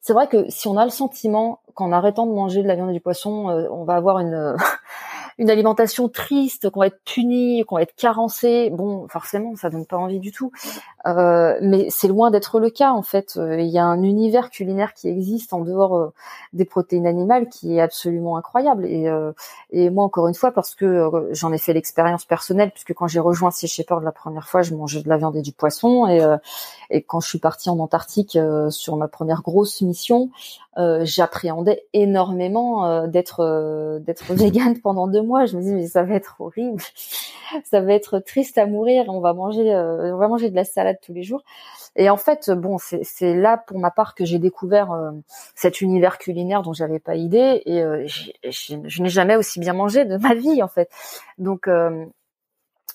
c'est 0.00 0.12
vrai 0.12 0.26
que 0.26 0.48
si 0.50 0.68
on 0.68 0.76
a 0.76 0.84
le 0.84 0.90
sentiment 0.90 1.60
qu'en 1.74 1.92
arrêtant 1.92 2.26
de 2.26 2.32
manger 2.32 2.62
de 2.62 2.68
la 2.68 2.74
viande 2.74 2.90
et 2.90 2.94
du 2.94 3.00
poisson, 3.00 3.48
on 3.70 3.84
va 3.84 3.94
avoir 3.94 4.18
une 4.18 4.56
une 5.38 5.50
alimentation 5.50 6.08
triste, 6.08 6.70
qu'on 6.70 6.80
va 6.80 6.86
être 6.86 7.00
puni, 7.04 7.64
qu'on 7.66 7.76
va 7.76 7.82
être 7.82 7.94
carencé, 7.94 8.70
bon, 8.70 9.06
forcément, 9.08 9.54
ça 9.56 9.68
donne 9.68 9.84
pas 9.84 9.98
envie 9.98 10.18
du 10.18 10.32
tout. 10.32 10.50
Euh, 11.06 11.58
mais 11.60 11.88
c'est 11.90 12.08
loin 12.08 12.30
d'être 12.30 12.58
le 12.58 12.70
cas 12.70 12.90
en 12.90 13.02
fait. 13.02 13.36
Euh, 13.36 13.60
il 13.60 13.68
y 13.68 13.78
a 13.78 13.84
un 13.84 14.02
univers 14.02 14.50
culinaire 14.50 14.94
qui 14.94 15.08
existe 15.08 15.52
en 15.52 15.60
dehors 15.60 15.96
euh, 15.96 16.12
des 16.52 16.64
protéines 16.64 17.06
animales 17.06 17.48
qui 17.48 17.76
est 17.76 17.80
absolument 17.80 18.36
incroyable. 18.36 18.86
Et, 18.86 19.08
et 19.70 19.90
moi, 19.90 20.04
encore 20.04 20.28
une 20.28 20.34
fois, 20.34 20.52
parce 20.52 20.74
que 20.74 21.28
j'en 21.32 21.52
ai 21.52 21.58
fait 21.58 21.72
l'expérience 21.72 22.24
personnelle, 22.24 22.70
puisque 22.70 22.94
quand 22.94 23.06
j'ai 23.06 23.20
rejoint 23.20 23.50
Sea 23.50 23.66
Shepherd 23.66 24.02
la 24.02 24.12
première 24.12 24.48
fois, 24.48 24.62
je 24.62 24.74
mangeais 24.74 25.02
de 25.02 25.08
la 25.08 25.18
viande 25.18 25.36
et 25.36 25.42
du 25.42 25.52
poisson, 25.52 26.06
et, 26.06 26.20
et 26.90 27.02
quand 27.02 27.20
je 27.20 27.28
suis 27.28 27.38
partie 27.38 27.68
en 27.68 27.78
Antarctique 27.78 28.38
sur 28.70 28.96
ma 28.96 29.08
première 29.08 29.42
grosse 29.42 29.82
mission, 29.82 30.30
euh, 30.78 31.00
j'appréhendais 31.04 31.84
énormément 31.94 32.86
euh, 32.86 33.06
d'être 33.06 33.40
euh, 33.40 33.98
d'être 33.98 34.34
végane 34.34 34.78
pendant 34.80 35.06
deux 35.06 35.22
mois. 35.22 35.46
Je 35.46 35.56
me 35.56 35.62
disais 35.62 35.74
mais 35.74 35.86
ça 35.86 36.02
va 36.02 36.14
être 36.14 36.36
horrible, 36.38 36.82
ça 37.64 37.80
va 37.80 37.92
être 37.94 38.18
triste 38.18 38.58
à 38.58 38.66
mourir. 38.66 39.04
On 39.08 39.20
va 39.20 39.32
manger 39.32 39.74
on 39.74 40.16
va 40.16 40.28
manger 40.28 40.50
de 40.50 40.56
la 40.56 40.64
salade 40.64 40.98
tous 41.04 41.12
les 41.12 41.22
jours. 41.22 41.42
Et 41.98 42.10
en 42.10 42.18
fait, 42.18 42.50
bon, 42.50 42.76
c'est 42.78 43.34
là 43.34 43.56
pour 43.56 43.78
ma 43.78 43.90
part 43.90 44.14
que 44.14 44.26
j'ai 44.26 44.38
découvert 44.38 44.90
cet 45.54 45.80
univers 45.80 46.18
culinaire 46.18 46.60
dont 46.60 46.74
j'avais 46.74 46.98
pas 46.98 47.14
idée 47.14 47.62
et 47.64 47.80
je 48.06 49.02
n'ai 49.02 49.08
jamais 49.08 49.36
aussi 49.36 49.60
bien 49.60 49.72
mangé 49.72 50.04
de 50.04 50.18
ma 50.18 50.34
vie 50.34 50.62
en 50.62 50.68
fait. 50.68 50.90
Donc 51.38 51.70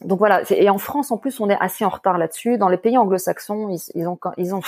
donc 0.04 0.20
voilà, 0.20 0.42
et 0.50 0.70
en 0.70 0.78
France 0.78 1.12
en 1.12 1.18
plus 1.18 1.40
on 1.40 1.50
est 1.50 1.58
assez 1.60 1.86
en 1.86 1.90
retard 1.90 2.18
là-dessus. 2.18 2.58
Dans 2.58 2.70
les 2.70 2.78
pays 2.78 2.98
anglo-saxons, 2.98 3.76
ils, 3.96 4.08
ont 4.08 4.18
ils 4.38 4.56
ont 4.56 4.62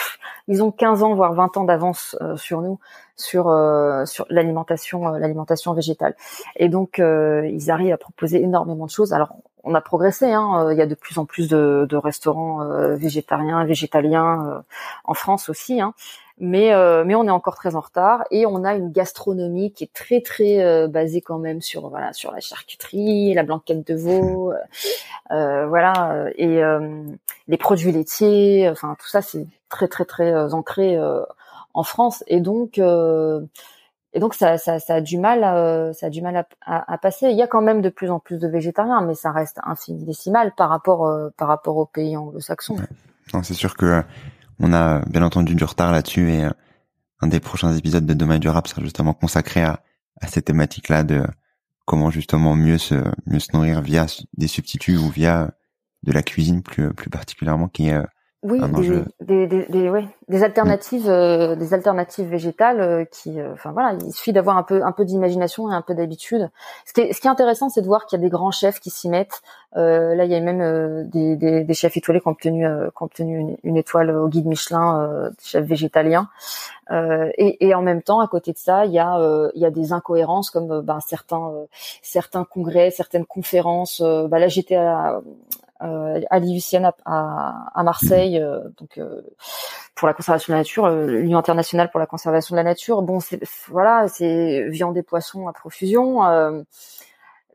ils 0.48 0.64
ont 0.64 0.72
15 0.72 1.04
ans 1.04 1.16
voire 1.16 1.34
20 1.34 1.58
ans 1.58 1.64
d'avance 1.64 2.16
euh, 2.22 2.36
sur 2.38 2.62
nous 2.62 2.80
sur 3.16 3.50
euh, 3.50 4.06
sur 4.06 4.26
l'alimentation 4.30 5.08
euh, 5.08 5.20
l'alimentation 5.20 5.74
végétale. 5.74 6.16
Et 6.56 6.70
donc 6.70 7.00
ils 7.00 7.72
arrivent 7.72 7.94
à 7.94 7.98
proposer 7.98 8.42
énormément 8.42 8.86
de 8.86 8.92
choses. 8.92 9.14
Alors 9.14 9.36
on 9.64 9.76
a 9.76 9.82
progressé, 9.82 10.34
hein, 10.34 10.70
il 10.72 10.78
y 10.78 10.82
a 10.82 10.86
de 10.86 10.96
plus 10.96 11.18
en 11.18 11.26
plus 11.26 11.48
de, 11.48 11.88
de 11.90 11.96
restaurants 11.96 12.66
végétariens, 12.96 13.64
végétaliens 13.64 14.64
en 15.06 15.14
France 15.14 15.50
aussi. 15.50 15.80
Hein 15.80 15.94
mais 16.40 16.74
euh, 16.74 17.04
mais 17.06 17.16
on 17.16 17.26
est 17.26 17.32
encore 17.32 17.56
très 17.56 17.76
en 17.76 17.80
retard 17.80 18.24
et 18.32 18.46
on 18.46 18.64
a 18.64 18.74
une 18.74 18.92
gastronomie 18.92 19.72
qui 19.72 19.84
est 19.84 19.94
très 19.94 20.22
très 20.22 20.64
euh, 20.64 20.88
basée 20.88 21.22
quand 21.22 21.38
même 21.38 21.62
sur 21.62 21.90
voilà 21.90 22.12
sur 22.14 22.32
la 22.32 22.40
charcuterie, 22.40 23.34
la 23.34 23.44
blanquette 23.44 23.86
de 23.86 23.96
veau, 23.96 24.52
euh, 24.52 24.58
euh 25.32 25.68
voilà 25.68 26.26
et 26.38 26.62
les 27.48 27.58
produits 27.58 27.92
laitiers, 27.92 28.68
enfin 28.70 28.96
tout 29.00 29.08
ça 29.08 29.22
c'est 29.22 29.46
très 29.70 29.88
très 29.88 30.06
très 30.06 30.54
ancré 30.54 30.98
en 31.74 31.84
France 31.84 32.24
et 32.28 32.42
donc 32.42 32.80
et 34.16 34.20
donc 34.20 34.36
ça, 34.36 34.60
ça, 34.60 34.78
a 34.90 35.02
du 35.02 35.18
mal, 35.18 35.94
ça 35.96 36.06
a 36.06 36.10
du 36.10 36.22
mal 36.22 36.46
à, 36.62 36.94
à, 36.94 36.98
passer. 37.00 37.30
Il 37.30 37.38
y 37.38 37.42
a 37.42 37.48
quand 37.48 37.64
même 37.64 37.82
de 37.82 37.90
plus 37.90 38.12
en 38.12 38.20
plus 38.20 38.38
de 38.38 38.48
végétariens, 38.48 39.02
mais 39.02 39.16
ça 39.16 39.32
reste 39.32 39.60
infinitésimal 39.64 40.54
par 40.56 40.70
rapport 40.70 41.12
par 41.36 41.48
rapport 41.48 41.78
aux 41.78 41.88
pays 41.88 42.16
anglo-saxons. 42.16 42.76
Non, 43.34 43.42
c'est 43.42 43.56
sûr 43.56 43.76
que 43.76 44.04
on 44.60 44.74
a 44.74 45.00
bien 45.06 45.24
entendu 45.24 45.56
du 45.56 45.64
retard 45.64 45.92
là-dessus 45.92 46.32
et 46.32 46.46
euh, 46.46 46.52
un 47.22 47.28
des 47.28 47.40
prochains 47.40 47.76
épisodes 47.76 48.06
de 48.06 48.14
Demain 48.14 48.40
durable 48.40 48.68
sera 48.68 48.82
justement 48.82 49.14
consacré 49.14 49.64
à, 49.64 49.82
à 50.22 50.28
cette 50.28 50.46
thématique-là 50.46 51.04
de 51.04 51.24
comment 51.86 52.12
justement 52.12 52.56
mieux 52.56 52.78
se 52.78 52.96
mieux 53.26 53.40
se 53.40 53.50
nourrir 53.54 53.82
via 53.82 54.06
des 54.38 54.48
substituts 54.48 54.98
ou 54.98 55.10
via 55.10 55.52
de 56.04 56.12
la 56.12 56.24
cuisine 56.24 56.62
plus 56.62 56.94
plus 56.94 57.10
particulièrement 57.10 57.68
qui 57.68 57.88
est 57.88 57.94
euh, 57.94 58.04
oui, 58.44 58.60
des, 59.22 59.48
des, 59.48 59.66
des, 59.68 59.90
ouais, 59.90 60.06
des 60.28 60.44
alternatives, 60.44 61.10
euh, 61.10 61.56
des 61.56 61.74
alternatives 61.74 62.28
végétales 62.28 62.82
euh, 62.82 63.06
qui, 63.06 63.40
euh, 63.40 63.54
enfin 63.54 63.72
voilà, 63.72 63.98
il 64.06 64.12
suffit 64.12 64.34
d'avoir 64.34 64.58
un 64.58 64.64
peu, 64.64 64.84
un 64.84 64.92
peu 64.92 65.06
d'imagination 65.06 65.72
et 65.72 65.74
un 65.74 65.82
peu 65.82 65.96
d'habitude. 65.96 66.50
Ce 66.86 66.92
qui 66.92 67.02
est, 67.02 67.14
ce 67.14 67.22
qui 67.22 67.28
est 67.28 67.30
intéressant, 67.30 67.70
c'est 67.70 67.82
de 67.82 67.88
voir 67.88 68.06
qu'il 68.06 68.20
y 68.20 68.22
a 68.22 68.24
des 68.24 68.30
grands 68.30 68.52
chefs 68.52 68.82
qui 68.82 68.90
s'y 68.90 69.08
mettent. 69.08 69.42
là, 69.76 70.26
il 70.26 70.32
y 70.32 70.36
a 70.36 70.42
même 70.42 71.08
des, 71.10 71.38
des, 71.38 71.64
des, 71.64 71.74
chefs 71.74 71.96
étoilés 71.96 72.20
qui 72.20 72.28
ont 72.28 72.32
obtenu, 72.32 72.66
qui 72.66 73.04
ont 73.04 73.06
obtenu 73.06 73.58
une, 73.64 73.78
étoile 73.78 74.12
au 74.12 74.28
guide 74.28 74.46
Michelin, 74.46 75.32
chefs 75.42 75.66
végétaliens. 75.66 76.28
Et, 76.92 77.66
et, 77.66 77.74
en 77.74 77.82
même 77.82 78.02
temps, 78.02 78.20
à 78.20 78.28
côté 78.28 78.52
de 78.52 78.58
ça, 78.58 78.86
il 78.86 78.92
y 78.92 79.00
a, 79.00 79.18
il 79.56 79.62
y 79.62 79.66
a 79.66 79.72
des 79.72 79.94
incohérences 79.94 80.52
comme 80.52 80.82
ben, 80.82 81.00
certains, 81.00 81.52
certains 82.02 82.44
congrès, 82.44 82.92
certaines 82.92 83.26
conférences. 83.26 84.02
bah, 84.02 84.38
là, 84.38 84.48
j'étais 84.48 84.76
à, 84.76 85.22
euh, 85.73 85.73
à 85.84 86.40
l'IUCN 86.40 86.92
à, 87.06 87.84
Marseille, 87.84 88.40
euh, 88.40 88.62
donc 88.78 88.98
euh, 88.98 89.22
pour 89.96 90.08
la 90.08 90.14
conservation 90.14 90.54
de 90.54 90.56
la 90.56 90.62
nature, 90.62 90.90
l'Union 90.90 91.38
internationale 91.38 91.92
pour 91.92 92.00
la 92.00 92.06
conservation 92.06 92.56
de 92.56 92.58
la 92.58 92.64
nature. 92.64 93.02
Bon, 93.02 93.20
c'est 93.20 93.40
voilà, 93.68 94.08
c'est 94.08 94.68
viande 94.70 94.98
et 94.98 95.04
poissons 95.04 95.48
à 95.48 95.54
profusion. 95.54 96.22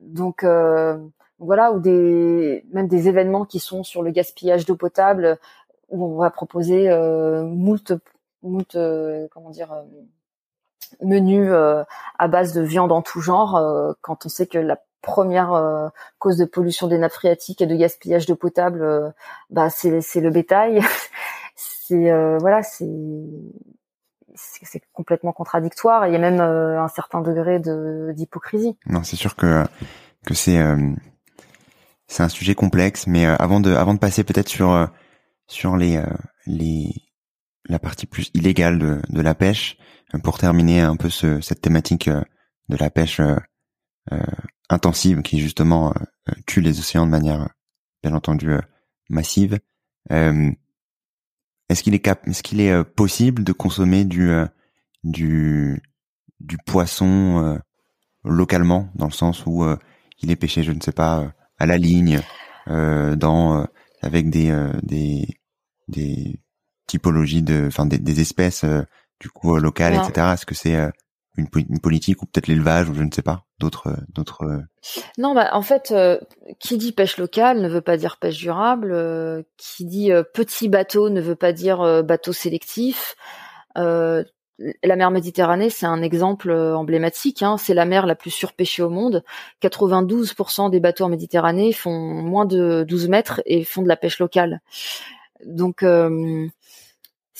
donc 0.01 0.45
voilà, 1.41 1.72
ou 1.72 1.81
même 1.81 2.89
des 2.89 3.09
événements 3.09 3.45
qui 3.45 3.61
sont 3.61 3.83
sur 3.83 4.03
le 4.03 4.11
gaspillage 4.11 4.66
d'eau 4.66 4.76
potable, 4.76 5.39
où 5.89 6.05
on 6.05 6.18
va 6.18 6.31
proposer 6.31 6.89
moult, 7.43 7.93
moult 8.43 8.76
comment 9.31 9.51
dire 9.51 9.74
menus 11.03 11.53
à 11.53 12.29
base 12.29 12.53
de 12.53 12.62
viande 12.62 12.93
en 12.93 13.03
tout 13.03 13.20
genre, 13.20 13.97
quand 14.01 14.26
on 14.26 14.29
sait 14.29 14.47
que 14.47 14.59
la 14.59 14.79
première 15.03 15.53
euh, 15.53 15.88
cause 16.18 16.36
de 16.36 16.44
pollution 16.44 16.86
des 16.86 16.99
nappes 16.99 17.12
phréatiques 17.12 17.61
et 17.61 17.66
de 17.66 17.76
gaspillage 17.76 18.26
d'eau 18.26 18.36
potable, 18.36 18.82
euh, 18.82 19.11
bah 19.51 19.70
c'est 19.70 20.01
c'est 20.01 20.20
le 20.20 20.30
bétail. 20.30 20.80
c'est 21.57 22.11
euh, 22.11 22.38
voilà, 22.38 22.62
c'est 22.62 22.86
c'est 24.34 24.82
complètement 24.92 25.32
contradictoire. 25.32 26.07
il 26.07 26.12
y 26.12 26.16
a 26.16 26.20
même 26.20 26.40
un 26.40 26.88
certain 26.88 27.20
degré 27.20 27.59
de 27.59 28.12
d'hypocrisie. 28.14 28.76
Non, 28.86 29.03
c'est 29.03 29.16
sûr 29.16 29.34
que 29.34 29.64
que 30.24 30.34
c'est 30.34 30.61
c'est 32.07 32.22
un 32.22 32.28
sujet 32.28 32.55
complexe. 32.55 33.09
Mais 33.09 33.26
avant 33.26 33.59
de 33.59 33.74
avant 33.74 33.94
de 33.94 33.99
passer 33.99 34.22
peut-être 34.22 34.49
sur 34.49 34.88
sur 35.49 35.76
les 35.76 36.01
les 36.46 36.94
la 37.64 37.80
partie 37.80 38.07
plus 38.07 38.30
illégale 38.32 38.78
de, 38.78 39.03
de 39.09 39.20
la 39.20 39.34
pêche, 39.34 39.76
pour 40.22 40.38
terminer 40.38 40.80
un 40.82 40.96
peu 40.96 41.11
ce, 41.11 41.40
cette 41.40 41.61
thématique 41.61 42.09
de 42.09 42.76
la 42.76 42.90
pêche 42.90 43.20
intensive 44.69 45.23
qui 45.23 45.41
justement 45.41 45.91
euh, 45.91 45.95
euh, 46.31 46.35
tue 46.47 46.61
les 46.61 46.79
océans 46.79 47.07
de 47.07 47.11
manière 47.11 47.43
euh, 47.43 47.49
bien 48.03 48.14
entendu 48.14 48.51
massive. 49.09 49.59
est-ce 50.11 51.83
qu'il 51.83 51.95
est 51.95 52.01
cap 52.01 52.27
est-ce 52.29 52.43
qu'il 52.43 52.61
est 52.61 52.85
possible 52.85 53.43
de 53.43 53.53
consommer 53.53 54.05
du 54.05 54.31
du 55.03 55.83
du 56.39 56.59
poisson 56.59 57.59
localement 58.25 58.89
dans 58.95 59.07
le 59.07 59.12
sens 59.12 59.45
où 59.47 59.64
il 60.21 60.31
est 60.31 60.37
pêché 60.37 60.62
je 60.62 60.71
ne 60.71 60.81
sais 60.81 60.93
pas 60.93 61.33
à 61.59 61.66
la 61.66 61.77
ligne 61.77 62.21
dans 62.69 63.66
avec 64.01 64.31
des 64.31 64.55
des 64.83 65.27
des 65.89 66.41
typologies 66.87 67.43
de 67.43 67.66
enfin 67.66 67.87
des, 67.87 67.99
des 67.99 68.21
espèces 68.21 68.64
du 69.19 69.29
coup 69.29 69.57
locales 69.57 69.95
etc 69.95 70.29
est-ce 70.35 70.47
que 70.47 70.55
c'est 70.55 70.77
une, 71.39 71.80
politique 71.80 72.22
ou 72.22 72.26
peut-être 72.26 72.49
l'élevage 72.49 72.89
ou 72.89 72.95
je 72.95 73.03
ne 73.03 73.11
sais 73.12 73.22
pas 73.22 73.45
d'autres 73.59 73.97
d'autres 74.14 74.43
euh, 74.43 74.59
non 75.16 75.34
bah 75.34 75.51
en 75.53 75.62
fait 75.62 75.91
euh, 75.93 76.18
qui 76.59 76.76
dit 76.76 76.93
pêche 76.93 77.16
locale 77.16 77.61
ne 77.61 77.68
veut 77.68 77.80
pas 77.80 77.97
dire 77.97 78.18
pêche 78.18 78.39
durable 78.39 78.91
euh, 78.93 79.43
qui 79.57 79.84
dit 79.84 80.11
petit 80.34 80.68
bateau 80.68 81.09
ne 81.09 81.20
veut 81.20 81.36
pas 81.36 81.53
dire 81.53 82.03
bateau 82.05 82.32
sélectif 82.32 83.16
la 83.76 84.97
mer 84.97 85.12
Méditerranée, 85.12 85.70
c'est 85.70 85.86
un 85.86 86.03
exemple 86.03 86.51
emblématique. 86.51 87.45
Hein. 87.45 87.59
C'est 87.59 87.74
la 87.74 87.84
mer 87.84 88.07
la 88.07 88.16
plus 88.16 88.32
surpêchée 88.32 88.82
au 88.82 88.91
monde. 88.91 89.22
92% 89.62 90.68
des 90.68 90.80
bateaux 90.80 91.05
en 91.05 91.09
Méditerranée 91.09 91.72
font 91.72 91.97
moins 91.97 92.45
de 92.45 92.84
12 92.89 93.09
mètres 93.09 93.41
et 93.47 93.62
font 93.62 93.82
de 93.82 93.89
la 93.89 93.97
pêche 93.97 94.18
locale. 94.18 94.61
Donc, 95.47 95.84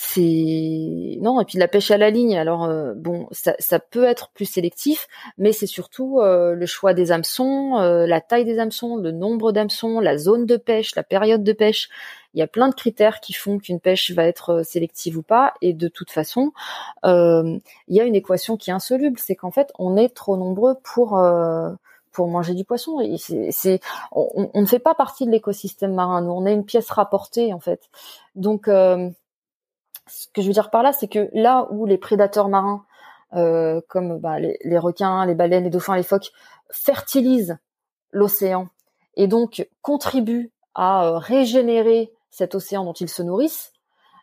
c'est 0.01 1.19
non 1.21 1.41
et 1.41 1.45
puis 1.45 1.59
la 1.59 1.67
pêche 1.67 1.91
à 1.91 1.99
la 1.99 2.11
ligne 2.11 2.39
alors 2.39 2.63
euh, 2.63 2.95
bon 2.95 3.27
ça, 3.33 3.81
peut 3.81 4.05
être 4.05 4.29
plus 4.29 4.45
sélectif 4.45 5.09
mais 5.39 5.51
c'est 5.51 5.67
surtout 5.67 6.21
euh, 6.21 6.55
le 6.55 6.67
choix 6.67 6.95
des 6.95 7.11
hameçons 7.11 7.77
euh, 7.79 8.07
la 8.07 8.21
taille 8.21 8.45
des 8.45 8.61
hameçons 8.61 8.97
le 8.97 9.11
nombre 9.11 9.51
d'hameçons 9.51 9.99
la 9.99 10.17
zone 10.17 10.47
de 10.47 10.57
pêche 10.57 10.95
la 10.95 11.03
période 11.03 11.43
de 11.43 11.53
pêche 11.53 11.89
il 12.33 12.39
y 12.39 12.45
a 12.45 12.47
plein 12.47 12.69
de 12.69 12.77
critères 12.77 13.19
qui 13.19 13.33
font 13.33 13.59
qu'une 13.59 13.81
pêche 13.81 14.13
va 14.13 14.23
être 14.23 14.63
sélective 14.63 15.19
ou 15.19 15.23
pas 15.23 15.53
et 15.63 15.73
de 15.73 15.89
toute 15.89 16.13
façon 16.13 16.53
il 17.03 17.61
y 17.89 18.01
a 18.01 18.05
une 18.05 18.15
équation 18.15 18.57
qui 18.57 18.71
est 18.71 18.75
insoluble 18.75 19.19
c'est 19.19 19.35
qu'en 19.35 19.51
fait 19.51 19.73
on 19.81 19.97
est 19.97 20.15
trop 20.15 20.37
nombreux 20.37 20.77
pour 20.85 21.21
pour 22.13 22.29
manger 22.29 22.55
du 22.55 22.65
poisson. 22.65 22.99
On, 24.13 24.61
ne 24.61 24.67
fait 24.67 24.79
pas 24.79 24.95
partie 24.95 25.25
de 25.25 25.31
l'écosystème 25.31 25.95
marin. 25.95 26.23
Nous, 26.23 26.33
on 26.33 26.47
est 26.47 26.53
une 26.53 26.65
pièce 26.65 26.91
rapportée 26.91 27.53
en 27.53 27.61
fait. 27.61 27.83
Donc, 28.35 28.69
ce 30.09 30.27
que 30.33 30.43
je 30.43 30.47
veux 30.47 30.53
dire 30.53 30.71
par 30.71 30.83
là, 30.83 30.93
c'est 30.93 31.09
que 31.09 31.29
là 31.33 31.67
où 31.71 31.87
les 31.87 31.99
prédateurs 31.99 32.49
marins, 32.49 32.85
euh, 33.35 33.81
comme 33.89 34.19
bah, 34.19 34.39
les, 34.39 34.79
requins, 34.79 35.27
les 35.27 35.35
baleines, 35.35 35.65
les 35.65 35.71
dauphins, 35.71 35.97
les 35.97 36.03
phoques, 36.03 36.33
fertilisent 36.71 37.59
l'océan 38.11 38.69
et 39.17 39.27
donc 39.27 39.69
contribuent 39.83 40.51
à 40.75 41.07
euh, 41.07 41.19
régénérer 41.19 42.13
cet 42.31 42.55
océan 42.55 42.85
dont 42.85 42.93
ils 42.93 43.09
se 43.09 43.23
nourrissent, 43.23 43.73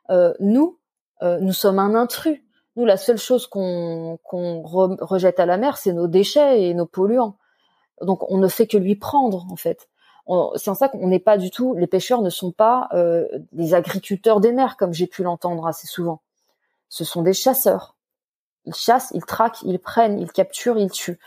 euh, 0.09 0.33
nous, 0.39 0.77
nous 1.21 1.53
sommes 1.53 1.79
un 1.79 1.95
intrus. 1.95 2.41
Nous, 2.75 2.85
la 2.85 2.97
seule 2.97 3.17
chose 3.17 3.47
qu'on 3.47 4.19
rejette 4.23 5.39
à 5.39 5.45
la 5.45 5.57
mer, 5.57 5.77
c'est 5.77 5.93
nos 5.93 6.07
déchets 6.07 6.61
et 6.61 6.73
nos 6.73 6.85
polluants. 6.85 7.37
Donc, 8.01 8.29
on 8.29 8.37
ne 8.37 8.47
fait 8.47 8.67
que 8.67 8.77
lui 8.77 8.95
prendre, 8.95 9.47
en 9.49 9.55
fait 9.55 9.87
c'est 10.55 10.69
en 10.69 10.75
ça 10.75 10.89
qu'on 10.89 11.07
n'est 11.07 11.19
pas 11.19 11.37
du 11.37 11.51
tout, 11.51 11.75
les 11.75 11.87
pêcheurs 11.87 12.21
ne 12.21 12.29
sont 12.29 12.51
pas 12.51 12.89
euh, 12.93 13.27
des 13.51 13.73
agriculteurs 13.73 14.39
des 14.39 14.51
mers, 14.51 14.75
comme 14.77 14.93
j'ai 14.93 15.07
pu 15.07 15.23
l'entendre 15.23 15.67
assez 15.67 15.87
souvent. 15.87 16.21
Ce 16.89 17.03
sont 17.03 17.21
des 17.21 17.33
chasseurs. 17.33 17.95
Ils 18.65 18.73
chassent, 18.73 19.11
ils 19.13 19.25
traquent, 19.25 19.61
ils 19.63 19.79
prennent, 19.79 20.19
ils 20.19 20.31
capturent, 20.31 20.79
ils 20.79 20.89
tuent. 20.89 21.19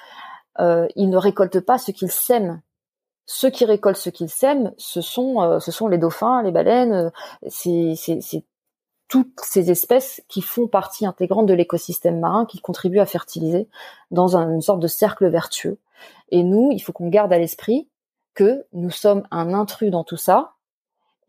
Euh, 0.59 0.88
ils 0.96 1.09
ne 1.09 1.16
récoltent 1.16 1.61
pas 1.61 1.78
ce 1.78 1.92
qu'ils 1.92 2.11
sèment. 2.11 2.61
Ceux 3.26 3.51
qui 3.51 3.64
récoltent 3.64 3.96
ce 3.96 4.11
qu'ils 4.11 4.30
sèment, 4.30 4.72
ce 4.78 5.01
sont, 5.01 5.42
euh, 5.42 5.61
ce 5.61 5.70
sont 5.70 5.86
les 5.86 5.99
dauphins, 5.99 6.42
les 6.42 6.51
baleines. 6.51 7.12
C'est, 7.46 7.94
c'est, 7.94 8.44
toutes 9.07 9.40
ces 9.42 9.70
espèces 9.70 10.22
qui 10.28 10.42
font 10.42 10.66
partie 10.66 11.07
intégrante 11.07 11.46
de 11.46 11.55
l'écosystème 11.55 12.20
marin, 12.20 12.44
qui 12.44 12.61
contribuent 12.61 13.01
à 13.01 13.07
fertiliser 13.07 13.66
dans 14.11 14.36
une 14.36 14.61
sorte 14.61 14.80
de 14.80 14.86
cercle 14.86 15.28
vertueux. 15.28 15.78
Et 16.30 16.42
nous, 16.42 16.70
il 16.72 16.80
faut 16.80 16.92
qu'on 16.92 17.09
garde 17.09 17.32
à 17.32 17.38
l'esprit 17.38 17.88
que 18.39 18.64
nous 18.72 18.91
sommes 18.91 19.26
un 19.32 19.53
intrus 19.53 19.91
dans 19.91 20.05
tout 20.05 20.16
ça 20.16 20.53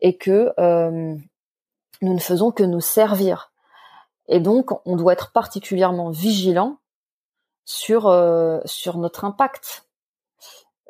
et 0.00 0.16
que 0.16 0.52
euh, 0.60 1.16
nous 2.02 2.14
ne 2.14 2.20
faisons 2.20 2.52
que 2.52 2.62
nous 2.62 2.80
servir. 2.80 3.50
Et 4.28 4.38
donc, 4.38 4.70
on 4.86 4.94
doit 4.94 5.14
être 5.14 5.32
particulièrement 5.32 6.10
vigilant 6.10 6.78
sur 7.64 8.06
euh, 8.06 8.60
sur 8.64 8.96
notre 8.98 9.24
impact. 9.24 9.88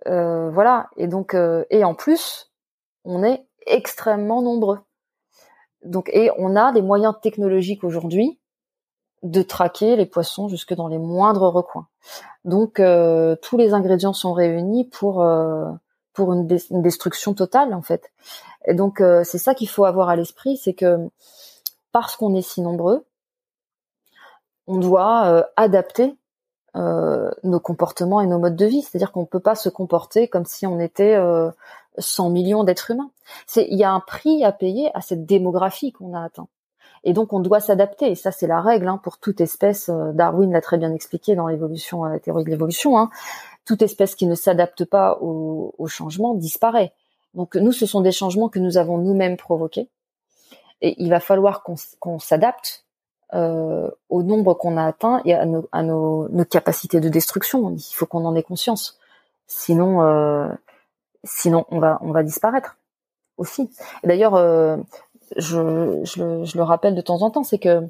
Euh, 0.09 0.51
voilà. 0.51 0.91
Et 0.99 1.07
donc, 1.07 1.35
et 1.71 1.85
en 1.85 1.95
plus, 1.95 2.53
on 3.05 3.25
est 3.25 3.47
extrêmement 3.67 4.43
nombreux. 4.43 4.81
Donc, 5.87 6.11
et 6.13 6.31
on 6.37 6.55
a 6.55 6.71
des 6.73 6.83
moyens 6.83 7.15
technologiques 7.23 7.83
aujourd'hui 7.83 8.39
de 9.23 9.41
traquer 9.41 9.97
les 9.97 10.07
poissons 10.07 10.49
jusque 10.49 10.75
dans 10.75 10.89
les 10.89 10.99
moindres 10.99 11.51
recoins. 11.51 11.89
Donc, 12.45 12.75
tous 12.75 13.57
les 13.57 13.73
ingrédients 13.73 14.13
sont 14.13 14.35
réunis 14.35 14.85
pour 14.85 15.25
pour 16.13 16.33
une, 16.33 16.47
destruction 16.47 17.35
totale 17.35 17.75
en 17.75 17.83
fait. 17.83 18.11
Et 18.67 18.75
donc, 18.75 19.01
euh, 19.01 19.23
c'est 19.25 19.39
ça 19.39 19.55
qu'il 19.55 19.69
faut 19.69 19.85
avoir 19.85 20.09
à 20.09 20.17
l'esprit, 20.17 20.57
c'est 20.57 20.75
que 20.75 21.09
parce 21.93 22.17
qu'on 22.17 22.35
est 22.35 22.43
si 22.43 22.61
nombreux, 22.61 23.05
on 24.67 24.79
doit 24.79 25.49
adapter 25.57 26.15
nos 26.77 27.59
comportements 27.59 28.21
et 28.21 28.29
nos 28.29 28.39
modes 28.39 28.55
de 28.55 28.67
vie. 28.67 28.83
C'est-à-dire 28.83 29.11
qu'on 29.11 29.23
ne 29.23 29.27
peut 29.27 29.41
pas 29.41 29.57
se 29.57 29.69
comporter 29.69 30.29
comme 30.29 30.45
si 30.45 30.69
on 30.69 30.79
était 30.79 31.19
100 31.99 32.31
millions 32.31 32.63
d'êtres 32.63 32.93
humains. 32.93 33.11
Il 33.57 33.77
y 33.77 33.83
a 33.83 33.91
un 33.91 33.99
prix 33.99 34.45
à 34.45 34.53
payer 34.53 34.91
à 34.95 35.01
cette 35.01 35.27
démographie 35.27 35.91
qu'on 35.91 36.15
a 36.15 36.23
atteint. 36.23 36.47
Et 37.05 37.13
donc 37.13 37.33
on 37.33 37.41
doit 37.41 37.61
s'adapter. 37.61 38.11
Et 38.11 38.15
ça 38.15 38.33
c'est 38.33 38.47
la 38.47 38.61
règle 38.61 38.89
hein, 38.89 39.01
pour 39.03 39.19
toute 39.19 39.41
espèce. 39.41 39.89
Euh, 39.89 40.13
Darwin 40.13 40.53
l'a 40.53 40.61
très 40.61 40.79
bien 40.79 40.93
expliqué 40.93 41.35
dans 41.35 41.47
l'évolution, 41.47 42.05
euh, 42.05 42.11
la 42.11 42.19
théorie 42.19 42.45
de 42.45 42.51
l'évolution. 42.51 42.99
Hein. 42.99 43.11
Toute 43.65 43.83
espèce 43.83 44.15
qui 44.15 44.27
ne 44.27 44.35
s'adapte 44.35 44.85
pas 44.85 45.19
au, 45.21 45.75
au, 45.79 45.87
changement 45.87 46.35
disparaît. 46.35 46.93
Donc 47.35 47.57
nous, 47.57 47.73
ce 47.73 47.87
sont 47.87 48.01
des 48.01 48.13
changements 48.13 48.49
que 48.49 48.59
nous 48.59 48.79
avons 48.79 48.99
nous-mêmes 48.99 49.37
provoqués. 49.37 49.89
Et 50.83 50.95
il 50.99 51.11
va 51.11 51.21
falloir 51.21 51.63
qu'on 51.63 52.19
s'adapte 52.19 52.85
euh, 53.33 53.89
au 54.09 54.25
nombre 54.25 54.55
qu'on 54.55 54.77
a 54.77 54.85
atteint 54.85 55.23
et 55.25 55.35
à, 55.35 55.47
nos, 55.47 55.69
à 55.71 55.85
nos, 55.85 56.29
nos, 56.31 56.45
capacités 56.45 57.01
de 57.01 57.09
destruction. 57.09 57.71
Il 57.71 57.95
faut 57.95 58.07
qu'on 58.07 58.25
en 58.25 58.35
ait 58.35 58.43
conscience. 58.43 58.99
Sinon, 59.47 60.03
euh, 60.03 60.49
sinon 61.23 61.65
on 61.71 61.79
va 61.79 61.99
on 62.01 62.11
va 62.11 62.25
disparaître 62.25 62.77
aussi. 63.37 63.71
D'ailleurs, 64.03 64.35
euh, 64.35 64.77
je, 65.37 66.57
le 66.57 66.63
rappelle 66.63 66.95
de 66.95 67.01
temps 67.01 67.23
en 67.23 67.31
temps, 67.31 67.45
c'est 67.45 67.59
que 67.59 67.83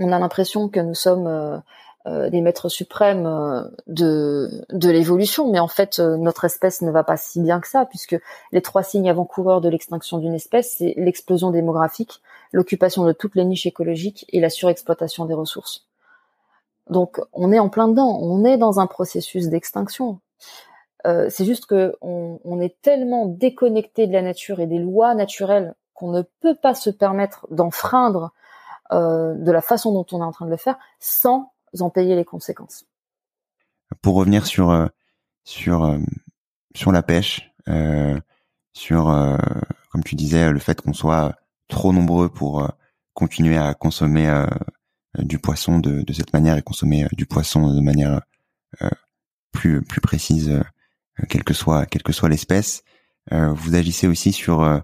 on 0.00 0.12
a 0.12 0.18
l'impression 0.18 0.68
que 0.68 0.80
nous 0.80 0.94
sommes 0.94 1.26
euh, 1.26 1.58
euh 2.06 2.28
des 2.30 2.40
maîtres 2.40 2.68
suprêmes 2.68 3.26
euh, 3.26 3.62
de 3.86 4.88
l'évolution, 4.88 5.50
mais 5.50 5.60
en 5.60 5.68
fait 5.68 5.98
notre 5.98 6.44
espèce 6.44 6.82
ne 6.82 6.90
va 6.90 7.04
pas 7.04 7.16
si 7.16 7.40
bien 7.40 7.60
que 7.60 7.68
ça, 7.68 7.86
puisque 7.86 8.16
les 8.52 8.62
trois 8.62 8.82
signes 8.82 9.08
avant-coureurs 9.08 9.60
de 9.60 9.68
l'extinction 9.68 10.18
d'une 10.18 10.34
espèce, 10.34 10.76
c'est 10.78 10.94
l'explosion 10.96 11.50
démographique, 11.50 12.20
l'occupation 12.52 13.04
de 13.04 13.12
toutes 13.12 13.34
les 13.34 13.44
niches 13.44 13.66
écologiques 13.66 14.26
et 14.30 14.40
la 14.40 14.50
surexploitation 14.50 15.24
des 15.26 15.34
ressources. 15.34 15.86
Donc 16.90 17.20
on 17.32 17.52
est 17.52 17.58
en 17.58 17.68
plein 17.68 17.88
dedans, 17.88 18.18
on 18.20 18.44
est 18.44 18.58
dans 18.58 18.80
un 18.80 18.86
processus 18.86 19.48
d'extinction. 19.48 20.20
C'est 21.28 21.44
juste 21.44 21.66
que 21.66 21.96
on, 22.00 22.60
est 22.62 22.80
tellement 22.80 23.26
déconnecté 23.26 24.06
de 24.06 24.12
la 24.14 24.22
nature 24.22 24.60
et 24.60 24.66
des 24.66 24.78
lois 24.78 25.14
naturelles 25.14 25.74
qu'on 25.94 26.10
ne 26.10 26.22
peut 26.40 26.54
pas 26.54 26.74
se 26.74 26.90
permettre 26.90 27.46
d'enfreindre 27.50 28.32
euh, 28.92 29.34
de 29.34 29.50
la 29.52 29.62
façon 29.62 29.92
dont 29.92 30.06
on 30.12 30.20
est 30.20 30.24
en 30.24 30.32
train 30.32 30.46
de 30.46 30.50
le 30.50 30.56
faire 30.56 30.76
sans 31.00 31.52
en 31.80 31.90
payer 31.90 32.14
les 32.14 32.24
conséquences. 32.24 32.84
Pour 34.02 34.14
revenir 34.14 34.46
sur 34.46 34.70
euh, 34.70 34.86
sur 35.44 35.98
sur 36.74 36.92
la 36.92 37.02
pêche, 37.02 37.52
sur 38.72 39.04
comme 39.90 40.04
tu 40.04 40.14
disais 40.14 40.50
le 40.50 40.58
fait 40.58 40.80
qu'on 40.80 40.92
soit 40.92 41.34
trop 41.68 41.92
nombreux 41.92 42.28
pour 42.28 42.68
continuer 43.12 43.56
à 43.56 43.74
consommer 43.74 44.46
du 45.18 45.38
poisson 45.38 45.78
de, 45.78 46.02
de, 46.02 46.12
cette 46.12 46.32
manière 46.32 46.56
et 46.56 46.62
consommer 46.62 47.06
du 47.12 47.26
poisson 47.26 47.72
de 47.72 47.80
manière 47.80 48.22
plus 49.54 49.82
plus 49.82 50.02
précise 50.02 50.50
euh, 50.50 50.62
quelle 51.30 51.44
que 51.44 51.54
soit 51.54 51.86
quelle 51.86 52.02
que 52.02 52.12
soit 52.12 52.28
l'espèce. 52.28 52.82
Euh, 53.32 53.52
vous 53.54 53.74
agissez 53.74 54.06
aussi 54.06 54.32
sur 54.32 54.62
euh, 54.62 54.80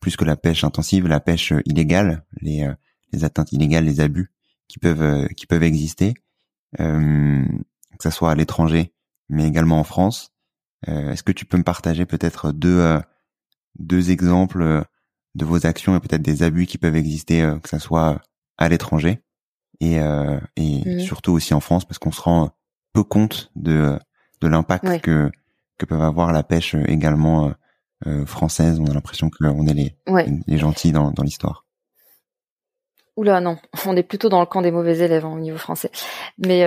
plus 0.00 0.16
que 0.16 0.24
la 0.24 0.36
pêche 0.36 0.64
intensive, 0.64 1.06
la 1.06 1.20
pêche 1.20 1.52
illégale, 1.64 2.24
les 2.40 2.68
les 3.12 3.24
atteintes 3.24 3.52
illégales, 3.52 3.84
les 3.84 4.00
abus 4.00 4.32
qui 4.68 4.78
peuvent 4.78 5.28
qui 5.34 5.46
peuvent 5.46 5.62
exister, 5.62 6.14
que 6.76 8.02
ce 8.02 8.10
soit 8.10 8.32
à 8.32 8.34
l'étranger, 8.34 8.92
mais 9.28 9.46
également 9.46 9.78
en 9.78 9.84
France. 9.84 10.32
Est-ce 10.86 11.22
que 11.22 11.32
tu 11.32 11.44
peux 11.44 11.56
me 11.56 11.62
partager 11.62 12.04
peut-être 12.04 12.52
deux 12.52 13.00
deux 13.78 14.10
exemples 14.10 14.84
de 15.34 15.44
vos 15.44 15.66
actions 15.66 15.96
et 15.96 16.00
peut-être 16.00 16.22
des 16.22 16.42
abus 16.42 16.66
qui 16.66 16.78
peuvent 16.78 16.96
exister, 16.96 17.54
que 17.62 17.68
ce 17.68 17.78
soit 17.78 18.20
à 18.58 18.68
l'étranger 18.68 19.20
et, 19.80 19.98
et 20.56 20.82
mmh. 20.84 21.00
surtout 21.00 21.32
aussi 21.32 21.54
en 21.54 21.60
France, 21.60 21.84
parce 21.84 21.98
qu'on 21.98 22.12
se 22.12 22.20
rend 22.20 22.50
peu 22.92 23.04
compte 23.04 23.52
de 23.54 23.98
de 24.40 24.48
l'impact 24.48 25.00
que 25.00 25.30
que 25.78 25.86
peuvent 25.86 26.02
avoir 26.02 26.32
la 26.32 26.42
pêche 26.42 26.74
euh, 26.74 26.84
également 26.86 27.52
euh, 28.06 28.22
euh, 28.22 28.26
française. 28.26 28.80
On 28.80 28.86
a 28.86 28.94
l'impression 28.94 29.30
qu'on 29.30 29.66
est 29.66 29.74
les, 29.74 29.96
les 30.46 30.58
gentils 30.58 30.92
dans, 30.92 31.10
dans 31.10 31.22
l'histoire. 31.22 31.64
Oula 33.16 33.40
non, 33.40 33.58
on 33.86 33.96
est 33.96 34.02
plutôt 34.02 34.28
dans 34.28 34.40
le 34.40 34.46
camp 34.46 34.60
des 34.60 34.72
mauvais 34.72 34.98
élèves 34.98 35.24
hein, 35.24 35.32
au 35.32 35.38
niveau 35.38 35.58
français. 35.58 35.90
Mais 36.38 36.66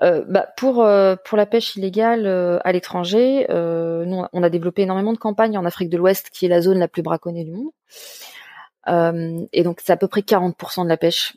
bah, 0.00 0.48
pour 0.56 0.86
pour 1.24 1.36
la 1.36 1.46
pêche 1.46 1.76
illégale 1.76 2.26
à 2.64 2.72
l'étranger, 2.72 3.46
nous 3.50 4.24
on 4.32 4.42
a 4.42 4.50
développé 4.50 4.82
énormément 4.82 5.12
de 5.12 5.18
campagnes 5.18 5.58
en 5.58 5.66
Afrique 5.66 5.90
de 5.90 5.98
l'Ouest, 5.98 6.30
qui 6.32 6.46
est 6.46 6.48
la 6.48 6.62
zone 6.62 6.78
la 6.78 6.88
plus 6.88 7.02
braconnée 7.02 7.44
du 7.44 7.52
monde. 7.52 9.48
et 9.52 9.62
donc 9.62 9.80
c'est 9.84 9.92
à 9.92 9.98
peu 9.98 10.08
près 10.08 10.22
40% 10.22 10.84
de 10.84 10.88
la 10.88 10.96
pêche 10.96 11.36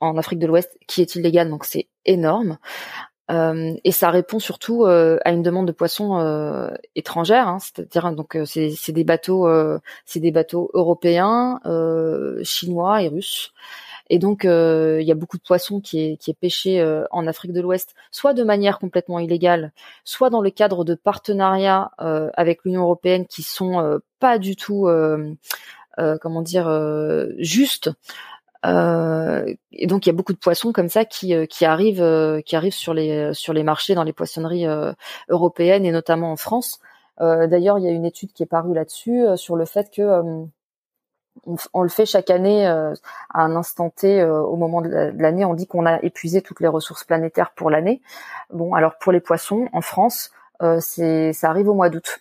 en 0.00 0.16
Afrique 0.16 0.38
de 0.38 0.46
l'Ouest 0.46 0.78
qui 0.86 1.02
est 1.02 1.14
illégale, 1.16 1.50
donc 1.50 1.64
c'est 1.64 1.88
énorme. 2.04 2.58
Euh, 3.30 3.74
et 3.84 3.92
ça 3.92 4.10
répond 4.10 4.38
surtout 4.38 4.84
euh, 4.84 5.18
à 5.24 5.32
une 5.32 5.42
demande 5.42 5.66
de 5.66 5.72
poissons 5.72 6.18
euh, 6.18 6.70
étrangères, 6.94 7.46
hein, 7.48 7.58
c'est-à-dire 7.60 8.10
donc 8.12 8.36
euh, 8.36 8.44
c'est 8.46 8.92
des 8.92 9.04
bateaux, 9.04 9.48
c'est 10.04 10.20
des 10.20 10.30
bateaux 10.30 10.70
européens, 10.74 11.60
chinois 12.42 13.02
et 13.02 13.08
russes. 13.08 13.52
Et 14.10 14.18
donc 14.18 14.44
il 14.44 15.02
y 15.02 15.12
a 15.12 15.14
beaucoup 15.14 15.36
de 15.36 15.42
poissons 15.42 15.80
qui 15.80 16.00
est, 16.00 16.16
qui 16.16 16.30
est 16.30 16.38
pêché 16.38 16.82
en 17.10 17.26
Afrique 17.26 17.52
de 17.52 17.60
l'Ouest, 17.60 17.94
soit 18.10 18.32
de 18.32 18.42
manière 18.42 18.78
complètement 18.78 19.18
illégale, 19.18 19.72
soit 20.04 20.30
dans 20.30 20.40
le 20.40 20.50
cadre 20.50 20.84
de 20.84 20.94
partenariats 20.94 21.90
avec 21.98 22.64
l'Union 22.64 22.82
européenne 22.82 23.26
qui 23.26 23.42
sont 23.42 24.00
pas 24.18 24.38
du 24.38 24.56
tout, 24.56 24.88
comment 26.22 26.42
dire, 26.42 26.68
justes. 27.38 27.90
Euh, 28.66 29.54
et 29.72 29.86
donc 29.86 30.06
il 30.06 30.08
y 30.08 30.12
a 30.12 30.16
beaucoup 30.16 30.32
de 30.32 30.38
poissons 30.38 30.72
comme 30.72 30.88
ça 30.88 31.04
qui, 31.04 31.32
euh, 31.34 31.46
qui 31.46 31.64
arrivent 31.64 32.02
euh, 32.02 32.40
qui 32.40 32.56
arrivent 32.56 32.74
sur 32.74 32.92
les 32.92 33.32
sur 33.32 33.52
les 33.52 33.62
marchés 33.62 33.94
dans 33.94 34.02
les 34.02 34.12
poissonneries 34.12 34.66
européennes 35.28 35.84
et 35.84 35.92
notamment 35.92 36.32
en 36.32 36.36
France. 36.36 36.80
D'ailleurs, 37.20 37.78
il 37.78 37.84
y 37.84 37.88
a 37.88 37.90
une 37.90 38.04
étude 38.04 38.32
qui 38.32 38.44
est 38.44 38.46
parue 38.46 38.74
là-dessus 38.74 39.26
sur 39.36 39.56
le 39.56 39.64
fait 39.64 39.90
que 39.90 40.46
on, 41.72 41.82
le 41.82 41.88
fait 41.88 42.06
chaque 42.06 42.30
année 42.30 42.66
à 42.66 42.94
un 43.34 43.56
instant 43.56 43.90
T 43.90 44.22
au 44.24 44.54
moment 44.54 44.82
de 44.82 44.88
l'année. 44.88 45.44
On 45.44 45.54
dit 45.54 45.66
qu'on 45.66 45.84
a 45.84 46.00
épuisé 46.02 46.42
toutes 46.42 46.60
les 46.60 46.68
ressources 46.68 47.04
planétaires 47.04 47.50
pour 47.56 47.70
l'année. 47.70 48.02
Bon, 48.50 48.72
alors 48.74 48.98
pour 48.98 49.10
les 49.10 49.20
poissons 49.20 49.68
en 49.72 49.80
France, 49.80 50.30
c'est 50.78 51.32
ça 51.32 51.50
arrive 51.50 51.68
au 51.68 51.74
mois 51.74 51.90
d'août. 51.90 52.20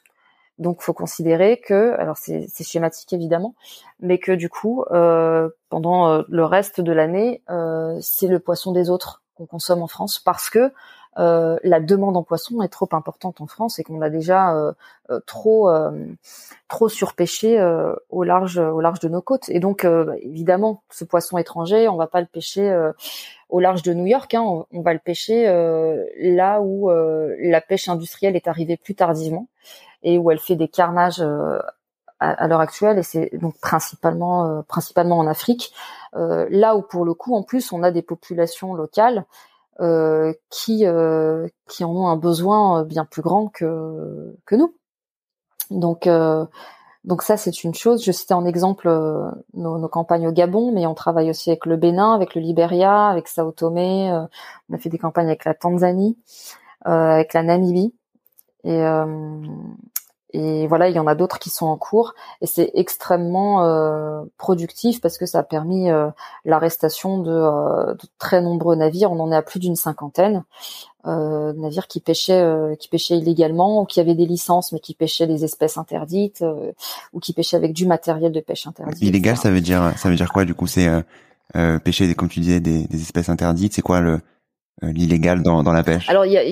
Donc, 0.60 0.82
faut 0.82 0.94
considérer 0.94 1.60
que, 1.60 1.94
alors 2.00 2.18
c'est 2.18 2.64
schématique 2.64 3.14
évidemment, 3.14 3.56
mais 4.00 4.18
que 4.18 4.32
du 4.32 4.50
coup, 4.50 4.84
euh, 4.92 5.50
pendant 5.70 6.10
euh, 6.10 6.24
le 6.30 6.46
reste 6.46 6.82
de 6.82 6.92
l'année, 6.92 7.42
euh, 7.50 7.98
c'est 8.02 8.28
le 8.28 8.40
poisson 8.40 8.72
des 8.72 8.90
autres 8.90 9.22
qu'on 9.36 9.46
consomme 9.46 9.84
en 9.84 9.88
France 9.88 10.20
parce 10.20 10.50
que 10.50 10.72
euh, 11.20 11.58
la 11.64 11.80
demande 11.80 12.16
en 12.16 12.22
poisson 12.22 12.62
est 12.62 12.68
trop 12.68 12.88
importante 12.92 13.42
en 13.42 13.48
France 13.48 13.80
et 13.80 13.84
qu'on 13.84 14.02
a 14.02 14.10
déjà 14.10 14.56
euh, 14.56 14.72
euh, 15.10 15.20
trop 15.26 15.70
trop 16.68 16.90
surpêché 16.90 17.60
au 18.10 18.24
large 18.24 18.58
au 18.58 18.82
large 18.82 19.00
de 19.00 19.10
nos 19.10 19.22
côtes. 19.22 19.50
Et 19.50 19.60
donc 19.60 19.86
évidemment, 20.22 20.84
ce 20.90 21.04
poisson 21.06 21.38
étranger, 21.38 21.88
on 21.88 21.96
va 21.96 22.08
pas 22.08 22.22
le 22.22 22.28
pêcher 22.28 22.76
au 23.50 23.60
large 23.60 23.82
de 23.84 23.94
New 23.94 24.06
York, 24.06 24.34
hein, 24.34 24.42
on, 24.42 24.66
on, 24.72 24.82
va 24.82 24.94
le 24.94 25.00
pêcher 25.00 25.46
là 26.18 26.62
où 26.62 26.90
la 26.90 27.62
pêche 27.62 27.88
industrielle 27.88 28.36
est 28.36 28.48
arrivée 28.48 28.78
plus 28.78 28.96
tardivement 28.96 29.48
et 30.08 30.18
où 30.18 30.32
elle 30.32 30.40
fait 30.40 30.56
des 30.56 30.68
carnages 30.68 31.24
à, 32.20 32.48
l'heure 32.48 32.62
actuelle 32.62 32.98
et 32.98 33.04
c'est 33.04 33.30
donc 33.38 33.60
principalement 33.60 34.64
principalement 34.68 35.20
en 35.20 35.28
Afrique 35.28 35.74
là 36.14 36.76
où 36.76 36.82
pour 36.82 37.06
le 37.06 37.14
coup 37.14 37.36
en 37.36 37.44
plus 37.44 37.72
on 37.72 37.84
a 37.84 37.92
des 37.92 38.02
populations 38.02 38.74
locales 38.74 39.26
euh, 39.80 40.34
qui 40.50 40.88
euh, 40.88 41.48
qui 41.70 41.84
en 41.84 41.92
ont 41.96 42.08
un 42.08 42.16
besoin 42.18 42.82
euh, 42.82 42.84
bien 42.84 43.06
plus 43.06 43.22
grand 43.22 43.48
que 43.48 44.36
que 44.46 44.56
nous. 44.56 44.74
Donc 45.70 46.10
Donc 47.06 47.22
ça, 47.22 47.38
c'est 47.38 47.64
une 47.64 47.76
chose. 47.76 48.04
Je 48.04 48.12
citais 48.12 48.34
en 48.34 48.46
exemple 48.46 48.90
nos, 49.54 49.88
campagnes 49.88 50.28
au 50.28 50.32
Gabon, 50.32 50.72
mais 50.72 50.88
on 50.88 50.96
travaille 50.96 51.30
aussi 51.30 51.52
avec 51.52 51.66
le 51.66 51.78
Bénin, 51.78 52.14
avec 52.14 52.36
le 52.36 52.42
Libéria, 52.42 53.08
avec 53.08 53.28
Sao 53.28 53.52
Tomé. 53.52 54.12
on 54.70 54.74
a 54.76 54.78
fait 54.78 54.90
des 54.90 54.98
campagnes 54.98 55.28
avec 55.28 55.46
la 55.46 55.54
Tanzanie, 55.54 56.18
avec 56.82 57.34
la 57.34 57.44
Namibie. 57.44 57.94
Et 60.38 60.68
voilà, 60.68 60.88
il 60.88 60.96
y 60.96 61.00
en 61.00 61.08
a 61.08 61.16
d'autres 61.16 61.40
qui 61.40 61.50
sont 61.50 61.66
en 61.66 61.78
cours 61.78 62.14
et 62.42 62.46
c'est 62.46 62.70
extrêmement 62.76 63.64
euh, 63.64 64.22
productif 64.38 65.02
parce 65.02 65.18
que 65.18 65.26
ça 65.26 65.40
a 65.40 65.44
permis 65.44 65.90
euh, 65.90 66.10
l'arrestation 66.46 67.18
de, 67.18 67.32
euh, 67.32 67.96
de, 67.96 68.08
très 68.20 68.40
nombreux 68.40 68.76
navires. 68.76 69.12
On 69.12 69.20
en 69.20 69.32
est 69.32 69.36
à 69.36 69.42
plus 69.42 69.60
d'une 69.60 69.76
cinquantaine 69.76 70.44
de 71.06 71.54
navires 71.54 71.88
qui 71.88 72.02
pêchaient, 72.02 72.76
qui 72.80 72.90
pêchaient 72.90 73.18
illégalement 73.18 73.82
ou 73.82 73.86
qui 73.86 74.02
avaient 74.02 74.14
des 74.14 74.26
licences 74.26 74.74
mais 74.74 74.82
qui 74.82 74.94
pêchaient 74.94 75.26
des 75.26 75.46
espèces 75.46 75.78
interdites 75.78 76.44
ou 77.14 77.22
qui 77.22 77.32
pêchaient 77.32 77.56
avec 77.56 77.72
du 77.72 77.86
matériel 77.86 78.34
de 78.34 78.42
pêche 78.42 78.68
interdit. 78.68 79.08
Illégal, 79.08 79.38
ça 79.38 79.50
veut 79.50 79.62
dire 79.62 79.94
ça 79.96 80.10
veut 80.10 80.18
dire 80.18 80.34
quoi 80.34 80.44
du 80.44 80.54
coup? 80.54 80.68
C'est 80.68 80.90
pêcher, 81.82 82.14
comme 82.14 82.28
tu 82.28 82.42
disais, 82.42 82.60
des, 82.60 82.88
des 82.88 83.02
espèces 83.02 83.30
interdites. 83.30 83.74
C'est 83.74 83.82
quoi 83.82 84.02
le 84.02 84.20
l'illégal 84.82 85.44
dans, 85.44 85.64
dans 85.64 85.72
la 85.72 85.84
pêche? 85.84 86.10
Alors 86.10 86.26
il 86.26 86.34
y 86.34 86.38
a 86.38 86.44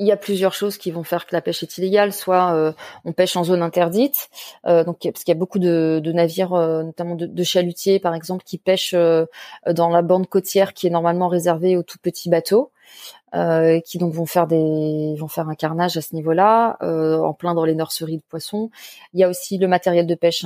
il 0.00 0.06
y 0.06 0.12
a 0.12 0.16
plusieurs 0.16 0.54
choses 0.54 0.78
qui 0.78 0.90
vont 0.90 1.04
faire 1.04 1.26
que 1.26 1.34
la 1.34 1.42
pêche 1.42 1.62
est 1.62 1.78
illégale. 1.78 2.12
Soit 2.12 2.54
euh, 2.54 2.72
on 3.04 3.12
pêche 3.12 3.36
en 3.36 3.44
zone 3.44 3.62
interdite, 3.62 4.30
euh, 4.66 4.82
donc 4.82 4.98
parce 5.02 5.22
qu'il 5.22 5.32
y 5.32 5.36
a 5.36 5.38
beaucoup 5.38 5.58
de, 5.58 6.00
navires, 6.12 6.54
euh, 6.54 6.82
notamment 6.82 7.14
de, 7.14 7.26
de, 7.26 7.42
chalutiers 7.44 8.00
par 8.00 8.14
exemple, 8.14 8.42
qui 8.44 8.58
pêchent 8.58 8.94
dans 8.94 9.88
la 9.90 10.02
bande 10.02 10.26
côtière 10.26 10.72
qui 10.74 10.86
est 10.86 10.90
normalement 10.90 11.28
réservée 11.28 11.76
aux 11.76 11.82
tout 11.82 11.98
petits 12.02 12.30
bateaux. 12.30 12.72
Qui 13.32 13.98
donc 13.98 14.12
vont 14.12 14.26
faire 14.26 14.46
des 14.46 15.14
vont 15.18 15.28
faire 15.28 15.48
un 15.48 15.54
carnage 15.54 15.96
à 15.96 16.02
ce 16.02 16.14
niveau-là, 16.14 16.78
en 16.80 17.32
plein 17.32 17.54
dans 17.54 17.64
les 17.64 17.74
nurseries 17.74 18.18
de 18.18 18.22
poissons. 18.28 18.70
Il 19.14 19.20
y 19.20 19.24
a 19.24 19.28
aussi 19.28 19.58
le 19.58 19.68
matériel 19.68 20.06
de 20.06 20.14
pêche 20.14 20.44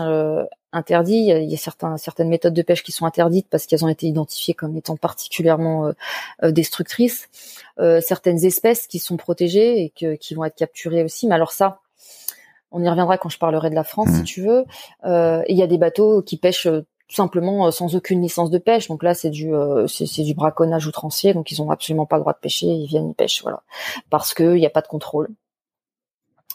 interdit. 0.72 1.26
Il 1.28 1.50
y 1.50 1.54
a, 1.54 1.56
certains, 1.56 1.96
certaines 1.96 2.28
méthodes 2.28 2.54
de 2.54 2.62
pêche 2.62 2.82
qui 2.82 2.92
sont 2.92 3.06
interdites 3.06 3.46
parce 3.48 3.66
qu'elles 3.66 3.84
ont 3.84 3.88
été 3.88 4.06
identifiées 4.06 4.54
comme 4.54 4.76
étant 4.76 4.96
particulièrement 4.96 5.92
destructrices. 6.42 7.28
Euh, 7.80 8.00
certaines 8.00 8.44
espèces 8.44 8.86
qui 8.86 9.00
sont 9.00 9.16
protégées 9.16 9.82
et 9.82 9.90
que, 9.90 10.14
qui 10.14 10.34
vont 10.34 10.44
être 10.44 10.54
capturées 10.54 11.02
aussi. 11.02 11.26
Mais 11.26 11.34
alors 11.34 11.52
ça, 11.52 11.80
on 12.70 12.82
y 12.82 12.88
reviendra 12.88 13.18
quand 13.18 13.28
je 13.28 13.38
parlerai 13.38 13.70
de 13.70 13.74
la 13.74 13.84
France, 13.84 14.10
si 14.10 14.20
mmh. 14.20 14.24
tu 14.24 14.42
veux. 14.42 14.64
Euh, 15.04 15.42
il 15.48 15.56
y 15.56 15.62
a 15.62 15.66
des 15.66 15.78
bateaux 15.78 16.22
qui 16.22 16.36
pêchent 16.36 16.66
euh, 16.66 16.86
tout 17.08 17.16
simplement 17.16 17.70
sans 17.70 17.94
aucune 17.96 18.22
licence 18.22 18.50
de 18.50 18.58
pêche. 18.58 18.88
Donc 18.88 19.02
là, 19.02 19.14
c'est 19.14 19.30
du 19.30 19.52
c'est 19.88 20.22
du 20.22 20.34
braconnage 20.34 20.86
outrancier. 20.86 21.34
Donc 21.34 21.50
ils 21.50 21.62
ont 21.62 21.70
absolument 21.70 22.06
pas 22.06 22.16
le 22.16 22.22
droit 22.22 22.32
de 22.32 22.38
pêcher. 22.38 22.66
Ils 22.66 22.86
viennent, 22.86 23.10
ils 23.10 23.14
pêchent, 23.14 23.42
voilà, 23.42 23.62
parce 24.10 24.34
que 24.34 24.54
il 24.56 24.60
n'y 24.60 24.66
a 24.66 24.70
pas 24.70 24.82
de 24.82 24.88
contrôle 24.88 25.28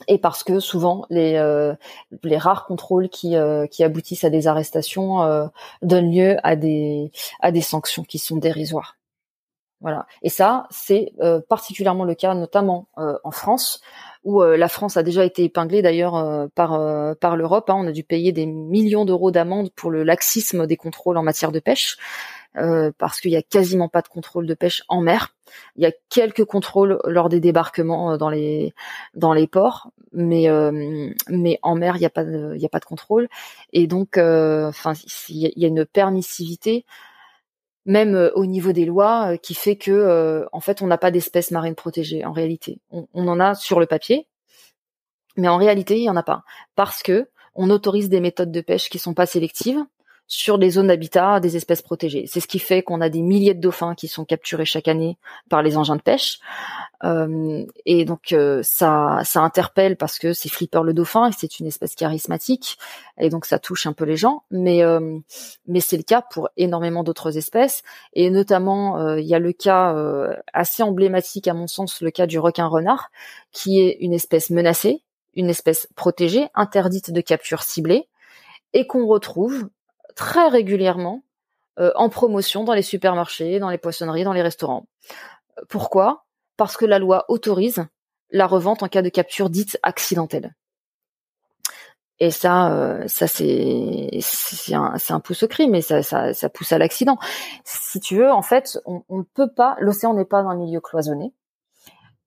et 0.07 0.17
parce 0.17 0.43
que 0.43 0.59
souvent 0.59 1.05
les 1.09 1.33
les 2.23 2.37
rares 2.37 2.65
contrôles 2.65 3.09
qui 3.09 3.35
qui 3.71 3.83
aboutissent 3.83 4.23
à 4.23 4.29
des 4.29 4.47
arrestations 4.47 5.49
donnent 5.81 6.11
lieu 6.11 6.37
à 6.43 6.55
des 6.55 7.11
à 7.41 7.51
des 7.51 7.61
sanctions 7.61 8.03
qui 8.03 8.19
sont 8.19 8.37
dérisoires. 8.37 8.98
Voilà. 9.81 10.07
Et 10.23 10.29
ça, 10.29 10.67
c'est 10.69 11.13
euh, 11.21 11.39
particulièrement 11.47 12.03
le 12.03 12.13
cas, 12.13 12.33
notamment 12.33 12.89
euh, 12.97 13.17
en 13.23 13.31
France, 13.31 13.81
où 14.25 14.43
euh, 14.43 14.57
la 14.57 14.67
France 14.67 14.97
a 14.97 15.03
déjà 15.03 15.23
été 15.23 15.45
épinglée 15.45 15.81
d'ailleurs 15.81 16.49
par 16.53 16.71
par 17.17 17.37
l'Europe. 17.37 17.69
Hein. 17.69 17.75
On 17.77 17.87
a 17.87 17.91
dû 17.91 18.03
payer 18.03 18.31
des 18.33 18.45
millions 18.45 19.05
d'euros 19.05 19.31
d'amende 19.31 19.71
pour 19.71 19.89
le 19.91 20.03
laxisme 20.03 20.67
des 20.67 20.75
contrôles 20.75 21.17
en 21.17 21.23
matière 21.23 21.53
de 21.53 21.59
pêche, 21.59 21.97
parce 22.53 23.21
qu'il 23.21 23.31
y 23.31 23.37
a 23.37 23.41
quasiment 23.41 23.87
pas 23.87 24.01
de 24.01 24.09
contrôle 24.09 24.47
de 24.47 24.53
pêche 24.53 24.83
en 24.89 25.01
mer. 25.01 25.33
Il 25.77 25.83
y 25.83 25.85
a 25.85 25.93
quelques 26.09 26.43
contrôles 26.43 26.99
lors 27.05 27.29
des 27.29 27.39
débarquements 27.39 28.17
dans 28.17 28.29
les 28.29 28.73
dans 29.13 29.31
les 29.31 29.47
ports, 29.47 29.91
mais 30.11 30.49
mais 31.29 31.57
en 31.63 31.75
mer 31.75 31.95
il 31.95 32.01
y 32.01 32.05
a 32.05 32.09
pas 32.09 32.25
de, 32.25 32.57
a 32.61 32.69
pas 32.69 32.79
de 32.79 32.85
contrôle. 32.85 33.29
Et 33.71 33.87
donc, 33.87 34.17
il 34.17 35.53
y 35.55 35.65
a 35.65 35.67
une 35.67 35.85
permissivité 35.85 36.85
même 37.89 38.15
euh, 38.15 38.31
au 38.35 38.45
niveau 38.45 38.71
des 38.71 38.85
lois, 38.85 39.33
euh, 39.33 39.37
qui 39.37 39.55
fait 39.55 39.75
que 39.75 39.91
euh, 39.91 40.45
en 40.53 40.59
fait 40.59 40.81
on 40.81 40.87
n'a 40.87 40.99
pas 40.99 41.09
d'espèces 41.11 41.51
marines 41.51 41.75
protégées 41.75 42.23
en 42.23 42.31
réalité. 42.31 42.79
On, 42.91 43.27
en 43.27 43.39
a 43.39 43.55
sur 43.55 43.79
le 43.79 43.87
papier, 43.87 44.27
mais 45.35 45.47
en 45.47 45.57
réalité 45.57 45.97
il 45.97 46.03
y 46.03 46.09
en 46.09 46.15
a 46.15 46.23
pas 46.23 46.43
parce 46.75 47.01
que 47.01 47.29
on 47.55 47.71
autorise 47.71 48.07
des 48.09 48.21
méthodes 48.21 48.51
de 48.51 48.61
pêche 48.61 48.89
qui 48.89 48.99
sont 48.99 49.15
pas 49.15 49.25
sélectives 49.25 49.83
sur 50.29 50.59
des 50.59 50.69
zones 50.69 50.87
d'habitat 50.87 51.39
des 51.39 51.57
espèces 51.57 51.81
protégées. 51.81 52.25
C'est 52.27 52.39
ce 52.39 52.47
qui 52.47 52.59
fait 52.59 52.83
qu'on 52.83 53.01
a 53.01 53.09
des 53.09 53.23
milliers 53.23 53.55
de 53.55 53.59
dauphins 53.59 53.95
qui 53.95 54.07
sont 54.07 54.25
capturés 54.25 54.63
chaque 54.63 54.87
année 54.87 55.17
par 55.49 55.63
les 55.63 55.75
engins 55.75 55.95
de 55.95 56.03
pêche. 56.03 56.39
Euh, 57.03 57.65
et 57.87 58.05
donc 58.05 58.31
euh, 58.31 58.61
ça, 58.61 59.21
ça 59.23 59.41
interpelle 59.41 59.97
parce 59.97 60.19
que 60.19 60.33
c'est 60.33 60.49
Flipper 60.49 60.81
le 60.83 60.93
dauphin 60.93 61.29
et 61.29 61.31
c'est 61.35 61.59
une 61.59 61.65
espèce 61.65 61.95
charismatique 61.95 62.77
et 63.17 63.29
donc 63.29 63.45
ça 63.45 63.57
touche 63.57 63.87
un 63.87 63.93
peu 63.93 64.05
les 64.05 64.17
gens. 64.17 64.43
Mais 64.51 64.83
euh, 64.83 65.17
mais 65.65 65.79
c'est 65.79 65.97
le 65.97 66.03
cas 66.03 66.21
pour 66.21 66.49
énormément 66.57 67.03
d'autres 67.03 67.35
espèces 67.35 67.81
et 68.13 68.29
notamment 68.29 69.15
il 69.15 69.25
y 69.25 69.33
a 69.33 69.39
le 69.39 69.51
cas 69.51 69.95
assez 70.53 70.83
emblématique 70.83 71.47
à 71.47 71.55
mon 71.55 71.65
sens, 71.65 72.01
le 72.01 72.11
cas 72.11 72.27
du 72.27 72.37
requin 72.37 72.67
renard 72.67 73.09
qui 73.51 73.81
est 73.81 73.97
une 73.99 74.13
espèce 74.13 74.51
menacée, 74.51 75.01
une 75.33 75.49
espèce 75.49 75.87
protégée, 75.95 76.49
interdite 76.53 77.11
de 77.11 77.21
capture 77.21 77.63
ciblée 77.63 78.07
et 78.73 78.85
qu'on 78.85 79.07
retrouve 79.07 79.69
très 80.19 80.49
régulièrement 80.49 81.23
euh, 81.79 81.91
en 81.95 82.09
promotion 82.09 82.65
dans 82.65 82.73
les 82.73 82.81
supermarchés, 82.81 83.57
dans 83.59 83.69
les 83.69 83.77
poissonneries, 83.77 84.25
dans 84.25 84.33
les 84.33 84.41
restaurants. 84.41 84.85
Pourquoi? 85.69 86.25
Parce 86.57 86.75
que 86.75 86.83
la 86.85 86.99
loi 86.99 87.23
autorise 87.29 87.85
la 88.29 88.45
revente 88.45 88.83
en 88.83 88.89
cas 88.89 89.01
de 89.01 89.07
capture 89.07 89.49
dite 89.49 89.79
accidentelle. 89.81 90.55
Et 92.19 92.31
ça, 92.31 92.73
euh, 92.73 93.07
ça 93.07 93.27
c'est 93.27 94.19
un, 94.73 94.95
un 95.07 95.19
pouce 95.21 95.43
au 95.43 95.47
cri, 95.47 95.69
mais 95.69 95.81
ça, 95.81 96.49
pousse 96.53 96.73
à 96.73 96.77
l'accident. 96.77 97.17
Si 97.63 98.01
tu 98.01 98.17
veux, 98.17 98.29
en 98.29 98.41
fait, 98.41 98.77
on 98.85 99.03
ne 99.09 99.23
peut 99.23 99.49
pas. 99.49 99.77
L'océan 99.79 100.13
n'est 100.13 100.25
pas 100.25 100.39
un 100.39 100.55
milieu 100.55 100.81
cloisonné. 100.81 101.33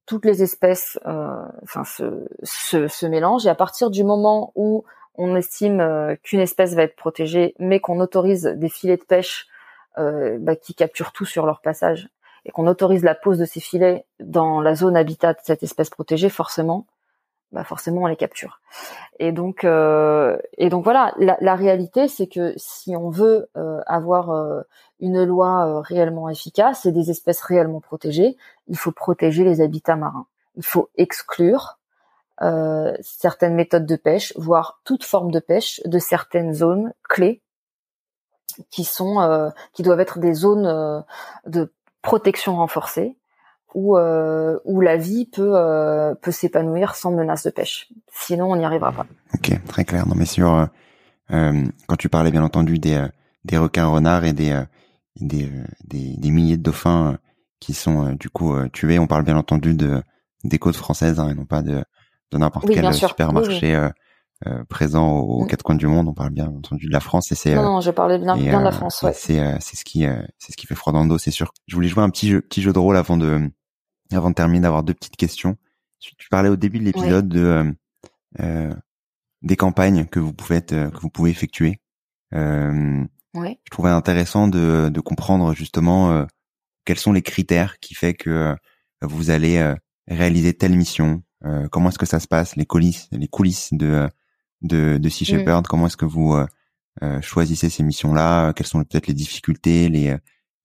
Toutes 0.06 0.24
les 0.24 0.42
espèces, 0.42 0.98
euh, 1.04 1.44
se 2.42 3.06
mélangent. 3.06 3.44
Et 3.44 3.50
à 3.50 3.54
partir 3.54 3.90
du 3.90 4.02
moment 4.02 4.50
où 4.54 4.86
on 5.14 5.36
estime 5.36 5.80
euh, 5.80 6.16
qu'une 6.22 6.40
espèce 6.40 6.74
va 6.74 6.82
être 6.82 6.96
protégée, 6.96 7.54
mais 7.58 7.80
qu'on 7.80 8.00
autorise 8.00 8.44
des 8.44 8.68
filets 8.68 8.96
de 8.96 9.04
pêche 9.04 9.46
euh, 9.98 10.38
bah, 10.40 10.56
qui 10.56 10.74
capturent 10.74 11.12
tout 11.12 11.24
sur 11.24 11.46
leur 11.46 11.60
passage, 11.60 12.08
et 12.44 12.50
qu'on 12.50 12.66
autorise 12.66 13.04
la 13.04 13.14
pose 13.14 13.38
de 13.38 13.44
ces 13.44 13.60
filets 13.60 14.04
dans 14.20 14.60
la 14.60 14.74
zone 14.74 14.96
habitat 14.96 15.34
de 15.34 15.38
cette 15.42 15.62
espèce 15.62 15.90
protégée, 15.90 16.28
forcément, 16.28 16.86
bah 17.52 17.64
forcément 17.64 18.02
on 18.02 18.06
les 18.06 18.16
capture. 18.16 18.60
Et 19.18 19.30
donc, 19.30 19.64
euh, 19.64 20.38
et 20.56 20.70
donc 20.70 20.84
voilà, 20.84 21.14
la, 21.18 21.54
réalité 21.54 22.08
c'est 22.08 22.26
que 22.26 22.54
si 22.56 22.96
on 22.96 23.10
veut 23.10 23.50
avoir 23.86 24.64
une 25.00 25.22
loi 25.22 25.82
réellement 25.82 26.30
efficace 26.30 26.86
et 26.86 26.92
des 26.92 27.10
espèces 27.10 27.42
réellement 27.42 27.80
protégées, 27.80 28.36
il 28.68 28.78
faut 28.78 28.92
protéger 28.92 29.44
les 29.44 29.60
habitats 29.60 29.96
marins. 29.96 30.26
Il 30.56 30.64
faut 30.64 30.88
exclure 30.96 31.78
euh, 32.42 32.92
certaines 33.02 33.54
méthodes 33.54 33.86
de 33.86 33.94
pêche, 33.94 34.32
voire 34.36 34.80
toute 34.84 35.04
forme 35.04 35.30
de 35.30 35.38
pêche 35.38 35.80
de 35.84 35.98
certaines 35.98 36.52
zones 36.52 36.92
clés 37.08 37.40
qui 38.70 38.84
sont 38.84 39.20
euh, 39.20 39.50
qui 39.72 39.82
doivent 39.82 40.00
être 40.00 40.18
des 40.18 40.34
zones 40.34 40.66
euh, 40.66 41.00
de 41.46 41.72
protection 42.02 42.56
renforcée 42.56 43.16
où 43.74 43.96
où 43.96 44.80
la 44.82 44.96
vie 44.98 45.24
peut 45.24 45.54
peut 46.20 46.30
s'épanouir 46.30 46.94
sans 46.94 47.10
menace 47.10 47.44
de 47.44 47.50
pêche. 47.50 47.88
Sinon, 48.12 48.50
on 48.50 48.56
n'y 48.56 48.66
arrivera 48.66 48.92
pas. 48.92 49.06
Ok, 49.34 49.50
très 49.66 49.86
clair. 49.86 50.06
Non, 50.06 50.14
mais 50.14 50.26
sur 50.26 50.68
quand 51.30 51.96
tu 51.98 52.10
parlais 52.10 52.30
bien 52.30 52.42
entendu 52.42 52.78
des 52.78 53.02
des 53.44 53.56
requins 53.56 53.86
renards 53.86 54.24
et 54.24 54.34
des 54.34 54.62
des, 55.16 55.50
des, 55.84 56.30
milliers 56.30 56.58
de 56.58 56.62
dauphins 56.62 57.16
qui 57.60 57.72
sont 57.72 58.12
du 58.12 58.28
coup 58.28 58.54
tués, 58.74 58.98
on 58.98 59.06
parle 59.06 59.24
bien 59.24 59.38
entendu 59.38 59.72
de 59.74 60.02
des 60.44 60.58
côtes 60.58 60.76
françaises 60.76 61.18
hein, 61.18 61.30
et 61.30 61.34
non 61.34 61.46
pas 61.46 61.62
de 61.62 61.82
de 62.32 62.38
n'importe 62.38 62.66
quel 62.68 62.92
supermarché 62.94 63.74
euh, 63.74 63.88
euh, 64.46 64.64
présent 64.64 65.18
aux, 65.18 65.44
mm. 65.44 65.46
quatre 65.46 65.62
coins 65.62 65.74
du 65.76 65.86
monde. 65.86 66.08
On 66.08 66.14
parle 66.14 66.30
bien 66.30 66.46
entendu 66.46 66.86
de 66.86 66.92
la 66.92 67.00
France 67.00 67.30
et 67.30 67.34
c'est. 67.34 67.54
Non, 67.54 67.62
non, 67.62 67.80
je 67.80 67.90
parlais 67.90 68.18
bien, 68.18 68.36
bien 68.36 68.58
de 68.58 68.64
la 68.64 68.72
France. 68.72 69.02
Ouais. 69.02 69.12
C'est 69.14 69.40
c'est 69.60 69.76
ce 69.76 69.84
qui 69.84 70.04
c'est 70.38 70.52
ce 70.52 70.56
qui 70.56 70.66
fait 70.66 70.74
froid 70.74 70.92
dans 70.92 71.02
le 71.02 71.08
dos, 71.08 71.18
c'est 71.18 71.30
sûr. 71.30 71.52
Je 71.68 71.74
voulais 71.76 71.88
jouer 71.88 72.02
un 72.02 72.10
petit 72.10 72.28
jeu 72.28 72.40
petit 72.40 72.62
jeu 72.62 72.72
de 72.72 72.78
rôle 72.78 72.96
avant 72.96 73.16
de 73.16 73.50
avant 74.10 74.30
de 74.30 74.34
terminer, 74.34 74.60
d'avoir 74.60 74.82
deux 74.82 74.94
petites 74.94 75.16
questions. 75.16 75.56
Tu 76.00 76.28
parlais 76.30 76.48
au 76.48 76.56
début 76.56 76.80
de 76.80 76.84
l'épisode 76.84 77.28
de 77.28 77.72
euh, 78.40 78.74
des 79.42 79.56
campagnes 79.56 80.06
que 80.06 80.18
vous 80.18 80.32
pouvez 80.32 80.56
être, 80.56 80.90
que 80.90 81.00
vous 81.00 81.10
pouvez 81.10 81.30
effectuer. 81.30 81.80
Euh, 82.34 83.04
ouais. 83.34 83.60
Je 83.64 83.70
trouvais 83.70 83.90
intéressant 83.90 84.48
de, 84.48 84.88
de 84.88 85.00
comprendre 85.00 85.54
justement 85.54 86.26
quels 86.84 86.98
sont 86.98 87.12
les 87.12 87.22
critères 87.22 87.78
qui 87.78 87.94
fait 87.94 88.14
que 88.14 88.56
vous 89.00 89.30
allez 89.30 89.74
réaliser 90.08 90.54
telle 90.54 90.76
mission, 90.76 91.22
euh, 91.44 91.68
comment 91.68 91.88
est-ce 91.88 91.98
que 91.98 92.06
ça 92.06 92.20
se 92.20 92.28
passe, 92.28 92.56
les 92.56 92.66
coulisses, 92.66 93.08
les 93.12 93.28
coulisses 93.28 93.72
de 93.72 94.08
de, 94.62 94.98
de 94.98 95.08
Sea 95.08 95.24
mm. 95.24 95.26
Shepherd? 95.26 95.66
Comment 95.66 95.86
est-ce 95.86 95.96
que 95.96 96.04
vous 96.04 96.34
euh, 96.34 96.46
euh, 97.02 97.20
choisissez 97.20 97.68
ces 97.68 97.82
missions-là? 97.82 98.52
Quelles 98.52 98.66
sont 98.66 98.82
peut-être 98.84 99.06
les 99.06 99.14
difficultés, 99.14 99.88
les 99.88 100.16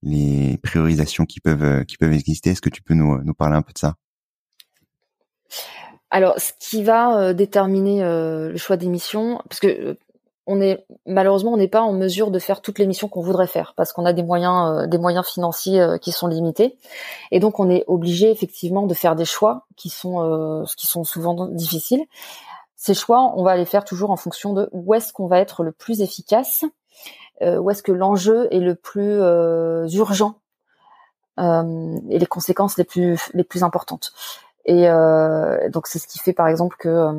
les 0.03 0.57
priorisations 0.61 1.25
qui 1.25 1.39
peuvent 1.39 1.85
qui 1.85 1.97
peuvent 1.97 2.13
exister? 2.13 2.51
Est-ce 2.51 2.61
que 2.61 2.69
tu 2.69 2.81
peux 2.81 2.93
nous 2.93 3.23
nous 3.23 3.33
parler 3.33 3.55
un 3.55 3.61
peu 3.61 3.73
de 3.73 3.79
ça? 3.79 3.95
Alors, 6.09 6.39
ce 6.39 6.53
qui 6.59 6.83
va 6.83 7.33
déterminer 7.33 8.01
le 8.01 8.55
choix 8.57 8.77
des 8.77 8.87
missions, 8.87 9.41
parce 9.49 9.59
que 9.59 9.97
on 10.47 10.61
est 10.61 10.85
malheureusement 11.05 11.53
on 11.53 11.57
n'est 11.57 11.67
pas 11.67 11.81
en 11.81 11.91
mesure 11.91 12.31
de 12.31 12.39
faire 12.39 12.61
toutes 12.61 12.79
les 12.79 12.87
missions 12.87 13.09
qu'on 13.09 13.21
voudrait 13.21 13.47
faire 13.47 13.73
parce 13.75 13.91
qu'on 13.91 14.05
a 14.05 14.13
des 14.13 14.23
moyens 14.23 14.71
euh, 14.71 14.87
des 14.87 14.97
moyens 14.97 15.27
financiers 15.27 15.79
euh, 15.79 15.97
qui 15.97 16.11
sont 16.11 16.27
limités 16.27 16.79
et 17.31 17.39
donc 17.39 17.59
on 17.59 17.69
est 17.69 17.83
obligé 17.87 18.31
effectivement 18.31 18.87
de 18.87 18.93
faire 18.93 19.15
des 19.15 19.25
choix 19.25 19.67
qui 19.75 19.89
sont 19.89 20.23
euh, 20.23 20.63
qui 20.77 20.87
sont 20.87 21.03
souvent 21.03 21.47
difficiles. 21.47 22.05
Ces 22.75 22.93
choix, 22.93 23.33
on 23.35 23.43
va 23.43 23.57
les 23.57 23.65
faire 23.65 23.83
toujours 23.83 24.11
en 24.11 24.17
fonction 24.17 24.53
de 24.53 24.69
où 24.71 24.93
est-ce 24.93 25.11
qu'on 25.11 25.27
va 25.27 25.39
être 25.39 25.63
le 25.63 25.71
plus 25.71 26.01
efficace, 26.01 26.63
où 27.41 27.71
est-ce 27.71 27.81
que 27.81 27.91
l'enjeu 27.91 28.47
est 28.51 28.59
le 28.59 28.75
plus 28.75 29.19
urgent 29.95 30.35
et 31.39 32.19
les 32.19 32.25
conséquences 32.27 32.77
les 32.77 32.83
plus 32.83 33.31
les 33.33 33.43
plus 33.43 33.63
importantes. 33.63 34.13
Et 34.65 34.87
donc 35.69 35.87
c'est 35.87 35.97
ce 35.97 36.07
qui 36.07 36.19
fait 36.19 36.33
par 36.33 36.47
exemple 36.47 36.75
que 36.77 37.11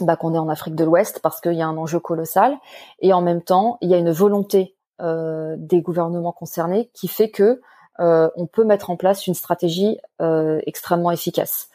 bah, 0.00 0.16
qu'on 0.16 0.34
est 0.34 0.38
en 0.38 0.48
Afrique 0.48 0.74
de 0.74 0.84
l'Ouest 0.84 1.20
parce 1.22 1.40
qu'il 1.40 1.54
y 1.54 1.62
a 1.62 1.66
un 1.66 1.76
enjeu 1.76 2.00
colossal 2.00 2.56
et 3.00 3.12
en 3.12 3.22
même 3.22 3.42
temps 3.42 3.78
il 3.80 3.90
y 3.90 3.94
a 3.94 3.98
une 3.98 4.10
volonté 4.12 4.76
euh, 5.02 5.56
des 5.58 5.82
gouvernements 5.82 6.32
concernés 6.32 6.90
qui 6.94 7.06
fait 7.06 7.28
que 7.28 7.60
euh, 8.00 8.30
on 8.34 8.46
peut 8.46 8.64
mettre 8.64 8.88
en 8.88 8.96
place 8.96 9.26
une 9.26 9.34
stratégie 9.34 9.98
euh, 10.22 10.58
extrêmement 10.66 11.10
efficace. 11.10 11.68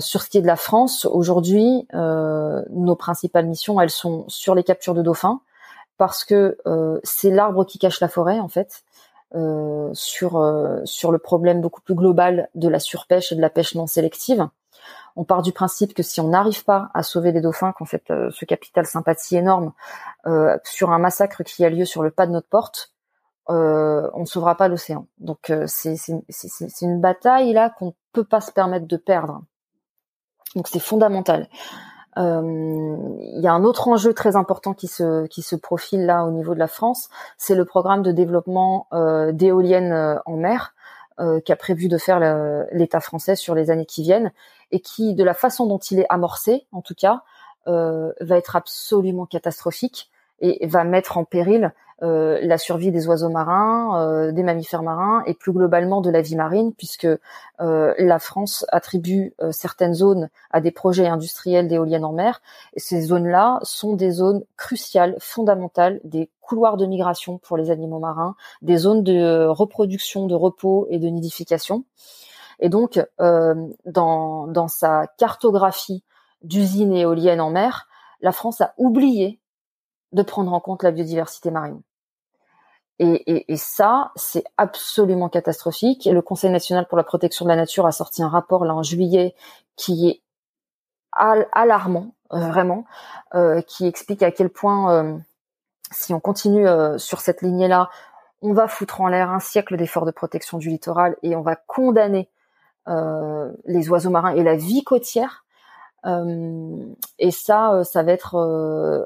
Sur 0.00 0.20
ce 0.20 0.28
qui 0.28 0.36
est 0.36 0.42
de 0.42 0.46
la 0.46 0.56
France, 0.56 1.06
aujourd'hui, 1.06 1.88
nos 1.94 2.96
principales 2.96 3.46
missions, 3.46 3.80
elles 3.80 3.88
sont 3.88 4.26
sur 4.28 4.54
les 4.54 4.62
captures 4.62 4.92
de 4.92 5.00
dauphins, 5.00 5.40
parce 5.96 6.22
que 6.22 6.58
c'est 7.02 7.30
l'arbre 7.30 7.64
qui 7.64 7.78
cache 7.78 7.98
la 8.00 8.08
forêt, 8.08 8.40
en 8.40 8.48
fait, 8.48 8.84
sur 9.94 10.82
sur 10.84 11.12
le 11.12 11.18
problème 11.18 11.62
beaucoup 11.62 11.80
plus 11.80 11.94
global 11.94 12.50
de 12.54 12.68
la 12.68 12.78
surpêche 12.78 13.32
et 13.32 13.36
de 13.36 13.40
la 13.40 13.48
pêche 13.48 13.74
non 13.74 13.86
sélective. 13.86 14.46
On 15.16 15.24
part 15.24 15.42
du 15.42 15.52
principe 15.52 15.94
que 15.94 16.02
si 16.02 16.20
on 16.20 16.28
n'arrive 16.28 16.64
pas 16.64 16.90
à 16.92 17.02
sauver 17.02 17.30
les 17.30 17.40
dauphins, 17.40 17.72
qu'en 17.72 17.84
fait 17.84 18.10
euh, 18.10 18.30
ce 18.30 18.44
capital 18.44 18.84
sympathie 18.84 19.36
énorme 19.36 19.72
euh, 20.26 20.56
sur 20.64 20.90
un 20.90 20.98
massacre 20.98 21.44
qui 21.44 21.64
a 21.64 21.70
lieu 21.70 21.84
sur 21.84 22.02
le 22.02 22.10
pas 22.10 22.26
de 22.26 22.32
notre 22.32 22.48
porte, 22.48 22.92
euh, 23.50 24.10
on 24.14 24.20
ne 24.20 24.26
sauvera 24.26 24.56
pas 24.56 24.68
l'océan. 24.68 25.06
Donc 25.18 25.52
c'est 25.66 25.96
une 26.80 27.00
bataille 27.00 27.52
là 27.52 27.70
qu'on 27.70 27.86
ne 27.86 27.92
peut 28.12 28.24
pas 28.24 28.40
se 28.40 28.50
permettre 28.50 28.86
de 28.86 28.96
perdre. 28.96 29.42
Donc 30.56 30.66
c'est 30.68 30.80
fondamental. 30.80 31.48
Il 32.16 33.40
y 33.40 33.48
a 33.48 33.52
un 33.52 33.64
autre 33.64 33.88
enjeu 33.88 34.14
très 34.14 34.36
important 34.36 34.72
qui 34.72 34.86
se 34.86 35.26
qui 35.26 35.42
se 35.42 35.56
profile 35.56 36.06
là 36.06 36.24
au 36.24 36.30
niveau 36.30 36.54
de 36.54 36.60
la 36.60 36.68
France, 36.68 37.08
c'est 37.38 37.56
le 37.56 37.64
programme 37.64 38.02
de 38.02 38.12
développement 38.12 38.86
d'éoliennes 39.32 40.20
en 40.24 40.36
mer 40.36 40.74
qu'a 41.44 41.56
prévu 41.56 41.88
de 41.88 41.98
faire 41.98 42.20
l'État 42.70 43.00
français 43.00 43.34
sur 43.34 43.56
les 43.56 43.70
années 43.70 43.84
qui 43.84 44.02
viennent 44.02 44.32
et 44.74 44.80
qui, 44.80 45.14
de 45.14 45.22
la 45.22 45.34
façon 45.34 45.66
dont 45.66 45.78
il 45.78 46.00
est 46.00 46.06
amorcé, 46.08 46.66
en 46.72 46.82
tout 46.82 46.96
cas, 46.96 47.22
euh, 47.68 48.12
va 48.20 48.36
être 48.36 48.56
absolument 48.56 49.24
catastrophique 49.24 50.10
et 50.40 50.66
va 50.66 50.82
mettre 50.82 51.16
en 51.16 51.24
péril 51.24 51.72
euh, 52.02 52.40
la 52.42 52.58
survie 52.58 52.90
des 52.90 53.06
oiseaux 53.06 53.28
marins, 53.28 54.02
euh, 54.02 54.32
des 54.32 54.42
mammifères 54.42 54.82
marins 54.82 55.22
et 55.26 55.34
plus 55.34 55.52
globalement 55.52 56.00
de 56.00 56.10
la 56.10 56.22
vie 56.22 56.34
marine, 56.34 56.74
puisque 56.74 57.06
la 57.60 58.18
France 58.18 58.66
attribue 58.72 59.32
certaines 59.52 59.94
zones 59.94 60.28
à 60.50 60.60
des 60.60 60.72
projets 60.72 61.06
industriels 61.06 61.68
d'éoliennes 61.68 62.04
en 62.04 62.12
mer. 62.12 62.42
Ces 62.76 63.00
zones-là 63.00 63.60
sont 63.62 63.94
des 63.94 64.10
zones 64.10 64.42
cruciales, 64.56 65.14
fondamentales, 65.20 66.00
des 66.02 66.28
couloirs 66.40 66.76
de 66.76 66.84
migration 66.84 67.38
pour 67.38 67.56
les 67.56 67.70
animaux 67.70 68.00
marins, 68.00 68.34
des 68.60 68.76
zones 68.76 69.04
de 69.04 69.46
reproduction, 69.46 70.26
de 70.26 70.34
repos 70.34 70.88
et 70.90 70.98
de 70.98 71.06
nidification. 71.06 71.84
Et 72.60 72.68
donc, 72.68 73.00
euh, 73.20 73.54
dans, 73.84 74.46
dans 74.46 74.68
sa 74.68 75.06
cartographie 75.18 76.04
d'usines 76.42 76.92
éoliennes 76.92 77.40
en 77.40 77.50
mer, 77.50 77.88
la 78.20 78.32
France 78.32 78.60
a 78.60 78.74
oublié 78.76 79.40
de 80.12 80.22
prendre 80.22 80.52
en 80.52 80.60
compte 80.60 80.82
la 80.82 80.90
biodiversité 80.90 81.50
marine. 81.50 81.82
Et, 83.00 83.30
et, 83.32 83.52
et 83.52 83.56
ça, 83.56 84.12
c'est 84.14 84.44
absolument 84.56 85.28
catastrophique. 85.28 86.06
Et 86.06 86.12
le 86.12 86.22
Conseil 86.22 86.50
national 86.50 86.86
pour 86.86 86.96
la 86.96 87.04
protection 87.04 87.44
de 87.44 87.50
la 87.50 87.56
nature 87.56 87.86
a 87.86 87.92
sorti 87.92 88.22
un 88.22 88.28
rapport 88.28 88.64
là 88.64 88.74
en 88.74 88.82
juillet 88.82 89.34
qui 89.76 90.08
est 90.08 90.22
alarmant, 91.12 92.14
euh, 92.32 92.48
vraiment, 92.48 92.84
euh, 93.34 93.60
qui 93.62 93.86
explique 93.86 94.22
à 94.22 94.30
quel 94.30 94.48
point, 94.48 94.92
euh, 94.92 95.16
si 95.90 96.14
on 96.14 96.20
continue 96.20 96.66
euh, 96.66 96.98
sur 96.98 97.20
cette 97.20 97.42
lignée-là, 97.42 97.90
on 98.42 98.52
va 98.52 98.68
foutre 98.68 99.00
en 99.00 99.08
l'air 99.08 99.30
un 99.30 99.40
siècle 99.40 99.76
d'efforts 99.76 100.06
de 100.06 100.10
protection 100.10 100.58
du 100.58 100.68
littoral 100.68 101.16
et 101.22 101.34
on 101.34 101.42
va 101.42 101.56
condamner 101.56 102.28
les 102.86 103.88
oiseaux 103.88 104.10
marins 104.10 104.34
et 104.34 104.42
la 104.42 104.56
vie 104.56 104.84
côtière. 104.84 105.44
Euh, 106.06 106.76
et 107.18 107.30
ça, 107.30 107.72
euh, 107.72 107.84
ça 107.84 108.02
va 108.02 108.12
être 108.12 108.36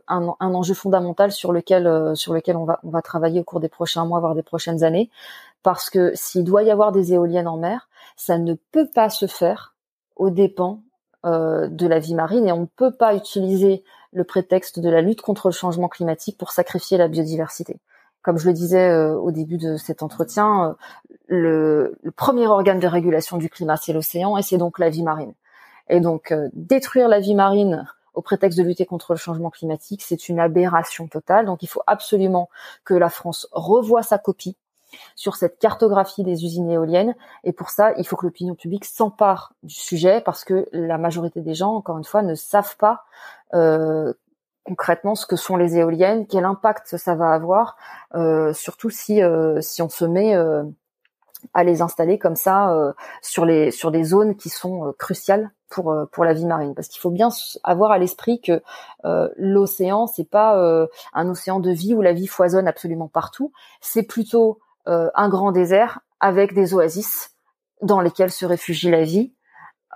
un, 0.09 0.35
un, 0.41 0.55
enjeu 0.55 0.75
fondamental 0.75 1.31
sur 1.31 1.53
lequel 1.53 2.17
sur 2.17 2.35
lequel 2.35 2.57
on 2.57 2.65
va 2.65 2.81
on 2.83 2.91
va 2.91 3.03
travailler 3.03 3.41
au 3.41 3.45
cours 3.45 3.61
des 3.61 3.69
prochains 3.69 4.05
mois, 4.05 4.19
voire 4.19 4.35
des 4.35 4.43
prochaines 4.43 4.83
années, 4.83 5.11
parce 5.63 5.91
que 5.91 6.13
s'il 6.15 6.45
doit 6.45 6.65
y 6.65 6.71
avoir 6.71 6.91
des 6.91 7.13
éoliennes 7.13 7.47
en 7.47 7.57
mer, 7.57 7.89
ça 8.17 8.37
ne 8.39 8.55
peut 8.73 8.89
pas 8.93 9.11
se 9.11 9.27
faire 9.27 9.77
aux 10.17 10.31
dépens 10.31 10.83
de 11.25 11.87
la 11.87 11.99
vie 11.99 12.15
marine 12.15 12.49
et 12.49 12.53
on 12.53 12.61
ne 12.61 12.67
peut 12.67 12.93
pas 12.93 13.15
utiliser 13.15 13.85
le 14.13 14.25
prétexte 14.25 14.81
de 14.81 14.89
la 14.89 15.03
lutte 15.03 15.21
contre 15.21 15.49
le 15.49 15.53
changement 15.53 15.89
climatique 15.89 16.39
pour 16.39 16.53
sacrifier 16.53 16.97
la 16.97 17.09
biodiversité 17.09 17.79
comme 18.23 18.39
je 18.39 18.47
le 18.47 18.53
disais 18.53 18.91
euh, 18.91 19.15
au 19.15 19.31
début 19.31 19.59
de 19.59 19.77
cet 19.77 20.03
entretien, 20.03 20.77
euh, 21.31 21.95
le, 22.03 22.13
premier 22.17 22.47
organe 22.47 22.81
de 22.81 22.87
régulation 22.87 23.37
du 23.37 23.49
climat, 23.49 23.77
c'est 23.77 23.93
l'océan 23.93 24.37
et 24.37 24.43
c'est 24.43 24.59
donc 24.59 24.79
la 24.79 24.91
vie 24.91 25.03
marine. 25.03 25.35
Et 25.89 26.01
donc 26.01 26.33
euh, 26.33 26.49
détruire 26.53 27.09
la 27.09 27.21
vie 27.21 27.35
marine 27.35 27.87
au 28.15 28.23
prétexte 28.23 28.59
de 28.59 28.65
lutter 28.65 28.85
contre 28.85 29.13
le 29.13 29.19
changement 29.19 29.51
climatique, 29.51 30.03
c'est 30.03 30.29
une 30.29 30.41
aberration 30.41 31.07
totale. 31.07 31.47
Donc 31.47 31.63
il 31.63 31.69
faut 31.69 31.83
absolument 31.87 32.49
que 32.85 32.95
la 32.95 33.11
France 33.11 33.49
revoie 33.53 34.03
sa 34.03 34.19
copie 34.19 34.57
sur 35.15 35.37
cette 35.37 35.59
cartographie 35.59 36.25
des 36.25 36.45
usines 36.45 36.69
éoliennes. 36.71 37.15
Et 37.45 37.53
pour 37.53 37.71
ça, 37.71 37.93
il 37.97 38.07
faut 38.07 38.17
que 38.17 38.27
l'opinion 38.27 38.55
publique 38.55 38.85
s'empare 38.85 39.53
du 39.63 39.75
sujet 39.75 40.21
parce 40.21 40.45
que 40.45 40.67
la 40.73 40.99
majorité 40.99 41.41
des 41.41 41.55
gens, 41.55 41.75
encore 41.75 41.99
une 41.99 42.05
fois, 42.05 42.23
ne 42.23 42.35
savent 42.35 42.77
pas 42.77 43.05
euh, 43.55 44.13
concrètement 44.69 45.15
ce 45.15 45.25
que 45.25 45.37
sont 45.37 45.57
les 45.57 45.79
éoliennes, 45.79 46.27
quel 46.27 46.45
impact 46.45 46.99
ça 46.99 47.15
va 47.15 47.31
avoir, 47.31 47.77
euh, 48.15 48.53
surtout 48.53 48.91
si 48.91 49.23
euh, 49.23 49.63
si 49.63 49.81
on 49.81 49.89
se 49.89 50.05
met 50.05 50.37
euh, 50.37 50.63
à 51.55 51.65
les 51.65 51.81
installer 51.81 52.19
comme 52.19 52.37
ça 52.37 52.95
sur 53.23 53.47
les 53.47 53.71
sur 53.71 53.91
des 53.91 54.05
zones 54.05 54.37
qui 54.37 54.51
sont 54.51 54.93
cruciales 54.99 55.53
pour 55.71 55.95
pour 56.13 56.25
la 56.25 56.35
vie 56.35 56.45
marine. 56.45 56.75
Parce 56.75 56.89
qu'il 56.89 57.01
faut 57.01 57.11
bien 57.11 57.29
avoir 57.63 57.93
à 57.93 57.99
l'esprit 57.99 58.41
que 58.41 58.61
l'océan 59.37 60.09
c'est 60.09 60.29
pas 60.29 60.89
un 61.15 61.29
océan 61.29 61.61
de 61.61 61.71
vie 61.71 61.95
où 61.95 62.03
la 62.03 62.13
vie 62.13 62.27
foisonne 62.27 62.67
absolument 62.67 63.07
partout. 63.07 63.53
C'est 63.81 64.03
plutôt 64.03 64.59
un 64.87 65.29
grand 65.29 65.53
désert 65.53 66.01
avec 66.19 66.55
des 66.55 66.75
oasis 66.75 67.31
dans 67.83 68.01
lesquelles 68.01 68.33
se 68.33 68.45
réfugie 68.45 68.91
la 68.91 69.05
vie 69.05 69.33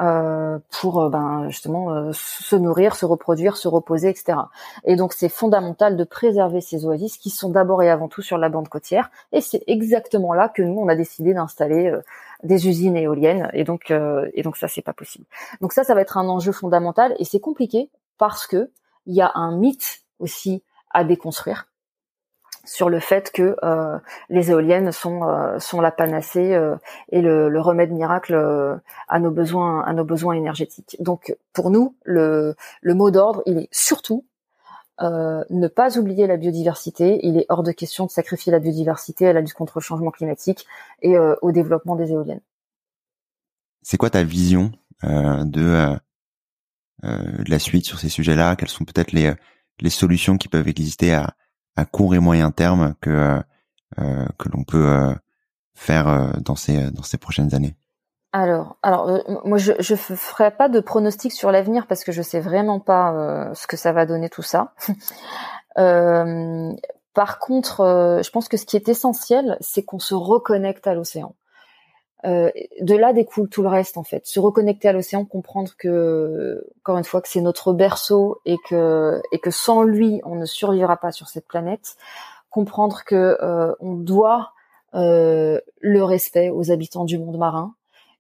euh, 0.01 0.59
pour 0.71 1.03
euh, 1.03 1.11
ben, 1.11 1.49
justement 1.49 1.93
euh, 1.93 2.13
se 2.15 2.57
nourrir, 2.57 2.97
se 2.97 3.05
reproduire, 3.05 3.59
se 3.59 3.69
reposer, 3.69 4.09
etc. 4.09 4.39
Et 4.85 4.97
donc 4.97 5.13
c'est 5.13 5.29
fondamental 5.29 5.99
de 5.99 6.05
préserver 6.05 6.63
ces 6.63 6.87
oasis 6.87 7.19
qui 7.19 7.29
sont 7.29 7.51
d'abord 7.51 7.83
et 7.83 7.91
avant 7.91 8.09
tout 8.09 8.23
sur 8.23 8.39
la 8.39 8.49
bande 8.49 8.69
côtière. 8.69 9.11
Et 9.33 9.43
c'est 9.43 9.63
exactement 9.67 10.33
là 10.33 10.49
que 10.49 10.63
nous 10.63 10.81
on 10.81 10.89
a 10.89 10.97
décidé 10.97 11.35
d'installer 11.35 11.95
des 12.43 12.69
usines 12.69 12.97
éoliennes. 12.97 13.51
Et 13.53 13.65
donc 13.65 13.91
et 13.91 14.43
donc 14.43 14.57
ça 14.57 14.67
c'est 14.67 14.83
pas 14.83 14.95
possible. 14.95 15.27
Donc 15.61 15.75
ça 15.75 15.85
ça 15.85 15.95
va 15.95 16.01
être 16.01 16.17
un 16.17 16.27
enjeu 16.27 16.53
fondamental 16.53 17.15
et 17.19 17.25
c'est 17.25 17.41
compliqué 17.41 17.91
parce 18.17 18.47
que 18.47 18.71
il 19.05 19.15
y 19.15 19.21
a 19.21 19.31
un 19.35 19.57
mythe 19.57 20.05
aussi 20.21 20.63
à 20.91 21.05
déconstruire 21.05 21.67
sur 22.65 22.89
le 22.89 23.01
fait 23.01 23.31
que 23.33 23.57
euh, 23.63 23.99
les 24.29 24.51
éoliennes 24.51 24.93
sont 24.93 25.25
euh, 25.25 25.59
sont 25.59 25.81
la 25.81 25.91
panacée 25.91 26.55
euh, 26.55 26.77
et 27.11 27.21
le, 27.21 27.49
le, 27.49 27.61
remède 27.61 27.91
miracle 27.91 28.35
à 29.09 29.19
nos 29.19 29.31
besoins 29.31 29.83
à 29.83 29.93
nos 29.93 30.05
besoins 30.05 30.35
énergétiques. 30.35 30.97
Donc 31.01 31.37
pour 31.53 31.71
nous 31.71 31.95
le 32.05 32.55
le 32.81 32.95
mot 32.95 33.11
d'ordre 33.11 33.43
il 33.47 33.59
est 33.59 33.69
surtout 33.73 34.25
ne 35.01 35.67
pas 35.67 35.99
oublier 35.99 36.29
la 36.29 36.37
biodiversité. 36.37 37.19
Il 37.27 37.37
est 37.37 37.47
hors 37.49 37.65
de 37.65 37.73
question 37.73 38.07
de 38.07 38.11
sacrifier 38.11 38.53
la 38.53 38.61
biodiversité 38.61 39.27
à 39.27 39.33
la 39.33 39.41
lutte 39.41 39.55
contre 39.55 39.79
le 39.79 39.83
changement 39.83 40.13
climatique 40.13 40.65
et 41.01 41.19
au 41.19 41.51
développement 41.51 41.97
des 41.97 42.13
éoliennes. 42.13 42.43
C'est 43.83 43.97
quoi 43.97 44.11
ta 44.11 44.23
vision 44.23 44.71
de, 45.03 45.97
de 47.03 47.51
la 47.51 47.59
suite 47.59 47.85
sur 47.85 47.99
ces 47.99 48.09
sujets-là? 48.09 48.55
Quelles 48.55 48.69
sont 48.69 48.85
peut-être 48.85 49.11
les 49.11 49.33
les 49.81 49.91
solutions 49.91 50.39
qui 50.39 50.49
peuvent 50.49 50.69
exister 50.69 51.13
à 51.13 51.35
à 51.77 51.85
court 51.85 52.15
et 52.15 52.19
moyen 52.19 52.51
terme 52.51 52.95
que 53.01 53.43
euh, 53.99 54.27
que 54.39 54.49
l'on 54.49 54.65
peut 54.65 54.89
euh, 54.89 55.15
faire 55.75 56.09
euh, 56.09 56.31
dans 56.41 56.57
ces 56.57 56.91
dans 56.91 57.03
ces 57.03 57.19
prochaines 57.19 57.55
années 57.55 57.77
alors, 58.35 58.79
alors 58.83 59.21
moi 59.45 59.59
je 59.59 59.73
je 59.79 59.95
ferai 59.95 60.51
pas 60.51 60.71
de 60.71 60.81
pronostic 60.81 61.33
sur 61.33 61.53
l'avenir 61.53 61.87
parce 61.87 62.03
que 62.03 62.13
je 62.13 62.23
sais 62.23 62.41
vraiment 62.41 62.81
pas 62.81 63.51
ce 63.53 63.67
que 63.67 63.77
ça 63.77 63.93
va 63.93 64.07
donner 64.07 64.31
tout 64.31 64.41
ça. 64.41 64.73
par 67.15 67.39
contre, 67.41 68.21
je 68.25 68.31
pense 68.31 68.49
que 68.49 68.57
ce 68.57 68.65
qui 68.65 68.77
est 68.77 68.89
essentiel, 68.89 69.59
c'est 69.61 69.85
qu'on 69.85 69.99
se 69.99 70.15
reconnecte 70.15 70.87
à 70.87 70.95
l'océan. 70.95 71.35
De 72.25 72.95
là 72.95 73.13
découle 73.13 73.49
tout 73.49 73.63
le 73.63 73.69
reste 73.69 73.97
en 73.97 74.05
fait. 74.05 74.27
Se 74.27 74.39
reconnecter 74.39 74.89
à 74.89 74.93
l'océan, 74.93 75.25
comprendre 75.25 75.73
que, 75.77 76.65
encore 76.81 76.99
une 76.99 77.05
fois, 77.05 77.21
que 77.21 77.29
c'est 77.29 77.41
notre 77.41 77.73
berceau 77.73 78.41
et 78.45 78.57
que 78.69 79.21
et 79.33 79.39
que 79.39 79.51
sans 79.51 79.83
lui, 79.83 80.21
on 80.25 80.37
ne 80.37 80.47
survivra 80.47 80.97
pas 80.97 81.11
sur 81.11 81.29
cette 81.29 81.47
planète. 81.47 81.97
Comprendre 82.51 83.03
que 83.05 83.37
on 83.81 83.95
doit 83.95 84.53
le 84.93 86.03
respect 86.03 86.51
aux 86.51 86.71
habitants 86.71 87.05
du 87.05 87.19
monde 87.19 87.39
marin, 87.39 87.75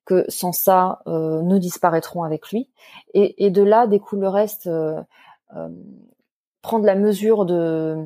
que 0.04 0.24
sans 0.28 0.52
ça, 0.52 1.00
euh, 1.06 1.42
nous 1.42 1.58
disparaîtrons 1.58 2.22
avec 2.22 2.50
lui. 2.50 2.68
Et, 3.14 3.44
et, 3.44 3.50
de 3.50 3.62
là 3.62 3.86
découle 3.86 4.20
le 4.20 4.28
reste, 4.28 4.66
euh, 4.66 5.00
euh, 5.56 5.68
prendre 6.60 6.84
la 6.84 6.94
mesure 6.94 7.44
de, 7.44 8.04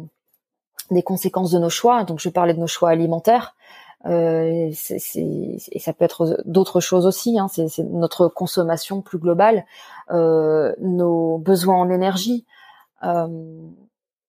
des 0.90 1.02
conséquences 1.02 1.52
de 1.52 1.58
nos 1.58 1.70
choix. 1.70 2.04
Donc 2.04 2.20
je 2.20 2.28
parlais 2.28 2.54
de 2.54 2.60
nos 2.60 2.66
choix 2.66 2.90
alimentaires. 2.90 3.54
Euh, 4.04 4.70
et 4.70 5.78
ça 5.78 5.92
peut 5.92 6.04
être 6.04 6.42
d'autres 6.44 6.80
choses 6.80 7.06
aussi. 7.06 7.38
Hein, 7.38 7.48
c'est, 7.48 7.78
notre 7.78 8.28
consommation 8.28 9.00
plus 9.00 9.18
globale, 9.18 9.64
euh, 10.10 10.74
nos 10.80 11.38
besoins 11.38 11.76
en 11.76 11.90
énergie. 11.90 12.44
Euh, 13.04 13.26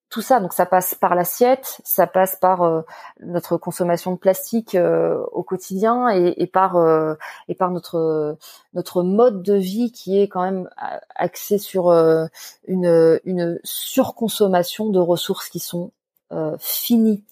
tout 0.10 0.22
ça. 0.22 0.40
Donc 0.40 0.54
ça 0.54 0.66
passe 0.66 0.96
par 0.96 1.16
l'assiette, 1.16 1.82
ça 1.84 2.08
passe 2.08 2.38
par 2.38 2.86
notre 3.20 3.58
consommation 3.58 4.14
de 4.14 4.16
plastique 4.16 4.78
au 5.34 5.44
quotidien 5.44 6.08
et, 6.08 6.48
par 6.48 6.76
notre 7.54 8.48
mode 9.04 9.44
de 9.44 9.54
vie 9.56 9.92
qui 9.92 10.18
est 10.18 10.30
quand 10.30 10.44
même 10.44 10.70
axé 11.14 11.58
sur 11.58 11.92
une 12.68 13.60
surconsommation 13.66 14.90
de 14.90 15.00
ressources 15.00 15.50
qui 15.50 15.60
sont 15.60 15.92
finies. 16.58 17.26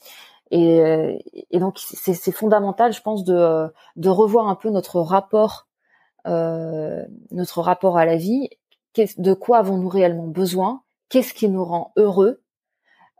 Et, 0.51 1.47
et 1.51 1.59
donc 1.59 1.79
c'est 1.79 2.31
fondamental, 2.31 2.93
je 2.93 3.01
pense, 3.01 3.23
de 3.23 3.67
de 3.95 4.09
revoir 4.09 4.47
un 4.47 4.55
peu 4.55 4.69
notre 4.69 4.99
rapport 5.01 5.67
notre 6.25 7.61
rapport 7.61 7.97
à 7.97 8.05
la 8.05 8.15
vie. 8.15 8.49
De 9.17 9.33
quoi 9.33 9.57
avons-nous 9.57 9.89
réellement 9.89 10.27
besoin? 10.27 10.81
Qu'est-ce 11.09 11.33
qui 11.33 11.49
nous 11.49 11.65
rend 11.65 11.91
heureux? 11.97 12.41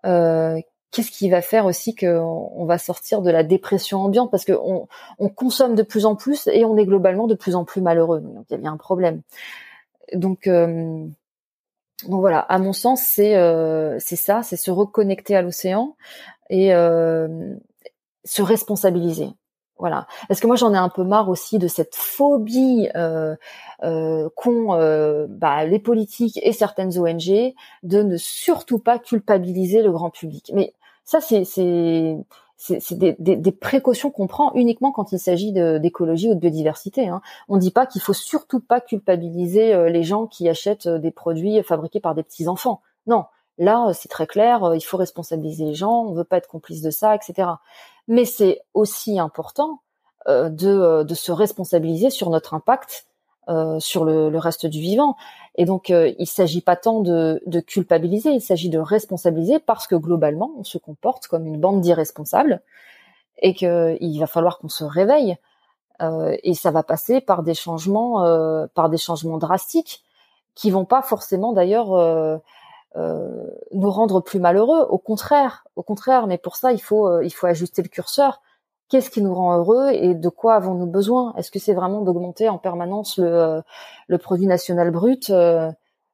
Euh, 0.06 0.60
qu'est-ce 0.92 1.12
qui 1.12 1.30
va 1.30 1.42
faire 1.42 1.66
aussi 1.66 1.96
qu'on 1.96 2.52
on 2.56 2.66
va 2.66 2.78
sortir 2.78 3.22
de 3.22 3.30
la 3.30 3.44
dépression 3.44 4.00
ambiante? 4.00 4.32
Parce 4.32 4.46
qu'on 4.46 4.88
on 5.20 5.30
consomme 5.30 5.76
de 5.76 5.84
plus 5.84 6.06
en 6.06 6.16
plus 6.16 6.48
et 6.48 6.64
on 6.64 6.78
est 6.78 6.86
globalement 6.86 7.28
de 7.28 7.36
plus 7.36 7.56
en 7.56 7.66
plus 7.66 7.82
malheureux. 7.82 8.22
Donc 8.22 8.46
il 8.50 8.54
y 8.54 8.56
a 8.56 8.60
bien 8.60 8.74
un 8.74 8.78
problème. 8.78 9.22
Donc 10.14 10.48
euh, 10.48 11.06
donc 12.08 12.20
voilà, 12.20 12.40
à 12.40 12.60
mon 12.60 12.74
sens, 12.74 13.02
c'est 13.02 13.36
euh, 13.36 13.98
c'est 14.00 14.16
ça, 14.16 14.44
c'est 14.44 14.58
se 14.58 14.72
reconnecter 14.72 15.36
à 15.36 15.42
l'océan 15.42 15.96
et 16.50 16.72
se 18.24 18.42
responsabiliser. 18.42 19.30
Voilà. 19.78 20.08
Parce 20.30 20.40
que 20.40 20.48
moi 20.48 20.56
j'en 20.56 20.74
ai 20.74 20.78
un 20.78 20.90
peu 20.90 21.04
marre 21.04 21.28
aussi 21.28 21.60
de 21.60 21.68
cette 21.68 21.96
phobie 21.96 22.88
euh, 22.96 23.36
euh, 23.84 24.30
qu'ont 24.36 24.74
euh, 24.74 25.28
bah, 25.30 25.66
les 25.66 25.80
politiques 25.80 26.40
et 26.42 26.54
certaines 26.54 26.98
ONG 26.98 27.54
de 27.84 28.02
ne 28.02 28.16
surtout 28.16 28.80
pas 28.80 29.00
culpabiliser 29.00 29.82
le 29.84 29.92
grand 29.92 30.10
public. 30.10 30.52
Mais 30.54 30.74
ça 31.04 31.20
c'est 31.20 31.44
c'est 31.44 32.16
c'est 32.58 32.98
des, 32.98 33.18
des, 33.20 33.36
des, 33.36 33.52
précautions 33.52 34.12
qu'on 34.12 34.28
prend 34.28 34.54
uniquement 34.54 34.94
quand 34.94 35.12
il 35.12 35.20
s'agit 35.20 35.52
d'écologie 35.52 36.30
ou 36.30 36.36
de 36.36 36.40
biodiversité. 36.40 37.10
Hein. 37.10 37.22
On 37.50 37.56
ne 37.58 37.62
dit 37.62 37.70
pas 37.72 37.86
qu'il 37.86 38.02
faut 38.02 38.14
surtout 38.14 38.62
pas 38.62 38.80
culpabiliser 38.80 39.74
euh, 39.74 39.90
les 39.90 40.04
gens 40.04 40.26
qui 40.26 40.48
achètent 40.48 40.88
euh, 40.88 40.98
des 40.98 41.12
produits 41.12 41.62
fabriqués 41.64 42.00
par 42.00 42.16
des 42.16 42.24
petits 42.24 42.48
enfants. 42.48 42.82
Non, 43.08 43.26
là 43.58 43.92
c'est 43.94 44.10
très 44.10 44.28
clair. 44.28 44.74
Il 44.76 44.82
faut 44.82 44.98
responsabiliser 44.98 45.66
les 45.66 45.76
gens. 45.76 46.04
On 46.04 46.14
veut 46.14 46.24
pas 46.24 46.38
être 46.38 46.48
complice 46.48 46.82
de 46.82 46.92
ça, 46.92 47.16
etc 47.16 47.48
mais 48.08 48.26
c'est 48.26 48.62
aussi 48.74 49.20
important 49.20 49.82
euh, 50.28 50.50
de, 50.50 50.70
euh, 50.70 51.04
de, 51.04 51.14
se 51.14 51.32
responsabiliser 51.32 52.10
sur 52.10 52.30
notre 52.30 52.54
impact 52.54 53.06
euh, 53.48 53.80
sur 53.80 54.06
le, 54.06 54.30
le, 54.30 54.38
reste 54.40 54.66
du 54.66 54.80
vivant. 54.80 55.16
Et 55.56 55.66
donc, 55.66 55.92
euh, 55.92 56.12
il 56.18 56.26
s'agit 56.26 56.62
pas 56.62 56.76
tant 56.76 57.02
de, 57.02 57.42
de 57.46 57.60
culpabiliser, 57.60 58.32
il 58.32 58.42
s'agit 58.42 58.70
de 58.70 58.80
responsabiliser 58.80 59.60
parce 59.60 59.86
que 59.86 59.96
globalement, 59.96 60.52
on 60.58 60.64
se 60.64 60.80
comporte 60.80 61.28
comme 61.28 61.46
une 61.46 61.60
bande 61.60 61.82
d'irresponsables 61.82 62.62
et 63.38 63.54
qu'il 63.54 64.20
va 64.20 64.28
falloir 64.28 64.58
qu'on 64.58 64.70
se 64.70 64.84
réveille. 64.84 65.38
Euh, 66.02 66.36
et 66.44 66.56
ça 66.56 66.72
va 66.72 66.82
passer 66.82 67.22
par 67.22 67.44
des 67.44 67.54
changements, 67.54 68.68
par 68.74 68.90
des 68.90 68.98
changements 68.98 69.38
drastiques 69.38 70.04
qui 70.56 70.72
vont 70.72 70.86
pas 70.86 71.02
forcément 71.02 71.54
d'ailleurs 71.54 71.94
euh, 71.94 72.38
nous 72.96 73.92
rendre 73.92 74.22
plus 74.22 74.40
malheureux. 74.40 74.86
Au 74.90 74.98
contraire, 74.98 75.66
au 75.76 75.84
contraire. 75.84 76.28
Mais 76.28 76.38
pour 76.38 76.56
ça, 76.56 76.72
il 76.72 76.82
faut 76.82 77.08
euh, 77.08 77.24
il 77.24 77.32
faut 77.32 77.48
ajuster 77.48 77.82
le 77.82 77.90
curseur. 77.90 78.42
Qu'est-ce 78.90 79.10
qui 79.10 79.22
nous 79.22 79.34
rend 79.34 79.58
heureux 79.58 79.90
et 79.92 80.14
de 80.14 80.30
quoi 80.30 80.56
avons-nous 80.56 80.86
besoin? 80.86 81.34
Est-ce 81.38 81.52
que 81.52 81.60
c'est 81.60 81.74
vraiment 81.74 82.02
d'augmenter 82.02 82.50
en 82.50 82.58
permanence 82.60 83.18
le, 83.18 83.28
euh, 83.28 83.62
le 84.08 84.18
produit 84.18 84.48
national 84.48 84.92
brut 84.92 85.32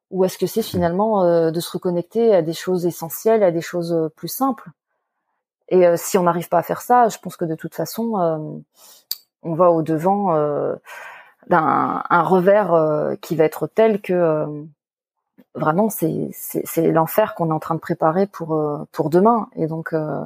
ou 0.10 0.26
est-ce 0.26 0.38
que 0.38 0.48
c'est 0.48 0.62
finalement 0.62 1.52
de 1.52 1.60
se 1.62 1.72
reconnecter 1.72 2.36
à 2.36 2.42
des 2.42 2.54
choses 2.54 2.86
essentielles, 2.86 3.44
à 3.44 3.52
des 3.52 3.62
choses 3.62 4.10
plus 4.18 4.28
simples? 4.28 4.70
Et 5.70 5.96
si 5.96 6.18
on 6.18 6.24
n'arrive 6.24 6.50
pas 6.50 6.58
à 6.58 6.64
faire 6.64 6.82
ça, 6.82 7.08
je 7.08 7.18
pense 7.18 7.38
que 7.38 7.46
de 7.46 7.56
toute 7.56 7.76
façon, 7.76 8.64
on 9.44 9.54
va 9.54 9.72
au 9.72 9.82
devant 9.82 10.36
d'un 11.48 12.04
un 12.10 12.24
revers 12.24 13.16
qui 13.22 13.38
va 13.38 13.46
être 13.46 13.68
tel 13.68 14.02
que 14.02 14.66
vraiment 15.56 15.90
c'est 15.90 16.32
l'enfer 16.78 17.36
qu'on 17.36 17.50
est 17.50 17.54
en 17.54 17.60
train 17.60 17.76
de 17.76 17.80
préparer 17.80 18.28
pour 18.28 18.56
euh, 18.56 18.88
pour 18.92 19.10
demain 19.10 19.50
et 19.56 19.68
donc 19.68 19.94
euh, 19.94 20.24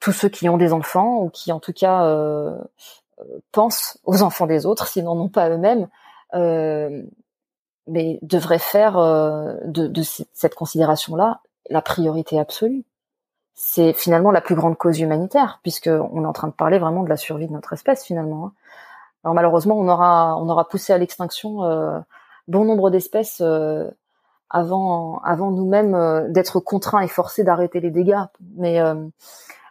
tous 0.00 0.12
ceux 0.12 0.28
qui 0.28 0.48
ont 0.48 0.56
des 0.56 0.72
enfants 0.72 1.18
ou 1.22 1.30
qui 1.30 1.52
en 1.52 1.60
tout 1.60 1.72
cas 1.72 2.06
euh, 2.06 2.58
pensent 3.52 3.98
aux 4.04 4.22
enfants 4.22 4.46
des 4.46 4.66
autres 4.66 4.86
sinon 4.86 5.14
non 5.14 5.28
pas 5.28 5.50
eux-mêmes 5.50 5.88
mais 7.88 8.20
devraient 8.22 8.60
faire 8.60 8.94
de, 8.94 9.86
de 9.88 10.02
cette 10.02 10.54
considération 10.54 11.16
là 11.16 11.40
la 11.68 11.82
priorité 11.82 12.38
absolue 12.38 12.84
c'est 13.54 13.92
finalement 13.92 14.30
la 14.30 14.40
plus 14.40 14.54
grande 14.54 14.78
cause 14.78 15.00
humanitaire 15.00 15.58
puisque 15.62 15.88
on 15.88 16.22
est 16.22 16.26
en 16.26 16.32
train 16.32 16.48
de 16.48 16.52
parler 16.52 16.78
vraiment 16.78 17.02
de 17.02 17.08
la 17.08 17.16
survie 17.16 17.48
de 17.48 17.52
notre 17.52 17.72
espèce 17.72 18.04
finalement 18.04 18.46
hein. 18.46 18.52
alors 19.24 19.34
malheureusement 19.34 19.76
on 19.76 19.88
aura 19.88 20.36
on 20.38 20.48
aura 20.48 20.68
poussé 20.68 20.92
à 20.92 20.98
l'extinction 20.98 22.04
bon 22.48 22.64
nombre 22.64 22.90
d'espèces 22.90 23.42
avant 24.52 25.20
avant 25.24 25.50
nous-mêmes 25.50 25.94
euh, 25.94 26.28
d'être 26.28 26.60
contraints 26.60 27.00
et 27.00 27.08
forcés 27.08 27.42
d'arrêter 27.42 27.80
les 27.80 27.90
dégâts. 27.90 28.20
Mais 28.56 28.80
euh, 28.80 28.94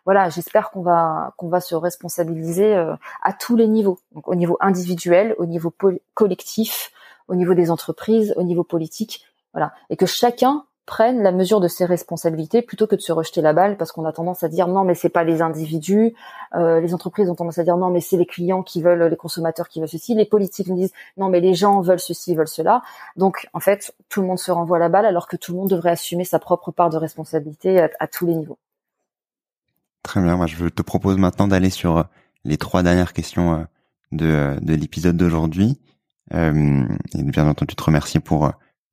voilà, 0.06 0.30
j'espère 0.30 0.72
qu'on 0.72 0.82
va 0.82 1.34
qu'on 1.38 1.48
va 1.48 1.62
se 1.62 1.76
responsabiliser 1.76 2.76
euh, 2.76 2.96
à 3.22 3.32
tous 3.32 3.56
les 3.56 3.68
niveaux, 3.68 4.00
donc 4.14 4.28
au 4.28 4.36
niveau 4.36 4.58
individuel, 4.60 5.36
au 5.38 5.46
niveau 5.46 5.74
collectif, 6.14 6.92
au 7.28 7.36
niveau 7.36 7.54
des 7.54 7.72
entreprises, 7.72 8.34
au 8.36 8.44
niveau 8.44 8.64
politique, 8.64 9.24
voilà, 9.54 9.74
et 9.90 9.96
que 9.96 10.08
chacun 10.08 10.66
prennent 10.92 11.24
la 11.24 11.32
mesure 11.32 11.62
de 11.62 11.70
ses 11.70 11.86
responsabilités 11.86 12.62
plutôt 12.62 12.86
que 12.86 12.98
de 12.98 13.00
se 13.00 13.14
rejeter 13.14 13.40
la 13.40 13.54
balle 13.54 13.78
parce 13.78 13.94
qu'on 13.94 14.04
a 14.04 14.12
tendance 14.12 14.44
à 14.44 14.50
dire 14.50 14.68
non 14.68 14.84
mais 14.84 14.94
c'est 14.94 15.08
pas 15.08 15.24
les 15.24 15.42
individus, 15.42 16.14
euh, 16.54 16.82
les 16.82 16.94
entreprises 16.94 17.30
ont 17.30 17.36
tendance 17.36 17.60
à 17.60 17.64
dire 17.64 17.78
non 17.78 17.90
mais 17.90 18.02
c'est 18.02 18.18
les 18.18 18.26
clients 18.26 18.62
qui 18.62 18.82
veulent, 18.82 19.04
les 19.04 19.16
consommateurs 19.16 19.70
qui 19.70 19.80
veulent 19.80 19.88
ceci, 19.88 20.16
les 20.16 20.26
politiques 20.26 20.68
nous 20.68 20.76
disent 20.76 20.92
non 21.16 21.30
mais 21.30 21.40
les 21.40 21.54
gens 21.54 21.80
veulent 21.80 22.02
ceci, 22.02 22.36
veulent 22.36 22.50
cela. 22.50 22.82
Donc 23.16 23.48
en 23.54 23.62
fait 23.62 23.96
tout 24.10 24.20
le 24.20 24.28
monde 24.28 24.38
se 24.38 24.52
renvoie 24.52 24.80
la 24.80 24.90
balle 24.90 25.06
alors 25.06 25.30
que 25.30 25.38
tout 25.38 25.54
le 25.54 25.60
monde 25.60 25.70
devrait 25.70 25.92
assumer 25.92 26.26
sa 26.26 26.40
propre 26.40 26.72
part 26.72 26.90
de 26.90 26.98
responsabilité 26.98 27.88
à, 27.98 28.08
tous 28.08 28.26
les 28.26 28.36
niveaux. 28.36 28.58
Très 30.04 30.22
bien, 30.22 30.36
moi 30.36 30.48
je 30.48 30.68
te 30.68 30.82
propose 30.82 31.16
maintenant 31.16 31.48
d'aller 31.48 31.70
sur 31.70 32.00
euh, 32.00 32.04
les 32.44 32.58
trois 32.58 32.84
dernières 32.84 33.14
questions 33.14 33.54
euh, 33.54 33.64
de, 34.12 34.60
de 34.62 34.74
l'épisode 34.74 35.16
d'aujourd'hui. 35.16 35.80
Et 36.34 37.24
bien 37.24 37.48
entendu 37.48 37.76
te 37.76 37.84
remercier 37.84 38.22
pour 38.22 38.52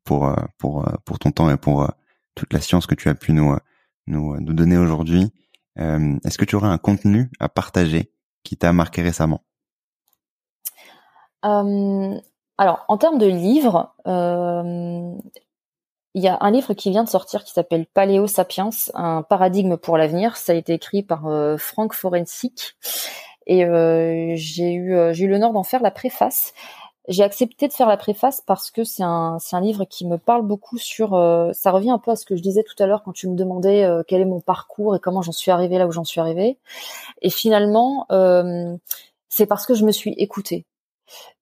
pour 0.09 0.27
euh, 0.27 0.35
pour 0.57 0.89
euh, 0.89 0.93
pour 1.05 1.19
ton 1.19 1.33
temps 1.33 1.51
et 1.51 1.59
pour 1.59 1.83
euh, 1.83 1.89
toute 2.35 2.55
la 2.55 2.63
science 2.63 2.87
que 2.87 2.95
tu 2.95 3.11
as 3.11 3.15
pu 3.15 3.35
nous 3.35 3.55
nous, 4.07 4.41
nous 4.41 4.55
donner 4.55 4.79
aujourd'hui. 4.79 5.31
Est-ce 5.77 6.39
que 6.39 6.45
tu 6.45 6.57
aurais 6.57 6.69
un 6.69 6.79
contenu 6.79 7.31
à 7.39 7.49
partager 7.49 8.11
qui 8.43 8.57
t'a 8.57 8.73
marqué 8.73 9.03
récemment? 9.03 9.45
Alors, 11.43 12.85
en 12.89 12.99
termes 12.99 13.19
de 13.19 13.27
livres, 13.27 13.95
il 14.07 16.23
y 16.23 16.27
a 16.27 16.39
un 16.41 16.51
livre 16.51 16.75
qui 16.75 16.91
vient 16.91 17.05
de 17.05 17.09
sortir 17.09 17.45
qui 17.45 17.53
s'appelle 17.53 17.87
Paléo 17.87 18.27
Sapiens, 18.27 18.71
un 18.95 19.23
paradigme 19.23 19.77
pour 19.77 19.99
l'avenir. 19.99 20.37
Ça 20.37 20.51
a 20.51 20.57
été 20.57 20.73
écrit 20.73 21.05
par 21.05 21.29
Frank 21.59 21.93
Forensic 21.93 22.77
et 23.47 23.65
j'ai 24.37 24.73
eu 24.73 25.13
j'ai 25.13 25.27
eu 25.27 25.29
l'honneur 25.29 25.53
d'en 25.53 25.63
faire 25.63 25.83
la 25.83 25.93
préface. 25.93 26.55
J'ai 27.09 27.23
accepté 27.23 27.69
de 27.69 27.73
faire 27.73 27.89
la 27.89 27.97
préface 27.97 28.43
parce 28.43 28.71
que 28.71 28.85
c'est 28.85 29.03
un, 29.03 29.39
un 29.53 29.61
livre 29.63 29.87
qui 29.87 30.07
me 30.07 30.19
parle 30.19 30.43
beaucoup 30.43 30.77
sur. 30.77 31.15
Euh, 31.15 31.53
ça 31.55 31.71
revient 31.71 31.91
un 31.91 31.99
peu 31.99 32.11
à 32.11 32.17
ce 32.17 32.27
que 32.27 32.37
je 32.37 32.43
disais 32.43 32.63
tout 32.63 32.81
à 32.83 32.87
l'heure 32.87 33.03
quand 33.03 33.13
tu 33.13 33.29
me 33.29 33.35
demandais 33.35 33.83
euh, 33.85 34.03
quel 34.07 34.21
est 34.21 34.27
mon 34.27 34.41
parcours 34.41 34.95
et 34.95 35.01
comment 35.01 35.23
j'en 35.23 35.33
suis 35.33 35.51
arrivée 35.51 35.79
là 35.79 35.87
où 35.87 35.91
j'en 35.91 36.05
suis 36.05 36.21
arrivée. 36.21 36.59
Et 37.23 37.31
finalement, 37.31 38.05
euh, 38.13 38.77
c'est 39.31 39.47
parce 39.47 39.65
que 39.65 39.73
je 39.73 39.87
me 39.87 39.93
suis 39.93 40.13
écoutée. 40.19 40.67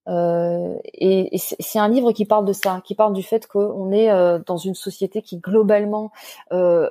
et, 0.09 1.35
et 1.35 1.39
c'est 1.39 1.81
un 1.81 1.89
livre 1.89 2.13
qui 2.13 2.27
parle 2.27 2.45
de 2.45 2.53
ça, 2.53 2.81
qui 2.85 2.95
parle 2.95 3.13
du 3.13 3.25
fait 3.25 3.49
qu'on 3.49 3.91
est 3.91 4.09
dans 4.47 4.57
une 4.57 4.77
société 4.77 5.21
qui 5.21 5.39
globalement 5.39 6.13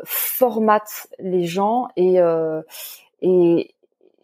formate 0.03 1.07
les 1.19 1.45
gens 1.45 1.87
et, 1.95 2.19
et 3.21 3.74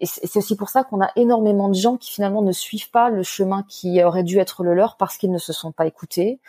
et 0.01 0.07
c'est 0.07 0.37
aussi 0.37 0.55
pour 0.55 0.69
ça 0.69 0.83
qu'on 0.83 0.99
a 0.99 1.11
énormément 1.15 1.69
de 1.69 1.75
gens 1.75 1.95
qui 1.95 2.11
finalement 2.11 2.41
ne 2.41 2.51
suivent 2.51 2.89
pas 2.89 3.11
le 3.11 3.21
chemin 3.21 3.63
qui 3.69 4.03
aurait 4.03 4.23
dû 4.23 4.39
être 4.39 4.63
le 4.63 4.73
leur 4.73 4.97
parce 4.97 5.15
qu'ils 5.15 5.31
ne 5.31 5.37
se 5.37 5.53
sont 5.53 5.71
pas 5.71 5.85
écoutés, 5.85 6.39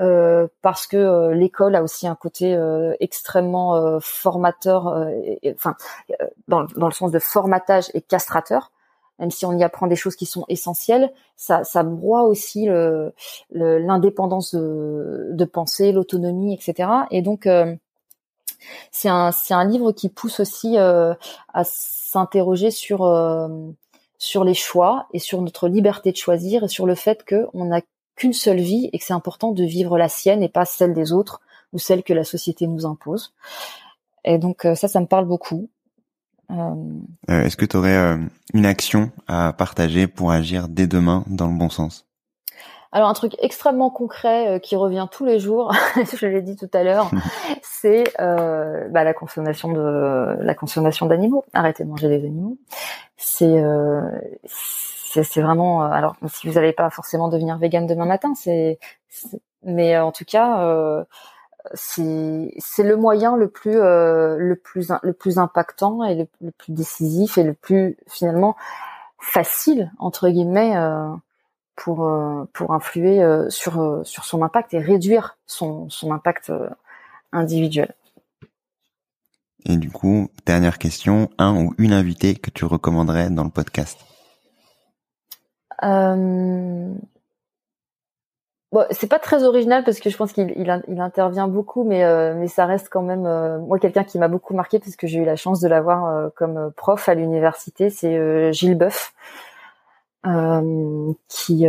euh, 0.00 0.48
parce 0.62 0.86
que 0.86 0.96
euh, 0.96 1.34
l'école 1.34 1.76
a 1.76 1.82
aussi 1.82 2.08
un 2.08 2.16
côté 2.16 2.54
euh, 2.54 2.94
extrêmement 2.98 4.00
formateur, 4.00 5.06
enfin 5.54 5.76
dans, 6.48 6.64
dans, 6.64 6.86
le 6.86 6.92
sens 6.92 7.10
de 7.10 7.18
formatage 7.18 7.90
et 7.94 8.00
castrateur. 8.00 8.72
Même 9.20 9.30
si 9.30 9.46
on 9.46 9.52
y 9.52 9.62
apprend 9.62 9.86
des 9.86 9.94
choses 9.94 10.16
qui 10.16 10.26
sont 10.26 10.44
essentielles, 10.48 11.12
ça, 11.36 11.62
ça 11.62 11.84
broie 11.84 12.22
aussi 12.24 12.68
l'indépendance 13.52 14.54
de, 14.54 15.28
de 15.30 15.44
pensée, 15.44 15.92
l'autonomie, 15.92 16.54
etc. 16.54 16.88
Et 17.12 17.22
donc 17.22 17.48
c'est 18.90 19.08
un, 19.08 19.30
un 19.50 19.64
livre 19.64 19.92
qui 19.92 20.08
pousse 20.08 20.40
aussi 20.40 20.78
à 20.78 21.16
s'interroger 22.14 22.70
sur 22.70 23.04
sur 24.18 24.44
les 24.44 24.54
choix 24.54 25.06
et 25.12 25.18
sur 25.18 25.42
notre 25.42 25.68
liberté 25.68 26.10
de 26.10 26.16
choisir 26.16 26.64
et 26.64 26.68
sur 26.68 26.86
le 26.86 26.94
fait 26.94 27.24
qu'on 27.28 27.74
a 27.74 27.80
qu'une 28.16 28.32
seule 28.32 28.60
vie 28.60 28.88
et 28.92 28.98
que 28.98 29.04
c'est 29.04 29.12
important 29.12 29.52
de 29.52 29.64
vivre 29.64 29.98
la 29.98 30.08
sienne 30.08 30.42
et 30.42 30.48
pas 30.48 30.64
celle 30.64 30.94
des 30.94 31.12
autres 31.12 31.40
ou 31.72 31.78
celle 31.78 32.02
que 32.02 32.12
la 32.12 32.24
société 32.24 32.66
nous 32.66 32.86
impose. 32.86 33.34
Et 34.24 34.38
donc 34.38 34.64
euh, 34.64 34.74
ça, 34.74 34.88
ça 34.88 35.00
me 35.00 35.06
parle 35.06 35.26
beaucoup. 35.26 35.68
Euh... 36.50 36.54
euh 37.30 37.42
est-ce 37.42 37.56
que 37.56 37.64
tu 37.64 37.76
aurais 37.76 37.96
euh, 37.96 38.16
une 38.52 38.66
action 38.66 39.10
à 39.26 39.52
partager 39.52 40.06
pour 40.06 40.30
agir 40.30 40.68
dès 40.68 40.86
demain 40.86 41.24
dans 41.26 41.48
le 41.48 41.58
bon 41.58 41.68
sens? 41.68 42.06
Alors 42.94 43.10
un 43.10 43.12
truc 43.12 43.36
extrêmement 43.40 43.90
concret 43.90 44.60
qui 44.62 44.76
revient 44.76 45.06
tous 45.10 45.26
les 45.26 45.38
jours, 45.38 45.74
je 46.16 46.26
l'ai 46.26 46.40
dit 46.40 46.56
tout 46.56 46.70
à 46.72 46.82
l'heure, 46.82 47.10
c'est 47.62 48.04
bah, 48.18 49.04
la 49.04 49.12
consommation 49.12 49.72
de 49.72 50.36
la 50.40 50.54
consommation 50.54 51.04
d'animaux. 51.04 51.44
Arrêtez 51.52 51.84
de 51.84 51.90
manger 51.90 52.08
des 52.08 52.24
animaux. 52.24 52.56
C'est 53.16 53.62
c'est 55.22 55.40
vraiment 55.40 55.84
euh, 55.84 55.88
alors 55.88 56.16
si 56.28 56.48
vous 56.48 56.54
n'allez 56.54 56.72
pas 56.72 56.90
forcément 56.90 57.28
devenir 57.28 57.58
vegan 57.58 57.86
demain 57.86 58.06
matin 58.06 58.34
c'est 58.34 58.78
mais 59.62 59.94
euh, 59.94 60.04
en 60.04 60.12
tout 60.12 60.24
cas 60.24 60.64
euh, 60.64 61.04
c'est 61.74 62.52
c'est 62.58 62.82
le 62.82 62.96
moyen 62.96 63.36
le 63.36 63.48
plus 63.48 63.78
le 63.78 64.60
plus 64.62 64.92
le 65.02 65.12
plus 65.12 65.38
impactant 65.38 66.04
et 66.04 66.28
le, 66.40 66.50
plus 66.50 66.72
décisif 66.72 67.38
et 67.38 67.44
le 67.44 67.54
plus 67.54 67.96
finalement 68.06 68.56
facile 69.18 69.90
entre 69.98 70.28
guillemets 70.28 70.76
pour 71.76 72.10
pour 72.52 72.72
influer 72.72 73.24
sur 73.48 74.00
sur 74.04 74.24
son 74.24 74.42
impact 74.42 74.74
et 74.74 74.78
réduire 74.78 75.38
son 75.46 75.88
son 75.90 76.12
impact 76.12 76.52
individuel. 77.32 77.94
Et 79.66 79.76
du 79.76 79.90
coup, 79.90 80.28
dernière 80.44 80.78
question, 80.78 81.30
un 81.38 81.56
ou 81.56 81.74
une 81.78 81.92
invitée 81.92 82.34
que 82.34 82.50
tu 82.50 82.64
recommanderais 82.64 83.30
dans 83.30 83.44
le 83.44 83.50
podcast? 83.50 83.98
Euh... 85.82 86.94
Bon, 88.72 88.84
c'est 88.90 89.06
pas 89.06 89.20
très 89.20 89.44
original 89.44 89.84
parce 89.84 90.00
que 90.00 90.10
je 90.10 90.16
pense 90.16 90.32
qu'il 90.32 90.52
il, 90.56 91.00
intervient 91.00 91.46
beaucoup, 91.46 91.84
mais 91.84 92.02
euh, 92.02 92.34
mais 92.34 92.48
ça 92.48 92.66
reste 92.66 92.88
quand 92.90 93.02
même 93.02 93.24
euh, 93.24 93.60
moi 93.60 93.78
quelqu'un 93.78 94.02
qui 94.02 94.18
m'a 94.18 94.26
beaucoup 94.26 94.52
marqué 94.52 94.80
parce 94.80 94.96
que 94.96 95.06
j'ai 95.06 95.20
eu 95.20 95.24
la 95.24 95.36
chance 95.36 95.60
de 95.60 95.68
l'avoir 95.68 96.06
euh, 96.06 96.28
comme 96.34 96.72
prof 96.76 97.08
à 97.08 97.14
l'université. 97.14 97.88
C'est 97.88 98.52
Gilles 98.52 98.76
Boeuf, 98.76 99.14
qui 101.28 101.66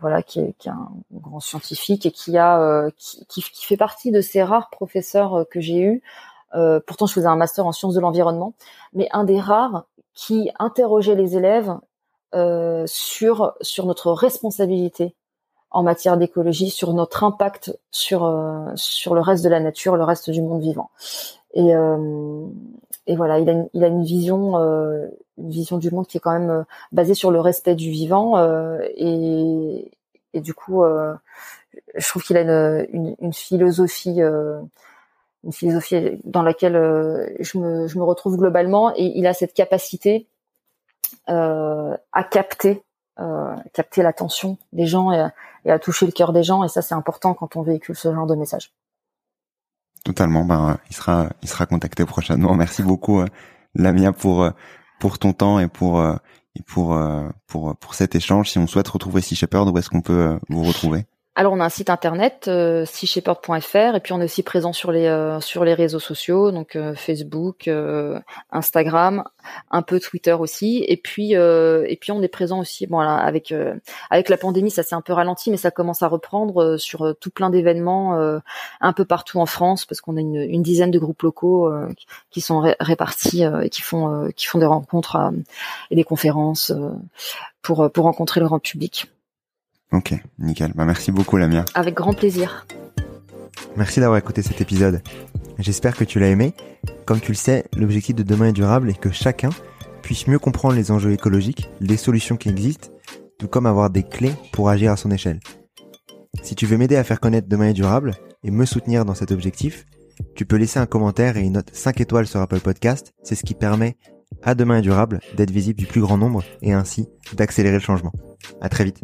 voilà 0.00 0.22
qui 0.22 0.40
est, 0.40 0.54
qui 0.58 0.68
est, 0.68 0.72
un 0.72 0.90
grand 1.12 1.40
scientifique 1.40 2.06
et 2.06 2.10
qui 2.10 2.36
a 2.38 2.90
qui, 2.96 3.24
qui, 3.26 3.42
qui, 3.42 3.66
fait 3.66 3.76
partie 3.76 4.10
de 4.10 4.20
ces 4.20 4.42
rares 4.42 4.70
professeurs 4.70 5.46
que 5.50 5.60
j'ai 5.60 5.80
eu. 5.80 6.02
pourtant, 6.86 7.06
je 7.06 7.12
faisais 7.12 7.26
un 7.26 7.36
master 7.36 7.66
en 7.66 7.72
sciences 7.72 7.94
de 7.94 8.00
l'environnement, 8.00 8.54
mais 8.92 9.08
un 9.12 9.24
des 9.24 9.38
rares 9.38 9.84
qui 10.14 10.50
interrogeait 10.58 11.14
les 11.14 11.36
élèves 11.36 11.74
euh, 12.34 12.84
sur 12.86 13.54
sur 13.60 13.84
notre 13.86 14.10
responsabilité 14.12 15.14
en 15.70 15.82
matière 15.82 16.16
d'écologie, 16.16 16.70
sur 16.70 16.94
notre 16.94 17.24
impact 17.24 17.78
sur 17.90 18.24
euh, 18.24 18.70
sur 18.74 19.14
le 19.14 19.20
reste 19.20 19.44
de 19.44 19.50
la 19.50 19.60
nature, 19.60 19.96
le 19.96 20.04
reste 20.04 20.30
du 20.30 20.40
monde 20.40 20.62
vivant. 20.62 20.90
Et, 21.54 21.74
euh, 21.74 22.46
et 23.06 23.16
voilà, 23.16 23.38
il 23.38 23.48
a 23.50 23.52
une, 23.52 23.68
il 23.74 23.84
a 23.84 23.88
une 23.88 24.02
vision 24.02 24.52
une 25.42 25.50
vision 25.50 25.78
du 25.78 25.90
monde 25.90 26.06
qui 26.06 26.16
est 26.16 26.20
quand 26.20 26.38
même 26.38 26.64
basée 26.92 27.14
sur 27.14 27.30
le 27.30 27.40
respect 27.40 27.74
du 27.74 27.90
vivant 27.90 28.38
et 28.96 29.90
et 30.34 30.40
du 30.40 30.54
coup 30.54 30.82
je 31.94 32.08
trouve 32.08 32.22
qu'il 32.22 32.36
a 32.36 32.40
une, 32.40 33.32
philosophie 33.32 34.20
une 34.20 35.52
philosophie 35.52 36.20
dans 36.24 36.42
laquelle 36.42 36.74
je 37.40 37.58
me, 37.58 37.86
je 37.88 37.98
me 37.98 38.04
retrouve 38.04 38.36
globalement 38.36 38.92
et 38.96 39.12
il 39.16 39.26
a 39.26 39.34
cette 39.34 39.54
capacité 39.54 40.26
euh, 41.28 41.96
à 42.12 42.24
capter 42.24 42.82
euh, 43.20 43.54
capter 43.72 44.02
l'attention 44.02 44.58
des 44.72 44.86
gens 44.86 45.12
et, 45.12 45.70
à 45.70 45.78
toucher 45.78 46.06
le 46.06 46.10
cœur 46.10 46.32
des 46.32 46.42
gens 46.42 46.64
et 46.64 46.68
ça 46.68 46.82
c'est 46.82 46.94
important 46.94 47.34
quand 47.34 47.54
on 47.54 47.62
véhicule 47.62 47.94
ce 47.94 48.12
genre 48.12 48.26
de 48.26 48.34
message. 48.34 48.72
Totalement, 50.04 50.44
ben 50.44 50.78
il 50.90 50.96
sera 50.96 51.28
il 51.42 51.48
sera 51.48 51.66
contacté 51.66 52.04
prochainement. 52.06 52.54
Merci 52.54 52.82
beaucoup 52.82 53.20
euh, 53.20 53.26
Lamia 53.76 54.12
pour 54.12 54.50
pour 55.02 55.18
ton 55.18 55.32
temps 55.32 55.58
et 55.58 55.66
pour 55.66 56.00
et 56.54 56.62
pour 56.62 56.96
pour 57.48 57.76
pour 57.76 57.94
cet 57.96 58.14
échange. 58.14 58.50
Si 58.50 58.58
on 58.60 58.68
souhaite 58.68 58.86
retrouver 58.86 59.20
Sea 59.20 59.34
Shepherd, 59.34 59.68
où 59.68 59.76
est-ce 59.76 59.90
qu'on 59.90 60.00
peut 60.00 60.38
vous 60.48 60.62
retrouver? 60.62 61.06
Alors 61.34 61.54
on 61.54 61.60
a 61.60 61.64
un 61.64 61.70
site 61.70 61.88
internet 61.88 62.46
euh, 62.48 62.84
et 62.84 64.00
puis 64.00 64.12
on 64.12 64.20
est 64.20 64.24
aussi 64.24 64.42
présent 64.42 64.74
sur 64.74 64.92
les 64.92 65.06
euh, 65.06 65.40
sur 65.40 65.64
les 65.64 65.72
réseaux 65.72 65.98
sociaux 65.98 66.50
donc 66.50 66.76
euh, 66.76 66.94
Facebook, 66.94 67.68
euh, 67.68 68.20
Instagram, 68.50 69.24
un 69.70 69.80
peu 69.80 69.98
Twitter 69.98 70.32
aussi 70.32 70.84
et 70.86 70.98
puis 70.98 71.32
et 71.32 71.98
puis 72.00 72.12
on 72.12 72.22
est 72.22 72.28
présent 72.28 72.60
aussi 72.60 72.86
bon 72.86 72.98
avec 73.00 73.54
avec 74.10 74.28
la 74.28 74.36
pandémie 74.36 74.70
ça 74.70 74.82
s'est 74.82 74.94
un 74.94 75.00
peu 75.00 75.14
ralenti 75.14 75.50
mais 75.50 75.56
ça 75.56 75.70
commence 75.70 76.02
à 76.02 76.08
reprendre 76.08 76.76
sur 76.76 77.14
tout 77.18 77.30
plein 77.30 77.48
d'événements 77.48 78.40
un 78.80 78.92
peu 78.92 79.04
partout 79.04 79.40
en 79.40 79.46
France 79.46 79.86
parce 79.86 80.00
qu'on 80.00 80.16
a 80.16 80.20
une, 80.20 80.36
une, 80.36 80.62
dizaine 80.62 80.90
de 80.90 80.98
groupes 80.98 81.22
locaux 81.22 81.72
qui 82.30 82.40
sont 82.40 82.60
répartis 82.80 83.44
et 83.44 83.70
qui 83.70 83.82
font 83.82 84.28
qui 84.36 84.46
font 84.46 84.58
des 84.58 84.66
rencontres 84.66 85.32
et 85.90 85.96
des 85.96 86.04
conférences 86.04 86.72
pour 87.62 87.90
pour 87.90 88.04
rencontrer 88.04 88.40
le 88.40 88.46
grand 88.46 88.58
public. 88.58 89.06
Ok, 89.92 90.14
nickel. 90.38 90.72
Bah, 90.74 90.84
merci 90.84 91.12
beaucoup, 91.12 91.36
Lamia. 91.36 91.64
Avec 91.74 91.94
grand 91.94 92.14
plaisir. 92.14 92.66
Merci 93.76 94.00
d'avoir 94.00 94.18
écouté 94.18 94.42
cet 94.42 94.60
épisode. 94.60 95.02
J'espère 95.58 95.96
que 95.96 96.04
tu 96.04 96.18
l'as 96.18 96.28
aimé. 96.28 96.54
Comme 97.06 97.20
tu 97.20 97.32
le 97.32 97.36
sais, 97.36 97.64
l'objectif 97.76 98.14
de 98.14 98.22
demain 98.22 98.48
est 98.48 98.52
durable 98.52 98.90
et 98.90 98.94
que 98.94 99.10
chacun 99.10 99.50
puisse 100.02 100.26
mieux 100.26 100.38
comprendre 100.38 100.74
les 100.74 100.90
enjeux 100.90 101.12
écologiques, 101.12 101.70
les 101.80 101.96
solutions 101.96 102.36
qui 102.36 102.48
existent, 102.48 102.88
tout 103.38 103.48
comme 103.48 103.66
avoir 103.66 103.90
des 103.90 104.02
clés 104.02 104.34
pour 104.52 104.68
agir 104.68 104.92
à 104.92 104.96
son 104.96 105.10
échelle. 105.10 105.40
Si 106.42 106.54
tu 106.54 106.66
veux 106.66 106.76
m'aider 106.76 106.96
à 106.96 107.04
faire 107.04 107.20
connaître 107.20 107.48
Demain 107.48 107.68
est 107.68 107.74
durable 107.74 108.14
et 108.42 108.50
me 108.50 108.64
soutenir 108.64 109.04
dans 109.04 109.14
cet 109.14 109.30
objectif, 109.30 109.84
tu 110.34 110.46
peux 110.46 110.56
laisser 110.56 110.78
un 110.78 110.86
commentaire 110.86 111.36
et 111.36 111.42
une 111.42 111.52
note 111.52 111.70
5 111.72 112.00
étoiles 112.00 112.26
sur 112.26 112.40
Apple 112.40 112.60
Podcast. 112.60 113.12
C'est 113.22 113.34
ce 113.34 113.44
qui 113.44 113.54
permet 113.54 113.96
à 114.42 114.54
Demain 114.54 114.78
est 114.78 114.82
durable 114.82 115.20
d'être 115.36 115.50
visible 115.50 115.78
du 115.78 115.86
plus 115.86 116.00
grand 116.00 116.16
nombre 116.16 116.42
et 116.62 116.72
ainsi 116.72 117.08
d'accélérer 117.34 117.74
le 117.74 117.80
changement. 117.80 118.12
À 118.60 118.68
très 118.68 118.84
vite. 118.84 119.02